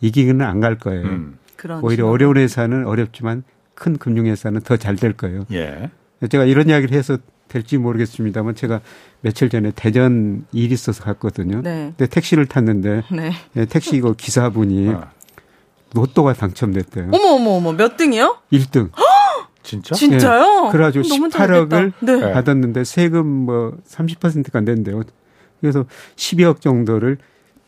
이기기는 0.00 0.44
안 0.44 0.60
갈 0.60 0.78
거예요. 0.78 1.02
음. 1.06 1.38
오히려 1.82 2.06
어려운 2.08 2.36
회사는 2.36 2.86
어렵지만 2.86 3.42
큰 3.76 3.96
금융회사는 3.98 4.62
더 4.62 4.76
잘 4.76 4.96
될 4.96 5.12
거예요. 5.12 5.44
예. 5.52 5.90
제가 6.28 6.44
이런 6.44 6.68
이야기를 6.68 6.96
해서 6.96 7.18
될지 7.48 7.78
모르겠습니다만 7.78 8.56
제가 8.56 8.80
며칠 9.20 9.48
전에 9.48 9.70
대전 9.76 10.44
일이 10.50 10.74
있어서 10.74 11.04
갔거든요. 11.04 11.60
네. 11.62 11.92
근데 11.96 12.06
택시를 12.08 12.46
탔는데 12.46 13.04
네. 13.12 13.30
예, 13.54 13.64
택시 13.66 13.96
이거 13.96 14.14
기사분이 14.14 14.88
아. 14.88 15.10
로또가 15.94 16.32
당첨됐대요. 16.32 17.10
어머 17.12 17.28
어머 17.34 17.50
어머 17.52 17.72
몇 17.72 17.96
등이요? 17.96 18.38
1등. 18.52 18.90
진짜? 19.62 19.94
진짜요? 19.94 20.66
예, 20.68 20.72
그래가지고 20.72 21.04
18억을 21.04 21.92
네. 22.00 22.32
받았는데 22.32 22.84
세금 22.84 23.26
뭐 23.26 23.76
30%가 23.86 24.58
안 24.58 24.64
된대요. 24.64 25.02
그래서 25.60 25.84
12억 26.16 26.60
정도를 26.60 27.18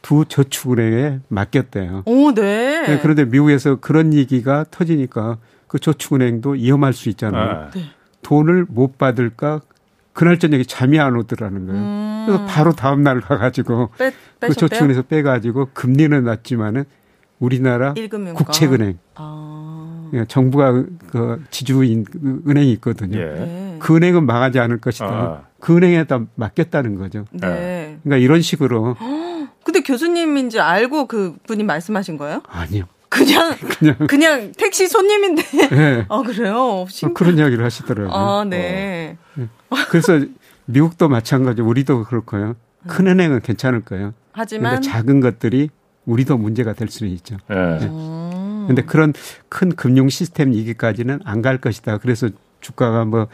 두 0.00 0.24
저축은행에 0.24 1.20
맡겼대요. 1.28 2.04
오, 2.06 2.32
네. 2.32 2.86
네. 2.86 2.98
그런데 3.02 3.24
미국에서 3.24 3.76
그런 3.76 4.14
얘기가 4.14 4.64
터지니까 4.70 5.38
그 5.68 5.78
저축은행도 5.78 6.50
위험할 6.52 6.92
수 6.92 7.08
있잖아요. 7.10 7.70
네. 7.74 7.82
돈을 8.22 8.66
못 8.68 8.98
받을까 8.98 9.60
그날 10.12 10.38
저녁에 10.38 10.64
잠이 10.64 10.98
안 10.98 11.14
오더라는 11.14 11.66
거예요. 11.66 11.80
음. 11.80 12.24
그래서 12.26 12.44
바로 12.46 12.72
다음 12.72 13.02
날 13.02 13.20
가가지고 13.20 13.90
빼, 13.96 14.12
그 14.40 14.54
저축은에서 14.54 15.02
빼가지고 15.02 15.68
금리는 15.74 16.24
낮지만은 16.24 16.84
우리나라 17.38 17.94
1금융가. 17.94 18.34
국채은행, 18.34 18.98
아. 19.14 20.10
예, 20.14 20.24
정부가 20.26 20.72
그 21.10 21.44
지주인 21.50 22.04
은행이 22.48 22.72
있거든요. 22.72 23.16
예. 23.18 23.24
네. 23.24 23.76
그 23.78 23.94
은행은 23.94 24.26
망하지 24.26 24.58
않을 24.58 24.78
것이다. 24.80 25.06
아. 25.06 25.42
그 25.60 25.76
은행에다 25.76 26.24
맡겼다는 26.34 26.96
거죠. 26.96 27.24
네. 27.30 27.98
그러니까 28.02 28.16
이런 28.16 28.42
식으로. 28.42 28.96
근데 29.62 29.82
교수님인지 29.82 30.60
알고 30.60 31.06
그 31.06 31.36
분이 31.46 31.62
말씀하신 31.62 32.16
거예요? 32.16 32.42
아니요. 32.48 32.84
그냥 33.08 33.54
그냥, 33.78 33.96
그냥 34.06 34.52
택시 34.56 34.86
손님인데. 34.88 35.42
네. 35.70 36.06
아 36.10 36.22
그래요. 36.22 36.86
신 36.88 37.14
그런 37.14 37.38
이야기를 37.38 37.64
하시더라고요. 37.64 38.12
아 38.12 38.44
네. 38.44 39.16
어. 39.36 39.40
네. 39.40 39.48
그래서 39.90 40.20
미국도 40.66 41.08
마찬가지, 41.08 41.62
우리도 41.62 42.04
그럴 42.04 42.20
거예요. 42.24 42.54
큰 42.86 43.06
음. 43.06 43.12
은행은 43.12 43.40
괜찮을 43.40 43.82
거예요. 43.82 44.14
하지만 44.32 44.82
작은 44.82 45.20
것들이 45.20 45.70
우리도 46.04 46.36
문제가 46.38 46.72
될 46.74 46.88
수는 46.88 47.12
있죠. 47.14 47.36
네. 47.48 47.78
네. 47.78 47.86
근데 48.66 48.82
그런 48.82 49.12
큰 49.48 49.70
금융 49.74 50.08
시스템 50.08 50.52
위기까지는 50.52 51.20
안 51.24 51.40
갈 51.42 51.58
것이다. 51.58 51.98
그래서 51.98 52.28
주가가 52.60 53.04
뭐 53.04 53.28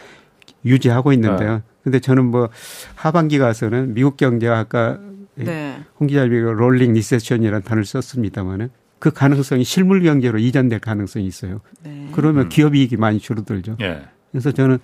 유지하고 0.65 1.13
있는데요. 1.13 1.57
네. 1.57 1.63
근데 1.83 1.99
저는 2.01 2.25
뭐 2.27 2.49
하반기 2.95 3.39
가서는 3.39 3.95
미국 3.95 4.17
경제가 4.17 4.59
아까 4.59 4.99
네. 5.35 5.83
홍 5.99 6.07
기자님이 6.07 6.39
rolling 6.39 6.93
recession이라는 6.95 7.63
단어를 7.63 7.85
썼습니다만은 7.85 8.71
그 8.99 9.11
가능성이 9.11 9.65
실물 9.65 10.03
경제로 10.03 10.39
이전될 10.39 10.81
가능성이 10.81 11.27
있어요. 11.27 11.61
네. 11.83 12.09
그러면 12.13 12.45
음. 12.45 12.49
기업 12.49 12.75
이익이 12.75 12.97
많이 12.97 13.19
줄어들죠. 13.19 13.77
예. 13.83 14.03
그래서 14.31 14.51
저는 14.51 14.79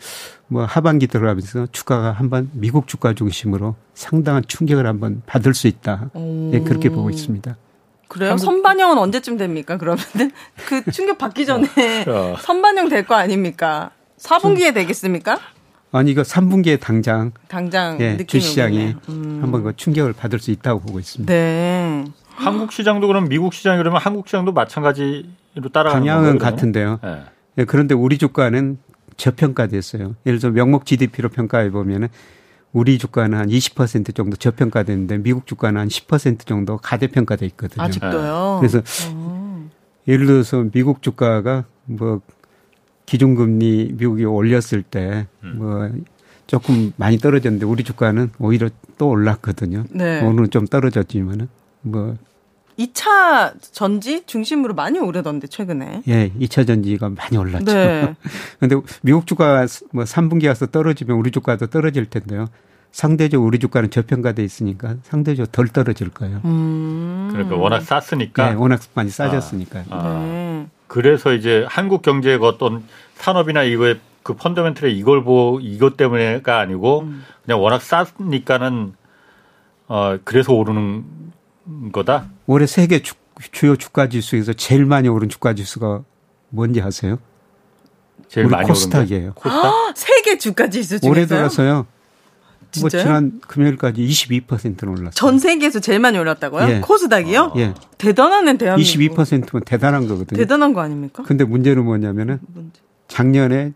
뭐 0.46 0.64
하반기 0.64 1.06
들어가면서 1.08 1.66
주가가 1.72 2.12
한번 2.12 2.50
미국 2.52 2.86
주가 2.86 3.14
중심으로 3.14 3.74
상당한 3.94 4.44
충격을 4.46 4.86
한번 4.86 5.22
받을 5.26 5.54
수 5.54 5.66
있다. 5.66 6.11
네, 6.14 6.61
그렇게 6.61 6.88
보고 6.88 7.11
있습니다. 7.11 7.56
그래요? 8.06 8.36
선반영은 8.36 8.98
언제쯤 8.98 9.36
됩니까? 9.38 9.76
그러면은 9.76 10.30
그 10.68 10.88
충격 10.92 11.18
받기 11.18 11.46
전에 11.46 11.66
어. 12.06 12.36
선반영 12.42 12.88
될 12.88 13.04
거 13.06 13.14
아닙니까? 13.16 13.90
4분기에 14.18 14.72
되겠습니까? 14.74 15.40
아니 15.92 16.12
이거 16.12 16.22
3분기에 16.22 16.78
당장 16.78 17.32
당장 17.48 18.00
예, 18.00 18.16
주시장이 18.24 18.94
음. 19.08 19.38
한번 19.42 19.64
그 19.64 19.74
충격을 19.74 20.12
받을 20.12 20.38
수 20.38 20.52
있다고 20.52 20.80
보고 20.80 21.00
있습니다. 21.00 21.32
네. 21.32 22.04
한국 22.41 22.72
시장도 22.72 23.07
그럼 23.07 23.28
미국 23.28 23.55
시장이 23.55 23.78
그러면 23.78 24.01
한국 24.01 24.28
시장도 24.28 24.53
마찬가지로 24.53 25.68
따라가는 25.72 26.01
방향은 26.01 26.28
건가요, 26.30 26.51
같은데요. 26.51 26.99
네. 27.03 27.22
네. 27.57 27.64
그런데 27.64 27.95
우리 27.95 28.18
주가는 28.18 28.78
저평가됐어요. 29.16 30.16
예를 30.26 30.38
들어 30.38 30.53
명목 30.53 30.86
GDP로 30.86 31.28
평가해 31.28 31.70
보면은 31.70 32.09
우리 32.72 32.99
주가는 32.99 33.36
한 33.36 33.49
20% 33.49 34.14
정도 34.14 34.36
저평가됐는데 34.36 35.18
미국 35.18 35.47
주가는 35.47 35.80
한 35.80 35.88
10% 35.88 36.47
정도 36.47 36.78
가대평가돼 36.78 37.45
있거든요. 37.47 37.84
아직도요. 37.84 38.59
그래서 38.61 38.78
오. 39.14 39.64
예를 40.09 40.26
들어서 40.26 40.64
미국 40.72 41.03
주가가 41.03 41.64
뭐 41.84 42.20
기준금리 43.07 43.95
미국이 43.99 44.24
올렸을 44.24 44.82
때뭐 44.88 45.26
음. 45.43 46.05
조금 46.47 46.93
많이 46.97 47.18
떨어졌는데 47.18 47.66
우리 47.66 47.84
주가는 47.84 48.30
오히려 48.38 48.70
또 48.99 49.09
올랐거든요. 49.09 49.84
네. 49.91 50.22
오늘은 50.22 50.51
좀 50.51 50.66
떨어졌지만은 50.66 51.49
뭐 51.82 52.16
2차 52.80 53.54
전지 53.60 54.24
중심으로 54.26 54.74
많이 54.74 54.98
오르던데 54.98 55.46
최근에. 55.46 56.02
예, 56.08 56.30
2차 56.40 56.66
전지가 56.66 57.10
많이 57.10 57.36
올랐죠. 57.36 57.64
네. 57.64 58.14
근데 58.58 58.76
미국 59.02 59.26
주가 59.26 59.66
뭐 59.92 60.04
3분기 60.04 60.48
와서 60.48 60.66
떨어지면 60.66 61.16
우리 61.16 61.30
주가도 61.30 61.66
떨어질 61.66 62.06
텐데요. 62.06 62.46
상대적 62.92 63.42
우리 63.42 63.58
주가는 63.58 63.90
저평가돼 63.90 64.42
있으니까 64.42 64.96
상대적 65.04 65.52
덜 65.52 65.68
떨어질 65.68 66.10
거예요. 66.10 66.40
음. 66.44 67.28
그러니까 67.30 67.56
워낙 67.56 67.80
쌌으니까. 67.80 68.50
네, 68.50 68.54
워낙 68.56 68.80
많이 68.94 69.10
싸졌으니까. 69.10 69.84
아, 69.90 69.96
아. 69.96 70.18
네. 70.24 70.66
그래서 70.88 71.32
이제 71.32 71.64
한국 71.68 72.02
경제의 72.02 72.38
어떤 72.42 72.82
산업이나 73.14 73.62
이거에 73.62 74.00
그 74.22 74.34
펀더멘틀에 74.34 74.90
이걸 74.90 75.22
보 75.22 75.60
이것 75.62 75.96
때문에가 75.96 76.58
아니고 76.58 77.02
음. 77.02 77.24
그냥 77.44 77.62
워낙 77.62 77.80
싸니까는 77.80 78.94
어 79.86 80.18
그래서 80.24 80.52
오르는 80.52 81.04
거다. 81.92 82.26
올해 82.51 82.66
세계 82.66 83.01
주, 83.01 83.14
주요 83.53 83.76
주가 83.76 84.09
지수에서 84.09 84.53
제일 84.55 84.84
많이 84.84 85.09
오른 85.09 85.28
주가 85.28 85.55
지수가 85.55 86.03
뭔지 86.48 86.82
아세요? 86.82 87.20
제일 88.26 88.48
많이 88.48 88.66
코스닥이에요. 88.66 89.34
코스닥? 89.34 89.64
아, 89.64 89.92
세계 89.94 90.36
주가 90.36 90.68
지수 90.68 90.98
중에서요? 90.98 91.11
올해 91.11 91.26
들어서요. 91.26 91.86
뭐 92.80 92.88
지난 92.88 93.40
금요일까지 93.46 94.05
22%는 94.05 94.88
올랐어요. 94.88 95.11
전 95.12 95.38
세계에서 95.38 95.78
제일 95.78 96.01
많이 96.01 96.18
올랐다고요? 96.18 96.68
예. 96.68 96.80
코스닥이요? 96.80 97.53
예. 97.57 97.74
대단하네 97.98 98.57
대한민국. 98.59 98.90
22%면 98.90 99.62
대단한 99.64 100.09
거거든요. 100.09 100.36
대단한 100.36 100.72
거 100.72 100.80
아닙니까? 100.80 101.22
근데 101.24 101.44
문제는 101.44 101.84
뭐냐면은 101.84 102.40
작년에 103.07 103.74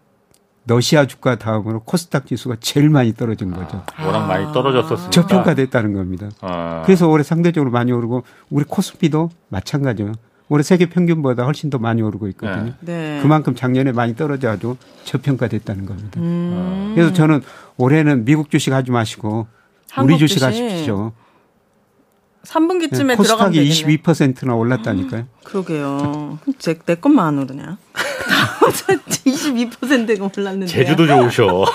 러시아 0.66 1.06
주가 1.06 1.36
다음으로 1.36 1.80
코스닥 1.80 2.26
지수가 2.26 2.56
제일 2.60 2.88
많이 2.88 3.12
떨어진 3.14 3.50
거죠. 3.52 3.84
아, 3.96 4.06
워낙 4.06 4.26
많이 4.26 4.50
떨어졌었으니까. 4.52 5.10
저평가됐다는 5.10 5.92
겁니다. 5.92 6.30
아. 6.40 6.82
그래서 6.86 7.08
올해 7.08 7.22
상대적으로 7.22 7.70
많이 7.70 7.92
오르고 7.92 8.24
우리 8.50 8.64
코스피도 8.64 9.30
마찬가지예요. 9.48 10.12
올해 10.48 10.62
세계 10.62 10.86
평균보다 10.86 11.44
훨씬 11.44 11.70
더 11.70 11.78
많이 11.78 12.02
오르고 12.02 12.28
있거든요. 12.28 12.74
네. 12.80 13.16
네. 13.16 13.18
그만큼 13.22 13.54
작년에 13.54 13.92
많이 13.92 14.14
떨어져도 14.14 14.76
저평가됐다는 15.04 15.86
겁니다. 15.86 16.20
음. 16.20 16.92
그래서 16.94 17.12
저는 17.12 17.42
올해는 17.76 18.24
미국 18.24 18.50
주식 18.50 18.72
하지 18.72 18.90
마시고 18.90 19.46
우리 20.02 20.18
주식, 20.18 20.34
주식 20.34 20.44
하십시오. 20.46 21.12
3분기쯤에 22.46 23.06
네, 23.06 23.16
들어가면 23.16 23.52
되겠네. 23.52 23.96
22%나 23.98 24.54
올랐다니까요. 24.54 25.26
그러게요. 25.44 26.38
제, 26.58 26.78
내 26.86 26.94
것만 26.94 27.26
안 27.26 27.38
오르냐. 27.38 27.78
22%가 29.24 30.30
올랐는데. 30.36 30.66
제주도 30.66 31.06
좋으셔. 31.06 31.64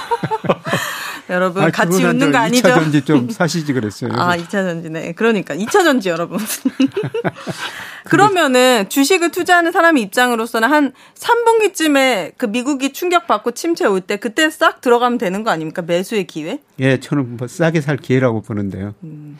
여러분 1.29 1.61
아, 1.63 1.69
같이 1.69 2.03
웃는 2.03 2.31
거 2.31 2.39
아니죠? 2.39 2.67
2차 2.67 2.73
전지 2.73 3.01
좀 3.05 3.29
사시지 3.29 3.71
그랬어요. 3.73 4.09
아, 4.15 4.35
2차 4.35 4.49
전지네. 4.49 5.11
그러니까 5.13 5.55
2차 5.55 5.83
전지 5.83 6.09
여러분. 6.09 6.39
그러면은 8.05 8.89
주식을 8.89 9.29
투자하는 9.29 9.71
사람의 9.71 10.01
입장으로서는 10.03 10.71
한 10.71 10.91
3분기쯤에 11.15 12.33
그 12.37 12.47
미국이 12.47 12.93
충격받고 12.93 13.51
침체 13.51 13.85
올 13.85 13.99
때 14.01 14.15
그때 14.17 14.49
싹 14.49 14.81
들어가면 14.81 15.19
되는 15.19 15.43
거 15.43 15.51
아닙니까? 15.51 15.83
매수의 15.83 16.25
기회? 16.25 16.59
예, 16.79 16.99
저는 16.99 17.37
뭐 17.37 17.47
싸게 17.47 17.81
살 17.81 17.97
기회라고 17.97 18.41
보는데요. 18.41 18.95
음. 19.03 19.37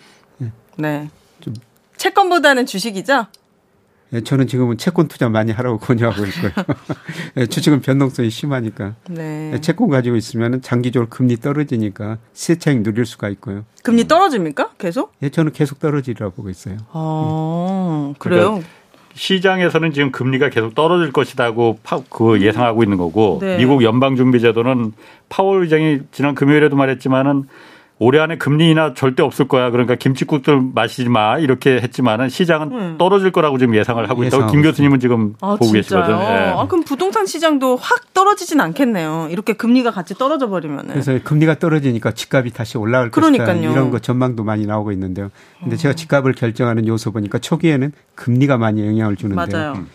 예. 0.80 0.82
네. 0.82 1.10
좀 1.42 1.54
채권보다는 1.98 2.66
주식이죠? 2.66 3.28
예, 4.12 4.22
저는 4.22 4.48
지금은 4.48 4.78
채권 4.78 5.08
투자 5.08 5.30
많이 5.30 5.52
하라고 5.52 5.78
권유하고 5.80 6.26
있고요. 6.26 6.52
예, 7.38 7.46
주식은 7.46 7.82
변동성이 7.82 8.30
심하니까. 8.30 8.96
네. 9.10 9.52
예, 9.54 9.62
채권 9.62 9.90
가지고 9.90 10.16
있으면 10.16 10.62
장기적으로 10.62 11.10
금리 11.10 11.38
떨어지니까 11.38 12.18
시차익 12.34 12.82
누릴 12.82 13.06
수가 13.06 13.30
있고요. 13.30 13.66
금리 13.84 14.08
떨어집니까? 14.08 14.72
계속? 14.78 15.14
예, 15.22 15.30
저는 15.30 15.52
계속 15.52 15.80
떨어지리라고 15.80 16.34
보고 16.34 16.50
있어요. 16.50 16.78
아, 16.92 18.14
그래요? 18.18 18.42
그러니까 18.42 18.68
시장에서는 19.14 19.92
지금 19.92 20.12
금리가 20.12 20.50
계속 20.50 20.76
떨어질 20.76 21.12
것이라고 21.12 21.80
파, 21.84 22.02
그 22.10 22.42
예상하고 22.42 22.84
있는 22.84 22.98
거고 22.98 23.40
네. 23.42 23.58
미국 23.58 23.84
연방준비제도는 23.84 24.94
파월 25.28 25.64
의장이 25.64 26.00
지난 26.12 26.36
금요일에도 26.36 26.76
말했지만은 26.76 27.46
올해 28.02 28.20
안에 28.20 28.38
금리 28.38 28.70
인하 28.72 28.94
절대 28.94 29.22
없을 29.22 29.50
거야. 29.50 29.72
그러니까 29.72 29.96
김치국들 29.96 30.62
마시지 30.74 31.10
마. 31.10 31.38
이렇게 31.38 31.82
했지만은 31.82 32.30
시장은 32.30 32.72
음. 32.72 32.96
떨어질 32.98 33.32
거라고 33.34 33.58
지금 33.58 33.76
예상을 33.76 34.10
하고 34.10 34.24
있다고 34.24 34.48
김 34.48 34.62
교수님은 34.62 35.02
지금 35.02 35.36
아, 35.42 35.58
보고 35.58 35.74
계시거든요. 35.74 36.18
네. 36.18 36.54
아, 36.56 36.66
그럼 36.68 36.86
부동산 36.86 37.26
시장도 37.26 37.76
확 37.76 38.14
떨어지진 38.14 38.62
않겠네요. 38.62 39.28
이렇게 39.32 39.52
금리가 39.52 39.92
같이 39.92 40.14
떨어져 40.16 40.48
버리면은. 40.48 40.92
그래서 40.92 41.20
금리가 41.22 41.60
떨어지니까 41.60 42.12
집값이 42.14 42.52
다시 42.54 42.78
올라갈 42.78 43.12
그러니까요. 43.12 43.48
것이다. 43.48 43.70
이런 43.70 43.92
거 43.92 44.00
전망도 44.00 44.46
많이 44.46 44.66
나오고 44.66 44.94
있는데요. 44.94 45.30
근데 45.60 45.76
어. 45.76 45.78
제가 45.78 45.94
집값을 45.94 46.32
결정하는 46.34 46.88
요소 46.88 47.12
보니까 47.12 47.40
초기에는 47.40 47.92
금리가 48.16 48.58
많이 48.58 48.86
영향을 48.88 49.18
주는데 49.18 49.36
맞아요. 49.58 49.74
음. 49.74 49.88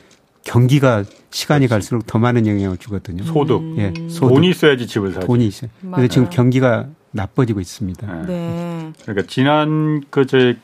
경기가 0.45 1.05
시간이 1.31 1.69
그렇지. 1.69 1.71
갈수록 1.71 2.07
더 2.07 2.19
많은 2.19 2.47
영향을 2.47 2.77
주거든요. 2.77 3.25
소득. 3.25 3.63
예, 3.79 3.95
소득. 4.09 4.35
돈이 4.35 4.51
있어야지 4.51 4.87
집을 4.87 5.13
사지. 5.15 5.27
돈이 5.27 5.47
있어요. 5.47 5.71
근데 5.81 6.07
지금 6.09 6.29
경기가 6.29 6.87
나빠지고 7.15 7.61
있습니다. 7.61 8.07
네. 8.07 8.27
네. 8.27 8.93
그러니까 9.03 9.27
지난 9.29 10.03
그저 10.11 10.55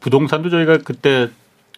부동산도 0.00 0.48
저희가 0.48 0.78
그때 0.78 1.28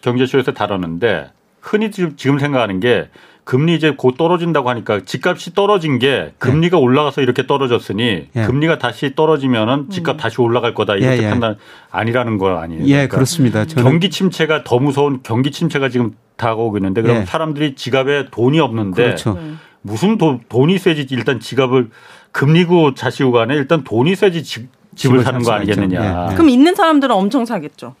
경제쇼에서 0.01 0.53
다뤘는데 0.53 1.31
흔히 1.59 1.91
지금 1.91 2.39
생각하는 2.39 2.79
게 2.79 3.09
금리 3.43 3.73
이제 3.73 3.95
곧 3.97 4.15
떨어진다고 4.15 4.69
하니까 4.69 5.01
집값이 5.03 5.55
떨어진 5.55 5.97
게 5.97 6.33
금리가 6.37 6.77
네. 6.77 6.83
올라가서 6.83 7.21
이렇게 7.21 7.47
떨어졌으니 7.47 8.27
예. 8.35 8.45
금리가 8.45 8.77
다시 8.77 9.15
떨어지면은 9.15 9.89
집값 9.89 10.17
음. 10.17 10.17
다시 10.17 10.39
올라갈 10.39 10.75
거다 10.75 10.95
이렇게 10.95 11.23
예, 11.23 11.25
예. 11.25 11.29
판단 11.31 11.55
아니라는 11.89 12.37
거 12.37 12.59
아니에요? 12.59 12.83
예, 12.83 12.91
그러니까 12.91 13.15
그렇습니다. 13.15 13.65
경기 13.65 14.11
침체가 14.11 14.63
더 14.63 14.77
무서운 14.77 15.21
경기 15.23 15.49
침체가 15.49 15.89
지금 15.89 16.11
다가오고 16.37 16.77
있는데 16.77 17.01
그럼 17.01 17.21
예. 17.21 17.25
사람들이 17.25 17.73
지갑에 17.73 18.27
돈이 18.29 18.59
없는데 18.59 19.03
그렇죠. 19.03 19.33
네. 19.33 19.53
무슨 19.81 20.19
돈, 20.19 20.41
돈이 20.47 20.77
세지 20.77 21.07
일단 21.09 21.39
지갑을 21.39 21.89
금리고 22.31 22.93
자시고 22.93 23.31
간에 23.31 23.55
일단 23.55 23.83
돈이 23.83 24.15
세지 24.15 24.43
집, 24.43 24.69
집을 24.95 25.23
사는 25.23 25.41
거 25.41 25.51
아니겠느냐. 25.53 25.99
네, 25.99 26.29
네. 26.29 26.35
그럼 26.35 26.49
있는 26.49 26.75
사람들은 26.75 27.13
엄청 27.15 27.45
사겠죠. 27.45 27.95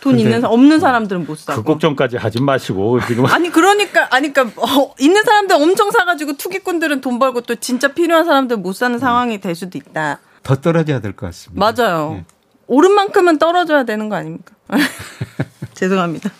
돈 0.00 0.18
있는 0.18 0.44
없는 0.44 0.80
사람들은 0.80 1.26
못 1.26 1.38
사고. 1.38 1.62
그 1.62 1.66
걱정까지 1.66 2.16
하지 2.16 2.40
마시고 2.42 2.98
지금 3.06 3.24
아니 3.26 3.50
그러니까 3.50 4.08
아니 4.10 4.32
그러니까 4.32 4.60
어, 4.60 4.92
있는 4.98 5.22
사람들 5.22 5.54
엄청 5.54 5.92
사가지고 5.92 6.36
투기꾼들은 6.38 7.00
돈 7.00 7.20
벌고 7.20 7.42
또 7.42 7.54
진짜 7.54 7.86
필요한 7.86 8.24
사람들 8.24 8.56
못 8.56 8.72
사는 8.74 8.96
음. 8.96 8.98
상황이 8.98 9.40
될 9.40 9.54
수도 9.54 9.78
있다. 9.78 10.18
더 10.42 10.56
떨어져야 10.56 10.98
될 10.98 11.12
것 11.12 11.26
같습니다. 11.26 11.72
맞아요. 11.72 12.14
네. 12.14 12.24
오른 12.66 12.90
만큼은 12.92 13.38
떨어져야 13.38 13.84
되는 13.84 14.08
거 14.08 14.16
아닙니까? 14.16 14.54
죄송합니다. 15.74 16.30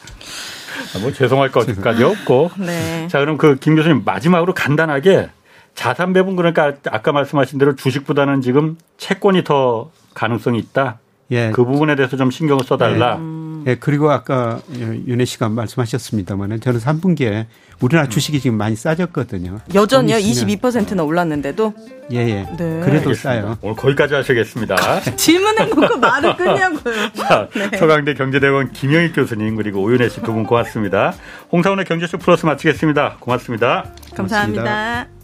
아, 0.97 0.99
뭐 0.99 1.13
죄송할 1.13 1.53
것까지 1.53 2.03
없고. 2.03 2.51
네. 2.59 3.07
자 3.09 3.21
그럼 3.21 3.39
그 3.39 3.57
김 3.61 3.77
교수님 3.77 4.03
마지막으로 4.05 4.55
간단하게 4.55 5.31
자산 5.75 6.13
배분 6.13 6.37
그러니까 6.37 6.75
아까 6.91 7.13
말씀하신 7.13 7.59
대로 7.59 7.75
주식보다는 7.75 8.41
지금 8.43 8.77
채권이 8.99 9.45
더 9.45 9.91
가능성이 10.15 10.59
있다. 10.59 10.99
예. 11.31 11.51
그 11.51 11.65
부분에 11.65 11.97
대해서 11.97 12.17
좀 12.17 12.31
신경을 12.31 12.65
써달라. 12.65 13.19
예. 13.21 13.43
예, 13.65 13.77
그리고 13.77 14.11
아까 14.11 14.61
윤혜 14.77 15.25
씨가 15.25 15.49
말씀하셨습니다만은 15.49 16.61
저는 16.61 16.81
3분기에 16.81 17.47
우리나라 17.81 18.09
주식이 18.09 18.41
지금 18.41 18.59
많이 18.59 18.75
싸졌거든요. 18.75 19.61
여전히요? 19.73 20.17
22%나 20.17 21.05
올랐는데도? 21.05 21.73
예, 22.11 22.17
예. 22.17 22.35
네. 22.43 22.57
그래도 22.57 23.11
알겠습니다. 23.11 23.15
싸요. 23.15 23.59
오늘 23.63 23.77
거기까지 23.77 24.15
하시겠습니다. 24.15 24.77
질문해 25.17 25.67
놓고 25.67 25.97
말을 25.97 26.37
끊냐고요. 26.37 27.13
자, 27.15 27.49
네. 27.55 27.77
서강대 27.79 28.15
경제대원 28.15 28.73
김영익 28.73 29.15
교수님 29.15 29.55
그리고 29.55 29.81
오윤혜 29.81 30.09
씨 30.09 30.21
두 30.23 30.33
분 30.33 30.43
고맙습니다. 30.45 31.15
홍사원의 31.53 31.85
경제쇼 31.85 32.19
플러스 32.19 32.45
마치겠습니다. 32.45 33.19
고맙습니다. 33.21 33.85
감사합니다. 34.17 34.63
고맙습니다. 34.63 35.22